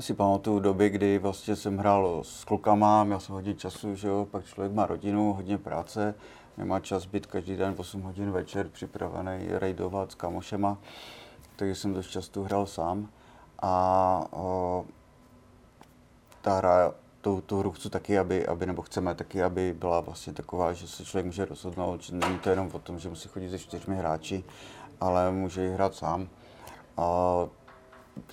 si 0.00 0.14
pamatuju 0.14 0.58
doby, 0.58 0.90
kdy 0.90 1.18
vlastně 1.18 1.56
jsem 1.56 1.78
hrál 1.78 2.20
s 2.24 2.44
klukama, 2.44 3.04
měl 3.04 3.20
jsem 3.20 3.34
hodně 3.34 3.54
času, 3.54 3.94
že 3.94 4.08
jo, 4.08 4.26
pak 4.30 4.44
člověk 4.44 4.72
má 4.72 4.86
rodinu, 4.86 5.32
hodně 5.32 5.58
práce, 5.58 6.14
nemá 6.56 6.80
čas 6.80 7.06
být 7.06 7.26
každý 7.26 7.56
den 7.56 7.74
8 7.76 8.02
hodin 8.02 8.30
večer 8.30 8.68
připravený 8.68 9.48
raidovat 9.50 10.12
s 10.12 10.14
kamošema, 10.14 10.78
takže 11.56 11.74
jsem 11.74 11.94
dost 11.94 12.06
často 12.06 12.42
hrál 12.42 12.66
sám 12.66 13.08
a 13.62 14.24
o, 14.30 14.84
ta 16.42 16.56
hra, 16.56 16.94
tu, 17.20 17.40
tu 17.40 17.58
hru 17.58 17.72
chci 17.72 17.90
taky, 17.90 18.18
aby, 18.18 18.46
aby, 18.46 18.66
nebo 18.66 18.82
chceme 18.82 19.14
taky, 19.14 19.42
aby 19.42 19.74
byla 19.78 20.00
vlastně 20.00 20.32
taková, 20.32 20.72
že 20.72 20.88
se 20.88 21.04
člověk 21.04 21.26
může 21.26 21.44
rozhodnout, 21.44 22.02
že 22.02 22.14
není 22.14 22.38
to 22.38 22.50
jenom 22.50 22.70
o 22.72 22.78
tom, 22.78 22.98
že 22.98 23.08
musí 23.08 23.28
chodit 23.28 23.50
se 23.50 23.58
čtyřmi 23.58 23.96
hráči, 23.96 24.44
ale 25.00 25.30
může 25.32 25.62
ji 25.62 25.70
hrát 25.70 25.94
sám. 25.94 26.28
A 26.96 27.04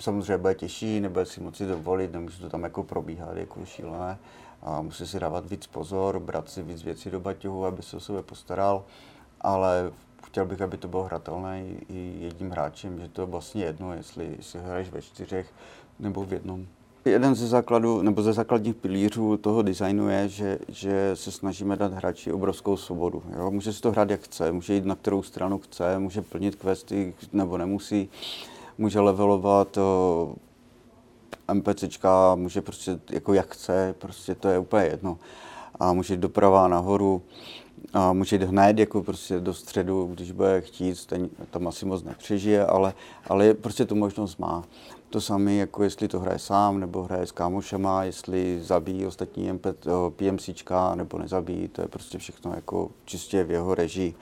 samozřejmě 0.00 0.38
bude 0.38 0.54
těžší, 0.54 1.00
nebude 1.00 1.26
si 1.26 1.40
moci 1.40 1.66
dovolit, 1.66 2.12
nemůže 2.12 2.40
to 2.40 2.48
tam 2.48 2.62
jako 2.62 2.82
probíhat 2.82 3.36
jako 3.36 3.64
šílené. 3.64 4.18
A 4.62 4.82
musí 4.82 5.06
si 5.06 5.20
dávat 5.20 5.50
víc 5.50 5.66
pozor, 5.66 6.20
brát 6.20 6.50
si 6.50 6.62
víc 6.62 6.82
věcí 6.82 7.10
do 7.10 7.20
baťohu, 7.20 7.66
aby 7.66 7.82
se 7.82 7.96
o 7.96 8.00
sebe 8.00 8.22
postaral, 8.22 8.84
ale 9.40 9.92
chtěl 10.26 10.46
bych, 10.46 10.60
aby 10.60 10.76
to 10.76 10.88
bylo 10.88 11.02
hratelné 11.02 11.64
i 11.88 12.14
jedním 12.20 12.50
hráčem, 12.50 13.00
že 13.00 13.08
to 13.08 13.22
je 13.22 13.26
vlastně 13.26 13.64
jedno, 13.64 13.94
jestli 13.94 14.36
si 14.40 14.58
hraješ 14.58 14.90
ve 14.90 15.02
čtyřech 15.02 15.52
nebo 15.98 16.24
v 16.24 16.32
jednom. 16.32 16.66
Jeden 17.04 17.34
ze 17.34 17.46
základů, 17.46 18.02
nebo 18.02 18.22
ze 18.22 18.32
základních 18.32 18.74
pilířů 18.74 19.36
toho 19.36 19.62
designu 19.62 20.08
je, 20.08 20.28
že, 20.28 20.58
že 20.68 21.10
se 21.14 21.30
snažíme 21.30 21.76
dát 21.76 21.92
hráči 21.92 22.32
obrovskou 22.32 22.76
svobodu. 22.76 23.22
Jo? 23.36 23.50
Může 23.50 23.72
si 23.72 23.80
to 23.80 23.90
hrát 23.90 24.10
jak 24.10 24.20
chce, 24.20 24.52
může 24.52 24.74
jít 24.74 24.84
na 24.84 24.94
kterou 24.94 25.22
stranu 25.22 25.58
chce, 25.58 25.98
může 25.98 26.22
plnit 26.22 26.54
questy 26.54 27.14
nebo 27.32 27.58
nemusí, 27.58 28.10
může 28.78 29.00
levelovat 29.00 29.76
o, 29.76 30.34
MPCčka, 31.52 32.34
může 32.34 32.62
prostě 32.62 33.00
jako 33.10 33.34
jak 33.34 33.54
chce, 33.54 33.94
prostě 33.98 34.34
to 34.34 34.48
je 34.48 34.58
úplně 34.58 34.84
jedno. 34.84 35.18
A 35.80 35.92
může 35.92 36.14
jít 36.14 36.20
doprava 36.20 36.68
nahoru, 36.68 37.22
a 37.92 38.12
může 38.12 38.36
jít 38.36 38.42
hned 38.42 38.78
jako 38.78 39.02
prostě 39.02 39.40
do 39.40 39.54
středu, 39.54 40.06
když 40.06 40.32
bude 40.32 40.60
chtít, 40.60 41.06
ten 41.06 41.28
tam 41.50 41.68
asi 41.68 41.86
moc 41.86 42.02
nepřežije, 42.02 42.66
ale, 42.66 42.94
ale 43.28 43.54
prostě 43.54 43.84
tu 43.84 43.94
možnost 43.94 44.38
má. 44.38 44.64
To 45.10 45.20
samé, 45.20 45.54
jako 45.54 45.82
jestli 45.82 46.08
to 46.08 46.20
hraje 46.20 46.38
sám, 46.38 46.80
nebo 46.80 47.02
hraje 47.02 47.26
s 47.26 47.32
kámošema, 47.32 48.04
jestli 48.04 48.60
zabíjí 48.62 49.06
ostatní 49.06 49.52
MP, 49.52 49.66
PMCčka, 50.16 50.94
nebo 50.94 51.18
nezabíjí, 51.18 51.68
to 51.68 51.82
je 51.82 51.88
prostě 51.88 52.18
všechno 52.18 52.52
jako 52.54 52.90
čistě 53.04 53.44
v 53.44 53.50
jeho 53.50 53.74
režii. 53.74 54.14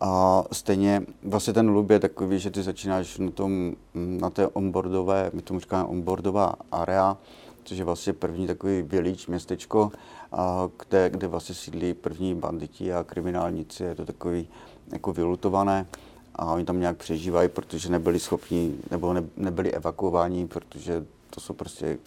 A 0.00 0.44
stejně 0.52 1.02
vlastně 1.22 1.52
ten 1.52 1.70
loop 1.70 1.90
je 1.90 2.00
takový, 2.00 2.38
že 2.38 2.50
ty 2.50 2.62
začínáš 2.62 3.18
na, 3.18 3.30
tom, 3.30 3.72
na 3.94 4.30
té 4.30 4.48
onboardové, 4.48 5.30
my 5.32 5.42
tomu 5.42 5.60
říkáme 5.60 5.84
onboardová 5.84 6.54
area, 6.72 7.16
což 7.64 7.78
je 7.78 7.84
vlastně 7.84 8.12
první 8.12 8.46
takový 8.46 8.82
village, 8.82 9.24
městečko, 9.28 9.92
a 10.32 10.68
kde, 10.86 11.10
kde 11.10 11.26
vlastně 11.26 11.54
sídlí 11.54 11.94
první 11.94 12.34
banditi 12.34 12.92
a 12.92 13.04
kriminálníci. 13.04 13.82
Je 13.82 13.94
to 13.94 14.04
takový 14.04 14.48
jako 14.92 15.12
vylutované 15.12 15.86
a 16.34 16.52
oni 16.52 16.64
tam 16.64 16.80
nějak 16.80 16.96
přežívají, 16.96 17.48
protože 17.48 17.88
nebyli 17.88 18.20
schopni, 18.20 18.74
nebo 18.90 19.12
ne, 19.12 19.24
nebyli 19.36 19.72
evakuováni, 19.72 20.46
protože 20.46 21.04
to 21.30 21.40
jsou 21.40 21.54
prostě 21.54 21.98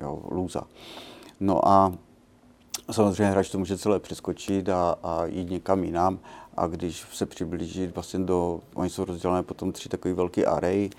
jo, 0.00 0.22
lůza. 0.30 0.62
No 1.40 1.68
a 1.68 1.92
samozřejmě 2.90 3.26
hráč 3.30 3.50
to 3.50 3.58
může 3.58 3.78
celé 3.78 4.00
přeskočit 4.00 4.68
a, 4.68 4.96
a 5.02 5.24
jít 5.24 5.50
někam 5.50 5.84
jinam 5.84 6.18
a 6.56 6.66
když 6.66 7.04
se 7.12 7.26
přiblíží 7.26 7.86
vlastně 7.86 8.18
do, 8.18 8.60
oni 8.74 8.90
jsou 8.90 9.04
rozdělené 9.04 9.42
potom 9.42 9.72
tři 9.72 9.88
takový 9.88 10.14
velký 10.14 10.46
array, 10.46 10.90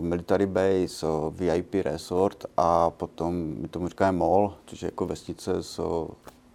military 0.00 0.46
base, 0.46 1.06
VIP 1.30 1.74
resort 1.74 2.44
a 2.56 2.90
potom 2.90 3.34
my 3.34 3.68
tomu 3.68 3.88
říkáme 3.88 4.18
mall, 4.18 4.54
což 4.66 4.82
je 4.82 4.86
jako 4.86 5.06
vesnice 5.06 5.62
s, 5.62 5.80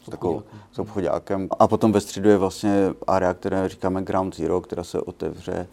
s, 0.04 0.10
takovou, 0.10 0.44
s 0.72 0.80
obchodákem. 0.80 1.50
A 1.60 1.68
potom 1.68 1.92
ve 1.92 2.02
středu 2.02 2.30
je 2.30 2.38
vlastně 2.38 2.94
area, 3.08 3.34
které 3.34 3.70
říkáme 3.70 4.02
Ground 4.02 4.36
Zero, 4.36 4.62
která 4.62 4.84
se 4.84 5.02
otevře 5.02 5.68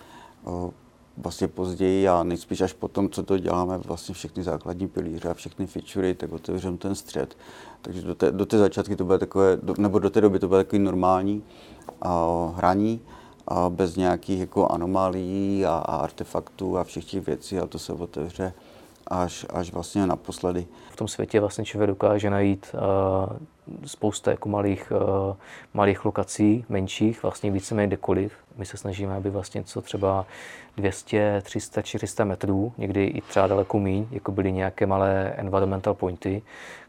vlastně 1.22 1.48
později 1.48 2.08
a 2.08 2.22
nejspíš 2.22 2.60
až 2.60 2.72
potom, 2.72 3.08
co 3.08 3.22
to 3.22 3.38
děláme, 3.38 3.78
vlastně 3.78 4.14
všechny 4.14 4.42
základní 4.42 4.88
pilíře 4.88 5.28
a 5.28 5.34
všechny 5.34 5.66
featurey, 5.66 6.14
tak 6.14 6.32
otevřeme 6.32 6.76
ten 6.76 6.94
střed. 6.94 7.36
Takže 7.82 8.02
do 8.02 8.14
té, 8.14 8.30
do 8.30 8.46
té 8.46 8.58
začátky 8.58 8.96
to 8.96 9.04
bude 9.04 9.18
takové, 9.18 9.58
nebo 9.78 9.98
do 9.98 10.10
té 10.10 10.20
doby 10.20 10.38
to 10.38 10.48
bude 10.48 10.64
takový 10.64 10.82
normální 10.82 11.42
uh, 12.04 12.56
hraní 12.56 13.00
a 13.48 13.70
bez 13.70 13.96
nějakých 13.96 14.40
jako 14.40 14.68
anomálií 14.68 15.64
a, 15.64 15.72
a 15.72 15.96
artefaktů 15.96 16.78
a 16.78 16.84
všech 16.84 17.04
těch 17.04 17.26
věcí 17.26 17.58
a 17.58 17.66
to 17.66 17.78
se 17.78 17.92
otevře 17.92 18.52
až, 19.10 19.46
až 19.50 19.72
vlastně 19.72 20.06
naposledy. 20.06 20.66
V 20.90 20.96
tom 20.96 21.08
světě 21.08 21.40
vlastně 21.40 21.64
člověk 21.64 21.90
dokáže 21.90 22.30
najít 22.30 22.74
uh, 22.74 23.36
spousta 23.86 24.30
jako 24.30 24.48
malých, 24.48 24.92
uh, 24.92 25.36
malých 25.74 26.04
lokací, 26.04 26.64
menších, 26.68 27.22
vlastně 27.22 27.50
víceméně 27.50 27.86
kdekoliv. 27.86 28.32
My 28.56 28.66
se 28.66 28.76
snažíme, 28.76 29.14
aby 29.14 29.30
vlastně 29.30 29.64
co 29.64 29.82
třeba 29.82 30.26
200, 30.76 31.42
300, 31.44 31.82
400 31.82 32.24
metrů, 32.24 32.72
někdy 32.78 33.04
i 33.04 33.20
třeba 33.20 33.46
daleko 33.46 33.78
míň, 33.78 34.06
jako 34.10 34.32
byly 34.32 34.52
nějaké 34.52 34.86
malé 34.86 35.34
environmental 35.36 35.94
pointy, 35.94 36.42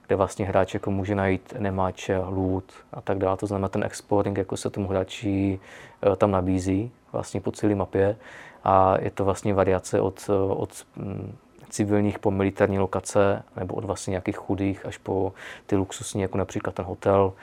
kde 0.08 0.16
vlastně 0.16 0.46
hráč 0.46 0.74
jako 0.74 0.91
může 0.91 1.16
najít 1.16 1.54
nemáče, 1.60 2.18
loot 2.18 2.64
a 2.93 3.02
tak 3.02 3.18
dále. 3.18 3.38
To 3.38 3.48
znamená, 3.48 3.68
ten 3.68 3.84
exploring 3.84 4.38
jako 4.38 4.58
se 4.58 4.70
tomu 4.70 4.88
hráči 4.88 5.60
eh, 6.04 6.16
tam 6.16 6.32
nabízí 6.32 6.91
vlastně 7.12 7.41
po 7.41 7.52
celé 7.52 7.76
mapě 7.76 8.16
a 8.64 9.02
je 9.02 9.12
to 9.12 9.26
vlastně 9.26 9.54
variace 9.54 10.02
od, 10.02 10.30
od 10.50 10.70
mm, 10.96 11.36
civilních 11.72 12.20
po 12.20 12.32
militární 12.32 12.80
lokace, 12.80 13.44
nebo 13.56 13.76
od 13.76 13.86
vlastně 13.86 14.12
nějakých 14.12 14.38
chudých 14.38 14.86
až 14.86 14.98
po 14.98 15.34
ty 15.66 15.76
luxusní, 15.76 16.22
jako 16.22 16.38
například 16.38 16.76
ten 16.76 16.86
hotel. 16.86 17.34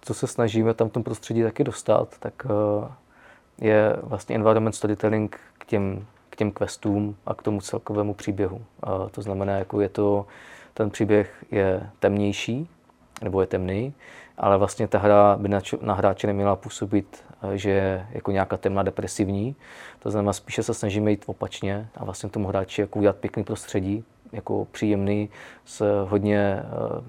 Co 0.00 0.14
se 0.14 0.26
snažíme 0.26 0.74
tam 0.74 0.88
v 0.88 0.92
tom 0.92 1.02
prostředí 1.02 1.42
taky 1.42 1.64
dostat, 1.64 2.18
tak 2.18 2.46
eh, 2.46 2.90
je 3.60 3.96
vlastně 4.02 4.36
environment 4.36 4.74
storytelling 4.74 5.40
k 5.58 5.64
těm, 5.64 6.06
k 6.30 6.36
těm 6.36 6.52
questům 6.52 7.16
a 7.26 7.34
k 7.34 7.42
tomu 7.42 7.60
celkovému 7.60 8.14
příběhu. 8.14 8.64
A 8.82 9.08
to 9.10 9.22
znamená, 9.22 9.52
jako 9.52 9.80
je 9.80 9.88
to, 9.88 10.26
ten 10.74 10.90
příběh 10.90 11.44
je 11.50 11.90
temnější, 11.98 12.68
nebo 13.22 13.40
je 13.40 13.46
temný, 13.46 13.94
ale 14.38 14.58
vlastně 14.58 14.88
ta 14.88 14.98
hra 14.98 15.36
by 15.40 15.48
na, 15.48 15.60
na 15.80 15.94
hráče 15.94 16.26
neměla 16.26 16.56
působit, 16.56 17.24
že 17.54 17.70
je 17.70 18.06
jako 18.10 18.30
nějaká 18.30 18.56
temná 18.56 18.82
depresivní. 18.82 19.56
To 19.98 20.10
znamená, 20.10 20.32
spíše 20.32 20.62
se 20.62 20.74
snažíme 20.74 21.10
jít 21.10 21.24
opačně 21.26 21.88
a 21.96 22.04
vlastně 22.04 22.30
tomu 22.30 22.48
hráči 22.48 22.80
jako 22.80 22.98
udělat 22.98 23.16
pěkný 23.16 23.44
prostředí, 23.44 24.04
jako 24.32 24.66
příjemný, 24.70 25.28
s 25.64 26.04
hodně 26.04 26.62
uh, 26.62 27.00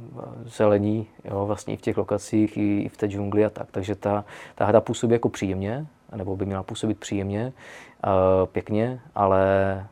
zelení, 0.45 1.07
jo, 1.25 1.45
vlastně 1.45 1.73
i 1.73 1.77
v 1.77 1.81
těch 1.81 1.97
lokacích, 1.97 2.57
i, 2.57 2.89
v 2.89 2.97
té 2.97 3.07
džungli 3.07 3.45
a 3.45 3.49
tak. 3.49 3.67
Takže 3.71 3.95
ta, 3.95 4.25
ta 4.55 4.65
hra 4.65 4.81
působí 4.81 5.13
jako 5.13 5.29
příjemně, 5.29 5.85
nebo 6.15 6.35
by 6.35 6.45
měla 6.45 6.63
působit 6.63 6.99
příjemně, 6.99 7.53
uh, 8.05 8.11
pěkně, 8.45 8.99
ale 9.15 9.43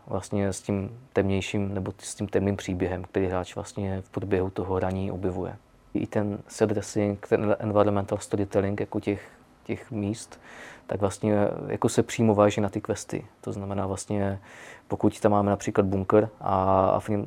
vlastně 0.08 0.54
s 0.54 0.62
tím 0.62 1.00
temnějším 1.14 1.74
nebo 1.74 1.94
s 1.98 2.16
tím 2.16 2.28
temným 2.28 2.58
příběhem, 2.58 3.04
který 3.04 3.28
hráč 3.28 3.56
vlastně 3.56 4.02
v 4.02 4.10
průběhu 4.10 4.50
toho 4.50 4.76
hraní 4.76 5.12
objevuje 5.12 5.56
i 5.94 6.08
ten 6.08 6.40
set 6.48 6.70
dressing, 6.70 7.28
ten 7.28 7.56
environmental 7.60 8.18
storytelling 8.18 8.80
jako 8.80 9.00
těch, 9.00 9.30
těch 9.70 9.92
míst, 9.92 10.42
tak 10.88 11.00
vlastně 11.00 11.36
jako 11.68 11.90
se 11.90 12.04
přímo 12.04 12.36
váží 12.36 12.62
na 12.62 12.70
ty 12.70 12.82
questy. 12.82 13.26
To 13.42 13.52
znamená 13.52 13.88
vlastně, 13.88 14.40
pokud 14.88 15.20
tam 15.20 15.32
máme 15.32 15.50
například 15.50 15.86
bunker 15.86 16.30
a, 16.42 17.00
v 17.00 17.10
něm 17.10 17.26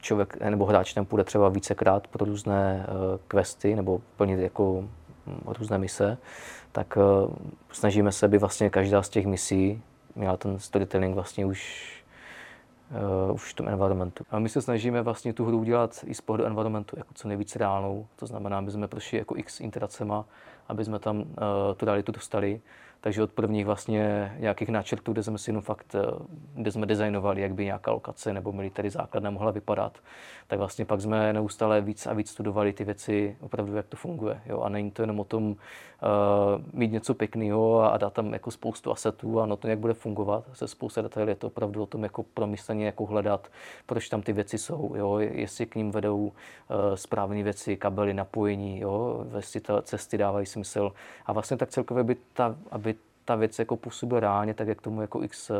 člověk 0.00 0.40
nebo 0.40 0.64
hráč 0.64 0.94
tam 0.94 1.04
půjde 1.04 1.24
třeba 1.24 1.48
vícekrát 1.48 2.06
pro 2.06 2.24
různé 2.24 2.86
uh, 2.86 3.18
questy 3.28 3.76
nebo 3.76 4.00
plnit 4.16 4.40
jako 4.40 4.72
um, 4.72 4.88
různé 5.58 5.78
mise, 5.78 6.18
tak 6.72 6.96
uh, 6.96 7.34
snažíme 7.72 8.12
se, 8.12 8.26
aby 8.26 8.38
vlastně 8.38 8.70
každá 8.70 9.02
z 9.02 9.08
těch 9.08 9.26
misí 9.26 9.82
měla 10.14 10.36
ten 10.36 10.58
storytelling 10.58 11.14
vlastně 11.14 11.46
už 11.46 11.60
uh, 13.26 13.34
už 13.34 13.52
v 13.52 13.54
tom 13.54 13.68
environmentu. 13.68 14.24
A 14.30 14.38
my 14.38 14.48
se 14.48 14.62
snažíme 14.62 15.02
vlastně 15.02 15.32
tu 15.32 15.44
hru 15.44 15.58
udělat 15.58 16.04
i 16.06 16.14
z 16.14 16.20
pohledu 16.20 16.44
environmentu 16.46 16.96
jako 16.98 17.14
co 17.14 17.28
nejvíc 17.28 17.56
reálnou. 17.56 18.06
To 18.16 18.26
znamená, 18.26 18.58
aby 18.58 18.70
jsme 18.70 18.88
prošli 18.88 19.18
jako 19.18 19.36
x 19.36 19.60
interacema, 19.60 20.24
aby 20.68 20.84
jsme 20.84 20.98
tam 20.98 21.20
uh, 21.20 21.26
tu 21.76 21.86
realitu 21.86 22.12
dostali. 22.12 22.60
Takže 23.06 23.22
od 23.22 23.32
prvních 23.32 23.66
vlastně 23.66 24.32
nějakých 24.38 24.68
náčrtů, 24.68 25.12
kde 25.12 25.22
jsme 25.22 25.38
si 25.38 25.50
jenom 25.50 25.62
fakt, 25.62 25.94
eh, 25.94 26.24
kde 26.54 26.72
jsme 26.72 26.86
designovali, 26.86 27.40
jak 27.40 27.54
by 27.54 27.64
nějaká 27.64 27.90
lokace 27.90 28.32
nebo 28.32 28.52
military 28.52 28.90
základna 28.90 29.30
mohla 29.30 29.50
vypadat, 29.50 29.98
tak 30.46 30.58
vlastně 30.58 30.84
pak 30.84 31.00
jsme 31.00 31.32
neustále 31.32 31.80
víc 31.80 32.06
a 32.06 32.12
víc 32.12 32.30
studovali 32.30 32.72
ty 32.72 32.84
věci, 32.84 33.36
opravdu, 33.40 33.74
jak 33.74 33.86
to 33.86 33.96
funguje. 33.96 34.40
Jo? 34.46 34.60
A 34.60 34.68
není 34.68 34.90
to 34.90 35.02
jenom 35.02 35.20
o 35.20 35.24
tom 35.24 35.46
uh, 35.46 35.56
mít 36.72 36.92
něco 36.92 37.14
pěkného 37.14 37.92
a, 37.92 37.96
dát 37.96 38.12
tam 38.12 38.32
jako 38.32 38.50
spoustu 38.50 38.92
asetů 38.92 39.40
a 39.40 39.46
na 39.46 39.56
to, 39.56 39.68
jak 39.68 39.78
bude 39.78 39.94
fungovat. 39.94 40.44
Se 40.52 40.68
spousta 40.68 41.02
detailů 41.02 41.28
je 41.28 41.34
to 41.34 41.46
opravdu 41.46 41.82
o 41.82 41.86
tom 41.86 42.02
jako 42.02 42.22
promysleně 42.22 42.86
jako 42.86 43.06
hledat, 43.06 43.48
proč 43.86 44.08
tam 44.08 44.22
ty 44.22 44.32
věci 44.32 44.58
jsou, 44.58 44.92
jo? 44.96 45.18
jestli 45.18 45.66
k 45.66 45.74
ním 45.74 45.90
vedou 45.90 46.18
uh, 46.18 46.32
správné 46.94 47.42
věci, 47.42 47.76
kabely, 47.76 48.14
napojení, 48.14 48.80
jo? 48.80 49.26
jestli 49.36 49.60
ta 49.60 49.82
cesty 49.82 50.18
dávají 50.18 50.46
smysl. 50.46 50.92
A 51.26 51.32
vlastně 51.32 51.56
tak 51.56 51.70
celkově 51.70 52.04
by 52.04 52.16
ta, 52.32 52.56
aby 52.70 52.95
ta 53.26 53.34
věc 53.34 53.58
jako 53.58 53.76
působila 53.76 54.20
reálně, 54.20 54.54
tak 54.54 54.68
jak 54.68 54.82
tomu 54.82 55.00
jako 55.00 55.22
x, 55.22 55.50
eh, 55.50 55.54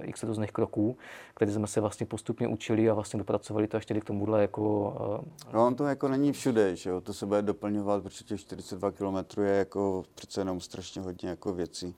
x 0.00 0.22
různých 0.22 0.52
kroků, 0.52 0.96
které 1.34 1.52
jsme 1.52 1.66
se 1.66 1.80
vlastně 1.80 2.06
postupně 2.06 2.48
učili 2.48 2.90
a 2.90 2.94
vlastně 2.94 3.18
dopracovali 3.18 3.68
to 3.68 3.76
ještě 3.76 4.00
k 4.00 4.04
tomuhle 4.04 4.42
jako... 4.42 4.94
Eh, 5.24 5.52
no 5.52 5.66
on 5.66 5.74
to 5.74 5.86
jako 5.86 6.08
není 6.08 6.32
všude, 6.32 6.76
že 6.76 6.90
jo? 6.90 7.00
to 7.00 7.14
se 7.14 7.26
bude 7.26 7.42
doplňovat, 7.42 8.02
protože 8.02 8.24
těch 8.24 8.40
42 8.40 8.90
km 8.90 9.42
je 9.42 9.54
jako 9.54 10.04
přece 10.14 10.40
jenom 10.40 10.60
strašně 10.60 11.02
hodně 11.02 11.28
jako 11.28 11.54
věcí, 11.54 11.96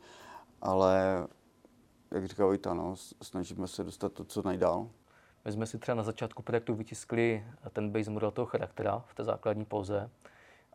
ale 0.62 1.26
jak 2.10 2.28
říkal 2.28 2.46
Vojta, 2.46 2.74
no, 2.74 2.94
snažíme 3.22 3.68
se 3.68 3.84
dostat 3.84 4.12
to, 4.12 4.24
co 4.24 4.42
nejdál. 4.42 4.88
My 5.44 5.52
jsme 5.52 5.66
si 5.66 5.78
třeba 5.78 5.94
na 5.94 6.02
začátku 6.02 6.42
projektu 6.42 6.74
vytiskli 6.74 7.44
ten 7.72 7.90
base 7.90 8.10
model 8.10 8.30
toho 8.30 8.46
charaktera 8.46 9.04
v 9.06 9.14
té 9.14 9.24
základní 9.24 9.64
pouze 9.64 10.10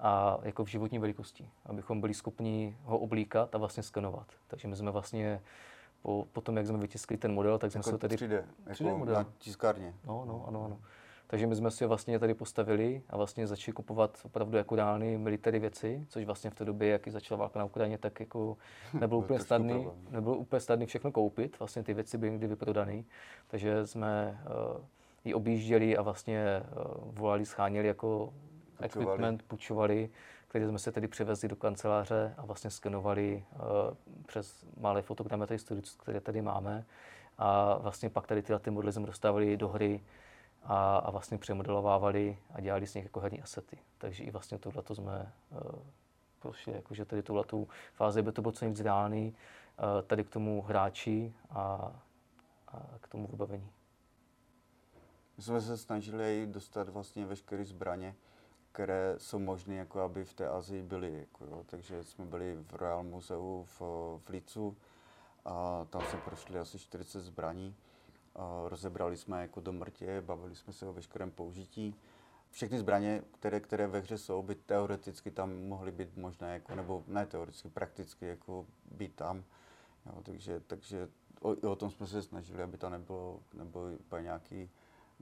a 0.02 0.40
jako 0.44 0.64
v 0.64 0.68
životní 0.68 1.00
velikosti, 1.00 1.50
abychom 1.66 2.02
byli 2.02 2.14
schopni 2.14 2.78
ho 2.84 3.00
oblíkat 3.00 3.56
a 3.56 3.58
vlastně 3.58 3.84
skenovat. 3.84 4.28
Takže 4.48 4.68
my 4.68 4.76
jsme 4.76 4.92
vlastně 4.92 5.42
po, 6.02 6.28
po 6.34 6.42
tom, 6.42 6.58
jak 6.58 6.68
jsme 6.68 6.78
vytiskli 6.78 7.18
ten 7.18 7.34
model, 7.34 7.58
tak 7.58 7.72
jsme 7.72 7.80
jako 7.80 7.90
se 7.90 7.98
tady... 7.98 8.16
3D, 8.16 8.44
3D 8.70 8.86
jako 8.86 8.98
model. 8.98 9.16
na 9.16 9.26
tiskárně. 9.38 9.94
No, 10.06 10.26
no, 10.28 10.46
ano, 10.48 10.66
ano. 10.66 10.80
Takže 11.28 11.48
my 11.48 11.56
jsme 11.56 11.72
si 11.72 11.84
ho 11.84 11.88
vlastně 11.88 12.20
tady 12.20 12.34
postavili 12.34 13.02
a 13.10 13.18
vlastně 13.18 13.48
začali 13.48 13.74
kupovat 13.74 14.20
opravdu 14.24 14.58
jako 14.58 14.76
reální 14.76 15.18
military 15.18 15.60
věci, 15.60 16.06
což 16.10 16.26
vlastně 16.26 16.50
v 16.50 16.56
té 16.56 16.66
době, 16.66 16.90
jak 16.90 17.08
začala 17.08 17.40
válka 17.40 17.60
na 17.60 17.66
Ukrajině, 17.66 17.98
tak 17.98 18.20
jako 18.20 18.58
nebylo 19.00 19.20
úplně 19.20 19.40
snadný, 19.40 19.88
nebylo 20.10 20.36
úplně 20.36 20.60
snadný 20.60 20.86
všechno 20.86 21.12
koupit, 21.12 21.60
vlastně 21.60 21.84
ty 21.84 21.94
věci 21.94 22.18
byly 22.18 22.32
někdy 22.32 22.48
vyprodané, 22.48 23.04
takže 23.48 23.88
jsme 23.88 24.42
uh, 24.76 24.82
ji 25.26 25.34
objížděli 25.34 25.98
a 25.98 26.02
vlastně 26.02 26.64
uh, 26.64 27.16
volali, 27.16 27.46
scháněli 27.46 27.88
jako 27.88 28.34
equipment 28.84 29.44
půjčovali, 29.44 30.10
který 30.48 30.66
jsme 30.66 30.80
se 30.80 30.92
tedy 30.92 31.08
přivezli 31.08 31.48
do 31.48 31.56
kanceláře 31.56 32.34
a 32.38 32.46
vlastně 32.46 32.70
skenovali 32.70 33.46
uh, 33.54 33.60
přes 34.26 34.66
malé 34.80 35.02
fotogrametry 35.02 35.60
studios, 35.60 35.96
které 35.96 36.20
tady 36.22 36.42
máme. 36.42 36.86
A 37.38 37.78
vlastně 37.78 38.10
pak 38.10 38.28
tady 38.28 38.42
tyhle 38.42 38.60
ty 38.60 38.72
modely 38.72 38.94
jsme 38.94 39.06
dostávali 39.06 39.58
do 39.58 39.68
hry 39.68 40.04
a, 40.64 40.98
a 40.98 41.12
vlastně 41.12 41.38
přemodelovávali 41.38 42.38
a 42.54 42.62
dělali 42.62 42.88
z 42.88 42.96
nich 42.96 43.04
jako 43.04 43.20
herní 43.20 43.42
asety. 43.42 43.78
Takže 43.98 44.24
i 44.24 44.32
vlastně 44.32 44.58
tohleto 44.58 44.96
jsme 44.96 45.34
uh, 45.52 45.60
prošli, 46.40 46.74
jakože 46.74 47.06
tady 47.06 47.24
tuhletu 47.24 47.68
fázi 47.94 48.22
by 48.22 48.32
to 48.32 48.42
bylo 48.42 48.52
co 48.52 48.66
nejvíc 48.66 48.80
reálný, 48.80 49.36
uh, 49.78 50.08
tady 50.08 50.24
k 50.24 50.30
tomu 50.30 50.62
hráči 50.62 51.34
a, 51.50 51.92
a 52.68 52.82
k 53.02 53.08
tomu 53.08 53.28
vybavení. 53.28 53.72
My 55.38 55.44
jsme 55.44 55.62
se 55.62 55.78
snažili 55.78 56.48
dostat 56.52 56.90
vlastně 56.90 57.26
veškeré 57.26 57.66
zbraně, 57.66 58.16
které 58.72 59.16
jsou 59.18 59.40
možné, 59.40 59.76
jako 59.76 60.00
aby 60.00 60.26
v 60.26 60.34
té 60.34 60.48
Azii 60.48 60.84
byly. 60.84 61.20
Jako 61.20 61.46
jo. 61.46 61.64
Takže 61.66 62.04
jsme 62.04 62.26
byli 62.26 62.58
v 62.62 62.76
Royal 62.76 63.04
Museu 63.04 63.64
v, 63.64 63.82
v 64.26 64.30
Lícu 64.30 64.78
a 65.46 65.86
tam 65.90 66.02
jsme 66.02 66.20
prošli 66.20 66.60
asi 66.60 66.80
40 66.80 67.22
zbraní. 67.22 67.76
A 68.36 68.64
rozebrali 68.66 69.18
jsme 69.18 69.42
jako 69.42 69.62
do 69.62 69.74
mrtě, 69.74 70.22
bavili 70.22 70.56
jsme 70.56 70.74
se 70.74 70.88
o 70.88 70.94
veškerém 70.94 71.32
použití. 71.32 71.96
Všechny 72.52 72.80
zbraně, 72.80 73.24
které, 73.32 73.60
které 73.60 73.88
ve 73.88 74.00
hře 74.00 74.18
jsou, 74.18 74.44
by 74.44 74.56
teoreticky 74.56 75.32
tam 75.32 75.68
mohly 75.68 75.92
být 75.92 76.18
možné, 76.18 76.54
jako, 76.54 76.76
nebo 76.76 77.04
ne 77.08 77.26
teoreticky, 77.26 77.70
prakticky 77.70 78.26
jako 78.26 78.66
být 78.92 79.16
tam. 79.16 79.44
Jo, 80.06 80.22
takže, 80.24 80.60
takže 80.60 81.10
o, 81.42 81.50
o 81.50 81.76
tom 81.76 81.92
jsme 81.92 82.08
se 82.08 82.22
snažili, 82.22 82.64
aby 82.64 82.78
to 82.78 82.90
nebylo, 82.90 83.40
nebylo 83.54 83.90
nějaký 84.22 84.70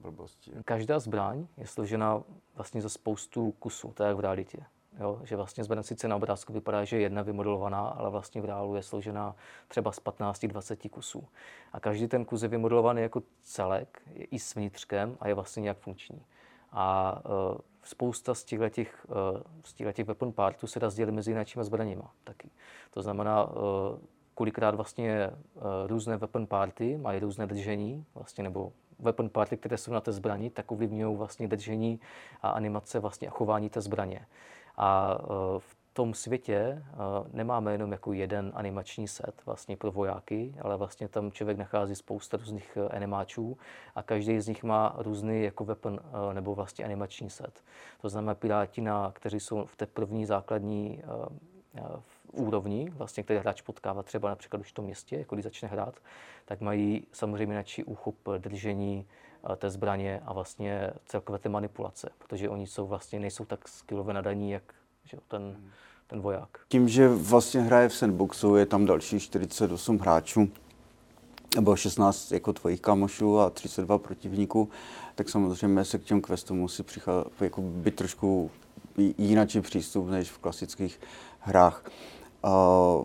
blbosti. 0.01 0.51
Každá 0.65 0.99
zbraň 0.99 1.47
je 1.57 1.67
složena 1.67 2.23
vlastně 2.55 2.81
ze 2.81 2.89
spoustu 2.89 3.51
kusů, 3.51 3.91
tak 3.91 4.07
jak 4.07 4.17
v 4.17 4.19
realitě. 4.19 4.57
Jo, 4.99 5.21
že 5.23 5.35
vlastně 5.35 5.63
zbraň 5.63 5.83
sice 5.83 6.07
na 6.07 6.15
obrázku 6.15 6.53
vypadá, 6.53 6.85
že 6.85 6.95
je 6.95 7.01
jedna 7.01 7.21
vymodelovaná, 7.21 7.79
ale 7.79 8.09
vlastně 8.09 8.41
v 8.41 8.45
reálu 8.45 8.75
je 8.75 8.83
složena 8.83 9.35
třeba 9.67 9.91
z 9.91 10.01
15-20 10.01 10.89
kusů. 10.89 11.27
A 11.73 11.79
každý 11.79 12.07
ten 12.07 12.25
kus 12.25 12.41
je 12.41 12.47
vymodelovaný 12.47 13.01
jako 13.01 13.21
celek, 13.41 14.01
je 14.13 14.25
i 14.25 14.39
s 14.39 14.55
vnitřkem 14.55 15.17
a 15.19 15.27
je 15.27 15.33
vlastně 15.33 15.61
nějak 15.61 15.77
funkční. 15.77 16.25
A 16.71 17.15
uh, 17.25 17.57
spousta 17.83 18.35
z 18.35 18.43
těchto, 18.43 18.69
těch, 18.69 19.05
uh, 19.09 19.41
z 19.63 19.73
těchto 19.73 20.03
weapon 20.03 20.33
partů 20.33 20.67
se 20.67 20.79
dá 20.79 20.89
sdělit 20.89 21.11
mezi 21.11 21.31
jináčíma 21.31 21.63
zbraněma 21.63 22.13
taky. 22.23 22.49
To 22.91 23.01
znamená, 23.01 23.43
uh, 23.43 23.53
kolikrát 24.35 24.75
vlastně 24.75 25.29
uh, 25.29 25.61
různé 25.87 26.17
weapon 26.17 26.47
party 26.47 26.97
mají 26.97 27.19
různé 27.19 27.47
držení, 27.47 28.05
vlastně, 28.15 28.43
nebo 28.43 28.71
weapon 28.99 29.29
party, 29.29 29.57
které 29.57 29.77
jsou 29.77 29.93
na 29.93 30.01
té 30.01 30.11
zbraní, 30.11 30.49
tak 30.49 30.71
ovlivňují 30.71 31.17
vlastně 31.17 31.47
držení 31.47 31.99
a 32.41 32.49
animace 32.49 32.99
vlastně 32.99 33.27
a 33.27 33.31
chování 33.31 33.69
té 33.69 33.81
zbraně. 33.81 34.25
A 34.77 35.17
e, 35.21 35.25
v 35.59 35.77
tom 35.93 36.13
světě 36.13 36.55
e, 36.55 36.83
nemáme 37.33 37.71
jenom 37.71 37.91
jako 37.91 38.13
jeden 38.13 38.51
animační 38.55 39.07
set 39.07 39.45
vlastně 39.45 39.77
pro 39.77 39.91
vojáky, 39.91 40.55
ale 40.61 40.77
vlastně 40.77 41.07
tam 41.07 41.31
člověk 41.31 41.57
nachází 41.57 41.95
spousta 41.95 42.37
různých 42.37 42.77
e, 42.77 42.89
animáčů 42.89 43.57
a 43.95 44.03
každý 44.03 44.41
z 44.41 44.47
nich 44.47 44.63
má 44.63 44.95
různý 44.97 45.43
jako 45.43 45.65
weapon 45.65 45.99
nebo 46.33 46.55
vlastně 46.55 46.85
animační 46.85 47.29
set. 47.29 47.63
To 48.01 48.09
znamená 48.09 48.35
piráti, 48.35 48.81
na, 48.81 49.11
kteří 49.15 49.39
jsou 49.39 49.65
v 49.65 49.75
té 49.75 49.85
první 49.85 50.25
základní 50.25 51.03
úrovni, 52.31 52.89
vlastně, 52.89 53.23
který 53.23 53.39
hráč 53.39 53.61
potkává 53.61 54.03
třeba 54.03 54.29
například 54.29 54.59
už 54.59 54.69
v 54.69 54.73
tom 54.73 54.85
městě, 54.85 55.17
jako 55.17 55.35
když 55.35 55.43
začne 55.43 55.67
hrát, 55.67 55.95
tak 56.45 56.61
mají 56.61 57.07
samozřejmě 57.11 57.55
načí 57.55 57.83
úchop 57.83 58.15
držení 58.37 59.05
eh, 59.51 59.55
té 59.55 59.69
zbraně 59.69 60.21
a 60.25 60.33
vlastně 60.33 60.91
celkové 61.05 61.39
té 61.39 61.49
manipulace, 61.49 62.09
protože 62.17 62.49
oni 62.49 62.67
jsou 62.67 62.87
vlastně, 62.87 63.19
nejsou 63.19 63.45
tak 63.45 63.67
skillové 63.67 64.13
nadaní, 64.13 64.51
jak 64.51 64.63
že 65.03 65.17
ten, 65.27 65.57
ten 66.07 66.21
voják. 66.21 66.49
Tím, 66.67 66.89
že 66.89 67.07
vlastně 67.07 67.61
hraje 67.61 67.89
v 67.89 67.95
sandboxu, 67.95 68.55
je 68.55 68.65
tam 68.65 68.85
další 68.85 69.19
48 69.19 69.97
hráčů, 69.97 70.49
nebo 71.55 71.75
16 71.75 72.31
jako 72.31 72.53
tvojich 72.53 72.81
kamošů 72.81 73.39
a 73.39 73.49
32 73.49 73.97
protivníků, 73.97 74.69
tak 75.15 75.29
samozřejmě 75.29 75.85
se 75.85 75.97
k 75.97 76.03
těm 76.03 76.21
questům 76.21 76.57
musí 76.57 76.83
přicházet, 76.83 77.41
jako 77.41 77.61
být 77.61 77.95
trošku 77.95 78.51
jináčí 79.17 79.61
přístup 79.61 80.09
než 80.09 80.31
v 80.31 80.37
klasických 80.37 80.99
hrách. 81.39 81.83
Uh, 82.43 83.03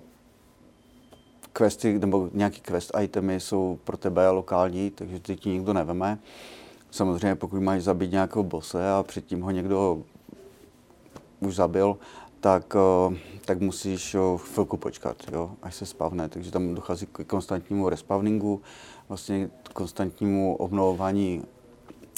questy 1.53 1.99
nebo 1.99 2.29
nějaký 2.33 2.61
quest 2.61 2.93
itemy 3.03 3.41
jsou 3.41 3.79
pro 3.85 3.97
tebe 3.97 4.31
lokální, 4.31 4.91
takže 4.91 5.21
ty 5.21 5.37
ti 5.37 5.49
nikdo 5.49 5.73
neveme. 5.73 6.19
Samozřejmě 6.91 7.35
pokud 7.35 7.61
máš 7.61 7.83
zabít 7.83 8.13
nějakého 8.13 8.43
bose 8.43 8.91
a 8.93 9.03
předtím 9.03 9.41
ho 9.41 9.51
někdo 9.51 10.03
už 11.41 11.55
zabil, 11.55 11.97
tak, 12.41 12.77
eh, 12.77 13.17
tak 13.45 13.61
musíš 13.61 14.17
chvilku 14.37 14.77
počkat, 14.77 15.17
jo, 15.33 15.51
až 15.63 15.75
se 15.75 15.87
spavne. 15.87 16.29
Takže 16.29 16.51
tam 16.51 16.75
dochází 16.75 17.07
k 17.07 17.25
konstantnímu 17.25 17.89
respawningu, 17.89 18.63
vlastně 19.09 19.51
konstantnímu 19.73 20.57
obnovování 20.57 21.43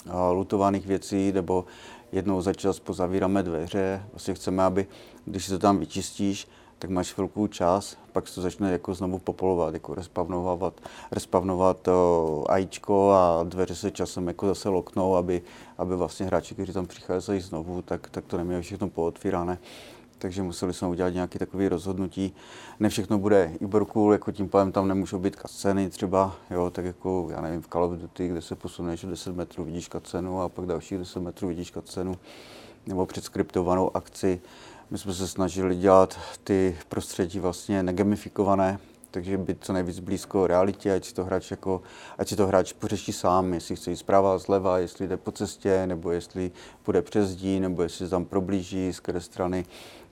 eh, 0.06 0.10
lutovaných 0.32 0.86
věcí, 0.86 1.32
nebo 1.32 1.64
jednou 2.12 2.40
za 2.40 2.52
čas 2.52 2.80
pozavíráme 2.80 3.42
dveře. 3.42 4.02
Vlastně 4.12 4.34
chceme, 4.34 4.62
aby 4.62 4.86
když 5.24 5.48
to 5.48 5.58
tam 5.58 5.78
vyčistíš, 5.78 6.48
tak 6.78 6.90
máš 6.90 7.12
chvilku 7.12 7.46
čas, 7.46 7.96
pak 8.12 8.28
se 8.28 8.34
to 8.34 8.42
začne 8.42 8.72
jako 8.72 8.94
znovu 8.94 9.18
popolovat, 9.18 9.74
jako 9.74 9.94
respavnovat, 9.94 10.80
respavnovat 11.10 11.88
ajíčko 12.48 13.10
a 13.10 13.44
dveře 13.44 13.74
se 13.74 13.90
časem 13.90 14.28
jako 14.28 14.46
zase 14.46 14.68
loknou, 14.68 15.16
aby, 15.16 15.42
aby 15.78 15.96
vlastně 15.96 16.26
hráči, 16.26 16.54
kteří 16.54 16.72
tam 16.72 16.86
přicházejí 16.86 17.40
znovu, 17.40 17.82
tak, 17.82 18.10
tak 18.10 18.24
to 18.24 18.36
neměli 18.36 18.62
všechno 18.62 18.88
pootvírané. 18.88 19.58
Takže 20.18 20.42
museli 20.42 20.74
jsme 20.74 20.88
udělat 20.88 21.14
nějaké 21.14 21.38
takové 21.38 21.68
rozhodnutí. 21.68 22.34
Ne 22.80 22.88
všechno 22.88 23.18
bude 23.18 23.52
Ibercool, 23.60 24.12
jako 24.12 24.32
tím 24.32 24.48
pádem 24.48 24.72
tam 24.72 24.88
nemůžou 24.88 25.18
být 25.18 25.36
kaceny 25.36 25.90
třeba, 25.90 26.36
jo, 26.50 26.70
tak 26.70 26.84
jako, 26.84 27.28
já 27.30 27.40
nevím, 27.40 27.62
v 27.62 27.68
Call 27.68 27.84
of 27.84 27.92
Duty, 27.92 28.28
kde 28.28 28.42
se 28.42 28.54
posuneš 28.54 29.04
o 29.04 29.10
10 29.10 29.36
metrů, 29.36 29.64
vidíš 29.64 29.88
kacenu 29.88 30.40
a 30.40 30.48
pak 30.48 30.66
dalších 30.66 30.98
10 30.98 31.20
metrů 31.20 31.48
vidíš 31.48 31.70
kacenu, 31.70 32.18
nebo 32.86 33.06
předskriptovanou 33.06 33.96
akci. 33.96 34.40
My 34.90 34.98
jsme 34.98 35.14
se 35.14 35.28
snažili 35.28 35.76
dělat 35.76 36.18
ty 36.44 36.76
prostředí 36.88 37.38
vlastně 37.38 37.82
negamifikované, 37.82 38.78
takže 39.10 39.38
být 39.38 39.64
co 39.64 39.72
nejvíc 39.72 39.98
blízko 39.98 40.46
realitě, 40.46 40.92
ať 40.94 41.04
si 41.04 41.14
to 41.14 41.24
hráč, 41.24 41.50
jako, 41.50 41.82
ať 42.18 42.28
si 42.28 42.36
to 42.36 42.46
hráč 42.46 42.72
pořeší 42.72 43.12
sám, 43.12 43.54
jestli 43.54 43.76
chce 43.76 43.90
jít 43.90 43.96
zprava, 43.96 44.38
zleva, 44.38 44.78
jestli 44.78 45.08
jde 45.08 45.16
po 45.16 45.32
cestě, 45.32 45.86
nebo 45.86 46.10
jestli 46.10 46.50
půjde 46.82 47.02
přes 47.02 47.28
zdí, 47.28 47.60
nebo 47.60 47.82
jestli 47.82 48.06
se 48.06 48.10
tam 48.10 48.24
problíží, 48.24 48.92
z 48.92 49.00
které 49.00 49.20
strany 49.20 49.64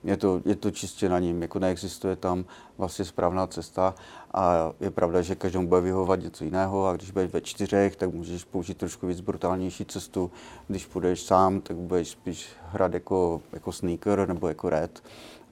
je 0.05 0.17
to, 0.17 0.41
je 0.45 0.55
to 0.55 0.71
čistě 0.71 1.09
na 1.09 1.19
ním, 1.19 1.41
jako 1.41 1.59
neexistuje 1.59 2.15
tam 2.15 2.45
vlastně 2.77 3.05
správná 3.05 3.47
cesta 3.47 3.95
a 4.33 4.71
je 4.79 4.91
pravda, 4.91 5.21
že 5.21 5.35
každému 5.35 5.67
bude 5.67 5.81
vyhovovat 5.81 6.19
něco 6.19 6.43
jiného 6.43 6.87
a 6.87 6.95
když 6.95 7.11
budeš 7.11 7.31
ve 7.31 7.41
čtyřech, 7.41 7.95
tak 7.95 8.13
můžeš 8.13 8.43
použít 8.43 8.77
trošku 8.77 9.07
víc 9.07 9.21
brutálnější 9.21 9.85
cestu, 9.85 10.31
když 10.67 10.85
půjdeš 10.85 11.21
sám, 11.21 11.61
tak 11.61 11.77
budeš 11.77 12.09
spíš 12.09 12.47
hrát 12.71 12.93
jako, 12.93 13.41
jako 13.53 13.71
sneaker 13.71 14.27
nebo 14.27 14.47
jako 14.47 14.69
red 14.69 15.03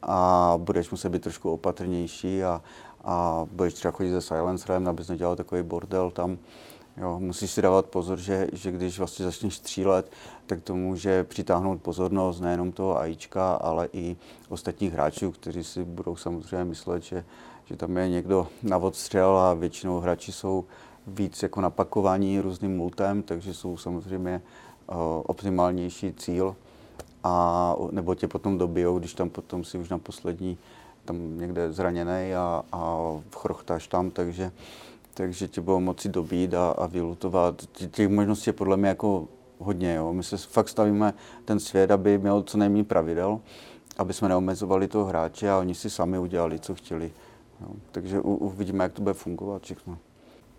a 0.01 0.53
budeš 0.57 0.89
muset 0.89 1.09
být 1.09 1.21
trošku 1.21 1.51
opatrnější 1.51 2.43
a, 2.43 2.61
a 3.03 3.45
budeš 3.51 3.73
třeba 3.73 3.91
chodit 3.91 4.11
se 4.11 4.21
silencerem, 4.21 4.87
abys 4.87 5.07
nedělal 5.07 5.35
takový 5.35 5.63
bordel 5.63 6.11
tam. 6.11 6.37
Jo, 6.97 7.19
musíš 7.19 7.51
si 7.51 7.61
dávat 7.61 7.85
pozor, 7.85 8.19
že, 8.19 8.47
že 8.53 8.71
když 8.71 8.97
vlastně 8.97 9.25
začneš 9.25 9.55
střílet, 9.55 10.11
tak 10.45 10.61
to 10.61 10.75
může 10.75 11.23
přitáhnout 11.23 11.81
pozornost 11.81 12.39
nejenom 12.39 12.71
toho 12.71 12.99
AIčka, 12.99 13.53
ale 13.55 13.89
i 13.93 14.15
ostatních 14.49 14.93
hráčů, 14.93 15.31
kteří 15.31 15.63
si 15.63 15.83
budou 15.83 16.15
samozřejmě 16.15 16.63
myslet, 16.63 17.03
že, 17.03 17.25
že 17.65 17.75
tam 17.75 17.97
je 17.97 18.09
někdo 18.09 18.47
na 18.63 18.77
odstřel 18.77 19.37
a 19.37 19.53
většinou 19.53 19.99
hráči 19.99 20.31
jsou 20.31 20.65
víc 21.07 21.43
jako 21.43 21.61
napakování 21.61 22.39
různým 22.39 22.77
multem, 22.77 23.23
takže 23.23 23.53
jsou 23.53 23.77
samozřejmě 23.77 24.41
uh, 24.87 24.95
optimálnější 25.25 26.13
cíl. 26.13 26.55
A 27.23 27.75
nebo 27.91 28.15
tě 28.15 28.27
potom 28.27 28.57
dobijou, 28.57 28.99
když 28.99 29.13
tam 29.13 29.29
potom 29.29 29.63
si 29.63 29.77
už 29.77 29.89
na 29.89 29.97
poslední 29.97 30.57
tam 31.05 31.39
někde 31.39 31.71
zraněný 31.71 32.35
a, 32.35 32.63
a 32.71 32.97
chrochtáš 33.35 33.87
tam, 33.87 34.11
takže 34.11 34.51
takže 35.13 35.47
tě 35.47 35.61
budou 35.61 35.79
moci 35.79 36.09
dobít 36.09 36.53
a, 36.53 36.69
a 36.69 36.87
vylutovat. 36.87 37.65
Těch 37.91 38.09
možností 38.09 38.49
je 38.49 38.53
podle 38.53 38.77
mě 38.77 38.87
jako 38.87 39.27
hodně. 39.59 39.95
Jo. 39.95 40.13
My 40.13 40.23
se 40.23 40.37
fakt 40.37 40.69
stavíme 40.69 41.13
ten 41.45 41.59
svět, 41.59 41.91
aby 41.91 42.17
měl 42.17 42.43
co 42.43 42.57
nejméně 42.57 42.83
pravidel, 42.83 43.39
aby 43.97 44.13
jsme 44.13 44.29
neomezovali 44.29 44.87
toho 44.87 45.05
hráče 45.05 45.49
a 45.49 45.59
oni 45.59 45.75
si 45.75 45.89
sami 45.89 46.19
udělali, 46.19 46.59
co 46.59 46.75
chtěli. 46.75 47.11
Jo. 47.61 47.67
Takže 47.91 48.19
u, 48.19 48.35
uvidíme, 48.35 48.83
jak 48.83 48.93
to 48.93 49.01
bude 49.01 49.13
fungovat 49.13 49.63
všechno. 49.63 49.97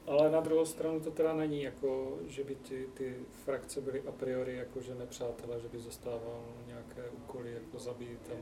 Ale 0.06 0.30
na 0.30 0.40
druhou 0.40 0.64
stranu 0.64 1.00
to 1.00 1.10
teda 1.10 1.34
není 1.34 1.62
jako, 1.62 2.12
že 2.28 2.44
by 2.44 2.54
ty, 2.54 2.86
ty 2.94 3.14
frakce 3.44 3.80
byly 3.80 4.02
a 4.08 4.12
priori 4.12 4.56
jako, 4.56 4.80
že 4.80 4.94
nepřátelé, 4.94 5.60
že 5.60 5.68
by 5.72 5.80
zastával 5.80 6.40
nějaké 6.66 7.10
úkoly, 7.24 7.52
jako 7.54 7.78
zabít 7.78 8.18
tam 8.28 8.36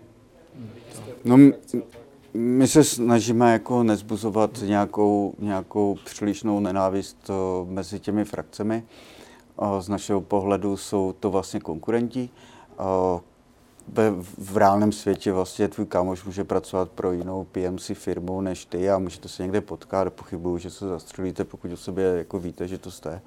lidi 0.75 0.87
z 0.93 0.99
té 0.99 1.13
no, 1.25 1.37
frakce 1.37 1.77
a 1.77 1.81
tak 1.81 2.12
my 2.35 2.69
se 2.69 2.85
snažíme 2.85 3.53
jako 3.53 3.83
nezbuzovat 3.83 4.59
nějakou, 4.63 5.35
nějakou 5.39 5.99
přílišnou 6.05 6.61
nenávist 6.61 7.31
eh, 7.31 7.33
mezi 7.71 8.01
těmi 8.01 8.25
frakcemi. 8.25 8.85
Eh, 9.63 9.83
z 9.83 9.89
našeho 9.89 10.21
pohledu 10.21 10.77
jsou 10.77 11.15
to 11.21 11.31
vlastně 11.31 11.61
konkurenti. 11.61 12.29
Eh, 12.71 13.21
v 14.39 14.57
reálném 14.57 14.93
světě 14.93 15.33
vlastně 15.33 15.69
tvůj 15.69 15.87
kámoš 15.87 16.25
může 16.25 16.45
pracovat 16.45 16.91
pro 16.91 17.13
jinou 17.13 17.47
PMC 17.53 17.91
firmu 17.95 18.41
než 18.41 18.65
ty 18.65 18.91
a 18.91 18.99
můžete 18.99 19.29
se 19.29 19.43
někde 19.43 19.61
potkat. 19.61 20.13
Pochybuju, 20.13 20.59
že 20.59 20.71
se 20.71 20.89
zastřelíte, 20.89 21.45
pokud 21.45 21.73
o 21.73 21.77
sobě 21.77 22.05
jako 22.05 22.39
víte, 22.39 22.69
že 22.69 22.79
to 22.79 22.91
jste. 22.91 23.21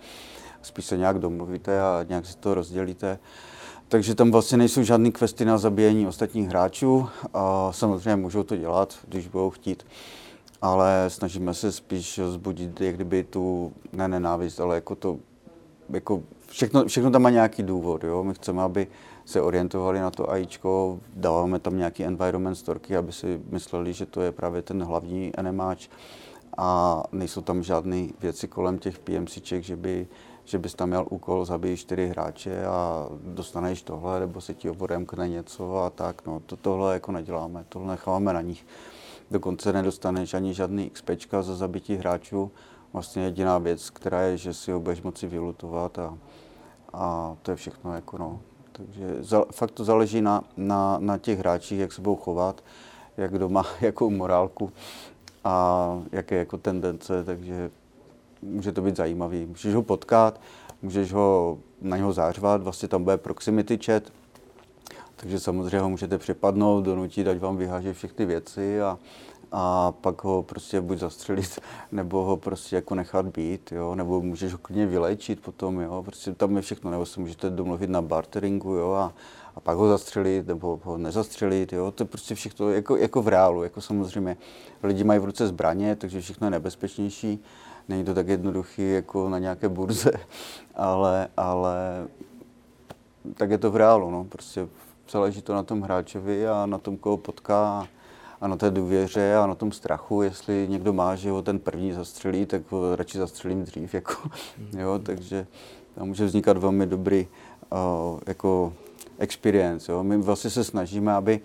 Spíš 0.61 0.85
se 0.85 0.97
nějak 0.97 1.19
domluvíte 1.19 1.81
a 1.81 2.05
nějak 2.09 2.25
si 2.25 2.37
to 2.37 2.53
rozdělíte. 2.53 3.19
Uh, 3.21 3.54
takže 3.87 4.15
tam 4.15 4.31
vlastně 4.31 4.57
nejsou 4.57 4.83
žádné 4.83 5.11
questy 5.11 5.45
na 5.45 5.57
zabíjení 5.57 6.07
ostatních 6.07 6.47
hráčů. 6.47 7.07
A 7.33 7.71
samozřejmě 7.71 8.15
můžou 8.15 8.43
to 8.43 8.57
dělat, 8.57 8.97
když 9.07 9.27
budou 9.27 9.49
chtít. 9.49 9.85
Ale 10.61 11.05
snažíme 11.07 11.53
se 11.53 11.71
spíš 11.71 12.19
zbudit 12.29 12.81
jak 12.81 12.95
kdyby 12.95 13.23
tu 13.23 13.73
ne 13.93 14.07
nenávist, 14.07 14.59
ale 14.59 14.75
jako 14.75 14.95
to, 14.95 15.17
jako 15.89 16.23
všechno, 16.47 16.85
všechno 16.85 17.11
tam 17.11 17.21
má 17.21 17.29
nějaký 17.29 17.63
důvod. 17.63 18.03
Jo? 18.03 18.23
My 18.23 18.33
chceme, 18.33 18.61
aby 18.61 18.87
se 19.25 19.41
orientovali 19.41 19.99
na 19.99 20.11
to 20.11 20.31
AIčko, 20.31 20.99
dáváme 21.15 21.59
tam 21.59 21.77
nějaký 21.77 22.03
environment 22.03 22.57
storky, 22.57 22.97
aby 22.97 23.11
si 23.11 23.41
mysleli, 23.49 23.93
že 23.93 24.05
to 24.05 24.21
je 24.21 24.31
právě 24.31 24.61
ten 24.61 24.83
hlavní 24.83 25.31
enemáč 25.37 25.87
a 26.57 27.03
nejsou 27.11 27.41
tam 27.41 27.63
žádné 27.63 28.07
věci 28.21 28.47
kolem 28.47 28.79
těch 28.79 28.99
PMCček, 28.99 29.63
že 29.63 29.75
by 29.75 30.07
že 30.45 30.59
bys 30.59 30.75
tam 30.75 30.89
měl 30.89 31.05
úkol 31.09 31.45
zabít 31.45 31.79
čtyři 31.79 32.07
hráče 32.07 32.65
a 32.65 33.07
dostaneš 33.23 33.81
tohle, 33.81 34.19
nebo 34.19 34.41
se 34.41 34.53
ti 34.53 34.69
obodemkne 34.69 35.29
něco 35.29 35.77
a 35.77 35.89
tak. 35.89 36.25
No, 36.25 36.39
to, 36.45 36.55
tohle 36.55 36.93
jako 36.93 37.11
neděláme, 37.11 37.65
tohle 37.69 37.87
necháváme 37.87 38.33
na 38.33 38.41
nich. 38.41 38.65
Dokonce 39.31 39.73
nedostaneš 39.73 40.33
ani 40.33 40.53
žádný 40.53 40.89
XP 40.89 41.09
za 41.41 41.55
zabití 41.55 41.95
hráčů. 41.95 42.51
Vlastně 42.93 43.23
jediná 43.23 43.57
věc, 43.57 43.89
která 43.89 44.21
je, 44.21 44.37
že 44.37 44.53
si 44.53 44.71
ho 44.71 44.79
budeš 44.79 45.01
moci 45.01 45.27
vylutovat 45.27 45.99
a, 45.99 46.17
a 46.93 47.35
to 47.41 47.51
je 47.51 47.57
všechno. 47.57 47.95
Jako 47.95 48.17
no. 48.17 48.39
Takže 48.71 49.15
za, 49.19 49.45
fakt 49.51 49.71
to 49.71 49.83
záleží 49.83 50.21
na, 50.21 50.43
na, 50.57 50.97
na 50.99 51.17
těch 51.17 51.39
hráčích, 51.39 51.79
jak 51.79 51.93
se 51.93 52.01
budou 52.01 52.15
chovat, 52.15 52.63
jak 53.17 53.31
kdo 53.31 53.49
má 53.49 53.65
jakou 53.81 54.09
morálku 54.09 54.71
a 55.43 56.03
jaké 56.11 56.35
jako 56.35 56.57
tendence, 56.57 57.23
takže 57.23 57.71
může 58.45 58.71
to 58.71 58.81
být 58.81 58.97
zajímavý. 58.97 59.45
Můžeš 59.45 59.73
ho 59.73 59.83
potkat, 59.83 60.41
můžeš 60.81 61.13
ho 61.13 61.57
na 61.81 61.97
něho 61.97 62.13
zářvat, 62.13 62.63
vlastně 62.63 62.87
tam 62.87 63.03
bude 63.03 63.17
proximity 63.17 63.79
chat, 63.85 64.03
takže 65.15 65.39
samozřejmě 65.39 65.79
ho 65.79 65.89
můžete 65.89 66.17
přepadnout, 66.17 66.85
donutit, 66.85 67.27
ať 67.27 67.39
vám 67.39 67.57
vyháže 67.57 67.93
všechny 67.93 68.25
věci 68.25 68.81
a, 68.81 68.99
a 69.51 69.91
pak 69.91 70.23
ho 70.23 70.43
prostě 70.43 70.81
buď 70.81 70.97
zastřelit, 70.97 71.59
nebo 71.91 72.23
ho 72.23 72.37
prostě 72.37 72.75
jako 72.75 72.95
nechat 72.95 73.25
být, 73.25 73.71
jo, 73.71 73.95
nebo 73.95 74.21
můžeš 74.21 74.51
ho 74.51 74.57
klidně 74.57 74.85
vylečit 74.85 75.39
potom, 75.39 75.79
jo, 75.79 76.03
prostě 76.03 76.33
tam 76.33 76.55
je 76.55 76.61
všechno, 76.61 76.91
nebo 76.91 77.05
se 77.05 77.19
můžete 77.19 77.49
domluvit 77.49 77.89
na 77.89 78.01
barteringu, 78.01 78.73
jo, 78.73 78.91
a, 78.91 79.13
a 79.55 79.59
pak 79.59 79.77
ho 79.77 79.87
zastřelit, 79.87 80.47
nebo 80.47 80.79
ho 80.83 80.97
nezastřelit, 80.97 81.73
jo, 81.73 81.91
to 81.91 82.03
je 82.03 82.07
prostě 82.07 82.35
všechno 82.35 82.71
jako, 82.71 82.97
jako 82.97 83.21
v 83.21 83.27
reálu, 83.27 83.63
jako 83.63 83.81
samozřejmě 83.81 84.37
lidi 84.83 85.03
mají 85.03 85.19
v 85.19 85.25
ruce 85.25 85.47
zbraně, 85.47 85.95
takže 85.95 86.21
všechno 86.21 86.47
je 86.47 86.51
nebezpečnější, 86.51 87.43
není 87.89 88.05
to 88.05 88.13
tak 88.13 88.27
jednoduchý 88.27 88.91
jako 88.91 89.29
na 89.29 89.39
nějaké 89.39 89.69
burze, 89.69 90.11
ale, 90.75 91.27
ale 91.37 92.07
tak 93.33 93.51
je 93.51 93.57
to 93.57 93.71
v 93.71 93.75
reálu, 93.75 94.11
no. 94.11 94.23
Prostě 94.23 94.67
záleží 95.09 95.41
to 95.41 95.53
na 95.53 95.63
tom 95.63 95.81
hráčovi 95.81 96.47
a 96.47 96.65
na 96.65 96.77
tom, 96.77 96.97
koho 96.97 97.17
potká 97.17 97.87
a 98.41 98.47
na 98.47 98.55
té 98.55 98.71
důvěře 98.71 99.35
a 99.35 99.47
na 99.47 99.55
tom 99.55 99.71
strachu, 99.71 100.21
jestli 100.21 100.67
někdo 100.69 100.93
má, 100.93 101.15
že 101.15 101.31
ho 101.31 101.41
ten 101.41 101.59
první 101.59 101.93
zastřelí, 101.93 102.45
tak 102.45 102.71
ho 102.71 102.95
radši 102.95 103.17
zastřelím 103.17 103.63
dřív, 103.63 103.93
jako, 103.93 104.29
jo, 104.77 104.99
takže 105.03 105.47
tam 105.95 106.07
může 106.07 106.25
vznikat 106.25 106.57
velmi 106.57 106.85
dobrý 106.85 107.27
uh, 107.71 108.19
jako 108.27 108.73
experience, 109.17 109.91
jo. 109.91 110.03
My 110.03 110.17
vlastně 110.17 110.49
se 110.49 110.63
snažíme, 110.63 111.13
aby 111.13 111.39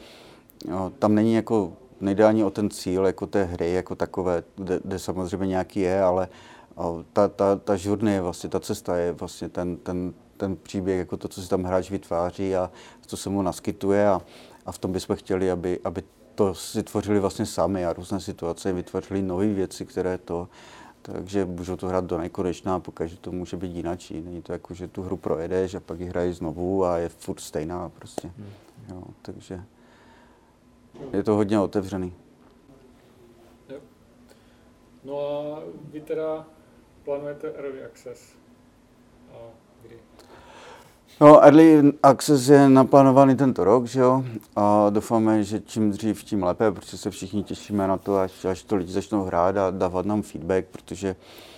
jo, 0.69 0.93
tam 0.99 1.15
není 1.15 1.35
jako 1.35 1.73
nejde 2.01 2.25
ani 2.25 2.45
o 2.45 2.51
ten 2.51 2.71
cíl 2.71 3.07
jako 3.07 3.27
té 3.27 3.45
hry 3.45 3.73
jako 3.73 3.95
takové, 3.95 4.43
kde, 4.57 4.81
kde 4.85 4.99
samozřejmě 4.99 5.47
nějaký 5.47 5.81
je, 5.81 6.03
ale 6.03 6.29
ta, 7.13 7.29
ta, 7.29 7.57
ta 7.57 7.77
žurny, 7.77 8.21
vlastně 8.21 8.51
ta 8.51 8.61
cesta 8.61 8.97
je 8.97 9.13
vlastně 9.13 9.49
ten, 9.49 9.77
ten, 9.77 10.15
ten 10.37 10.57
příběh, 10.57 10.99
jako 10.99 11.17
to, 11.17 11.29
co 11.29 11.43
si 11.43 11.49
tam 11.49 11.65
hráč 11.65 11.91
vytváří 11.91 12.57
a 12.57 12.71
co 13.07 13.17
se 13.17 13.31
mu 13.31 13.43
naskytuje 13.43 14.09
a, 14.09 14.21
a 14.67 14.73
v 14.73 14.79
tom 14.79 14.93
bychom 14.93 15.17
chtěli, 15.17 15.51
aby, 15.51 15.81
aby 15.85 16.03
to 16.35 16.55
si 16.55 16.83
tvořili 16.83 17.21
vlastně 17.21 17.47
sami 17.47 17.87
a 17.87 17.93
různé 17.93 18.21
situace 18.21 18.73
vytvořili 18.73 19.23
nové 19.23 19.47
věci, 19.47 19.87
které 19.87 20.19
to, 20.19 20.49
takže 21.03 21.45
můžou 21.45 21.77
to 21.77 21.89
hrát 21.89 22.05
do 22.05 22.19
nekonečna, 22.19 22.81
pokaždé 22.81 23.17
to 23.21 23.33
může 23.33 23.57
být 23.57 23.77
jinačí. 23.77 24.21
Není 24.21 24.43
to 24.43 24.53
jako, 24.53 24.75
že 24.75 24.89
tu 24.89 25.03
hru 25.03 25.17
projedeš 25.17 25.75
a 25.75 25.81
pak 25.81 26.01
ji 26.01 26.07
hrají 26.07 26.33
znovu 26.33 26.85
a 26.85 26.99
je 26.99 27.09
furt 27.09 27.41
stejná 27.41 27.89
prostě. 27.89 28.33
Hmm. 28.37 28.49
Jo, 28.89 29.03
takže 29.23 29.65
je 31.13 31.23
to 31.23 31.35
hodně 31.35 31.61
otevřený. 31.61 32.15
Jo. 33.69 33.79
No 35.05 35.19
a 35.21 35.63
vy 35.93 36.01
teda 36.01 36.47
plánujete 37.05 37.53
early 37.53 37.85
access? 37.85 38.35
A 39.33 39.37
kdy? 39.83 39.99
No, 41.21 41.45
Early 41.45 41.93
Access 42.03 42.49
je 42.49 42.69
naplánovaný 42.69 43.37
tento 43.37 43.65
rok, 43.65 43.87
že 43.87 44.01
jo? 44.01 44.25
A 44.57 44.91
doufáme, 44.91 45.45
že 45.45 45.61
čím 45.61 45.91
dřív, 45.91 46.25
tím 46.25 46.43
lépe, 46.43 46.73
protože 46.73 46.99
se 46.99 47.11
všichni 47.11 47.43
těšíme 47.43 47.87
na 47.87 47.97
to, 47.97 48.17
až, 48.17 48.45
až 48.45 48.63
to 48.63 48.77
lidi 48.77 48.93
začnou 48.93 49.25
hrát 49.25 49.57
a 49.57 49.71
dávat 49.71 50.07
nám 50.07 50.23
feedback, 50.23 50.67
protože 50.67 51.09
mm, 51.09 51.50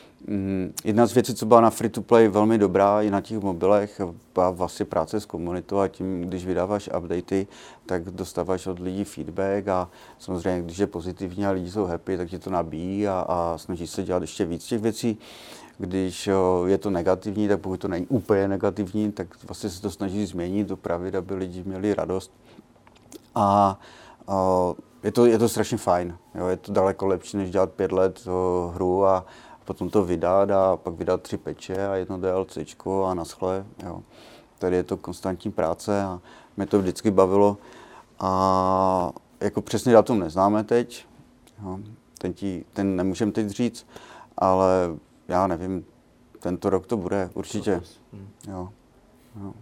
jedna 0.84 1.06
z 1.06 1.14
věcí, 1.14 1.34
co 1.34 1.46
byla 1.46 1.60
na 1.60 1.70
free-to-play 1.70 2.28
velmi 2.28 2.58
dobrá 2.58 3.02
i 3.02 3.10
na 3.10 3.20
těch 3.20 3.40
mobilech, 3.40 4.00
byla 4.34 4.50
vlastně 4.50 4.86
práce 4.86 5.20
s 5.20 5.24
komunitou 5.24 5.78
a 5.78 5.88
tím, 5.88 6.20
když 6.20 6.46
vydáváš 6.46 6.90
updaty, 6.98 7.46
tak 7.86 8.04
dostáváš 8.04 8.66
od 8.66 8.78
lidí 8.78 9.04
feedback 9.04 9.68
a 9.68 9.90
samozřejmě, 10.18 10.62
když 10.62 10.78
je 10.78 10.86
pozitivní 10.86 11.46
a 11.46 11.50
lidi 11.50 11.70
jsou 11.70 11.84
happy, 11.84 12.16
tak 12.16 12.28
ti 12.28 12.38
to 12.38 12.50
nabíjí 12.50 13.08
a, 13.08 13.24
a 13.28 13.58
snaží 13.58 13.86
se 13.86 14.02
dělat 14.02 14.22
ještě 14.22 14.44
víc 14.44 14.64
těch 14.64 14.80
věcí. 14.80 15.18
Když 15.78 16.28
je 16.66 16.78
to 16.78 16.90
negativní, 16.90 17.48
tak 17.48 17.60
pokud 17.60 17.80
to 17.80 17.88
není 17.88 18.06
úplně 18.06 18.48
negativní, 18.48 19.12
tak 19.12 19.44
vlastně 19.44 19.70
se 19.70 19.82
to 19.82 19.90
snaží 19.90 20.26
změnit, 20.26 20.68
dopravit, 20.68 21.14
aby 21.14 21.34
lidi 21.34 21.62
měli 21.66 21.94
radost. 21.94 22.32
A, 23.34 23.78
a 24.28 24.72
je, 25.02 25.12
to, 25.12 25.26
je 25.26 25.38
to 25.38 25.48
strašně 25.48 25.78
fajn. 25.78 26.16
Jo? 26.34 26.46
Je 26.46 26.56
to 26.56 26.72
daleko 26.72 27.06
lepší, 27.06 27.36
než 27.36 27.50
dělat 27.50 27.70
pět 27.70 27.92
let 27.92 28.28
hru 28.74 29.06
a 29.06 29.26
potom 29.64 29.90
to 29.90 30.04
vydat 30.04 30.50
a 30.50 30.76
pak 30.76 30.94
vydat 30.94 31.22
tři 31.22 31.36
peče 31.36 31.88
a 31.88 31.94
jedno 31.94 32.18
DLCčko 32.18 33.04
a 33.04 33.14
naschle. 33.14 33.64
Jo. 33.84 34.02
Tady 34.58 34.76
je 34.76 34.82
to 34.82 34.96
konstantní 34.96 35.50
práce 35.50 36.02
a 36.02 36.20
mě 36.56 36.66
to 36.66 36.78
vždycky 36.78 37.10
bavilo. 37.10 37.56
A 38.18 39.12
jako 39.40 39.62
přesně 39.62 39.92
datum 39.92 40.18
neznáme 40.18 40.64
teď, 40.64 41.06
jo. 41.62 41.78
Ten, 42.18 42.32
tí, 42.32 42.64
ten 42.72 42.96
nemůžeme 42.96 43.32
teď 43.32 43.48
říct, 43.48 43.86
ale 44.38 44.96
já 45.28 45.46
nevím, 45.46 45.84
tento 46.40 46.70
rok 46.70 46.86
to 46.86 46.96
bude 46.96 47.30
určitě. 47.34 47.82
Jo. 48.48 48.68
Jo. 49.40 49.54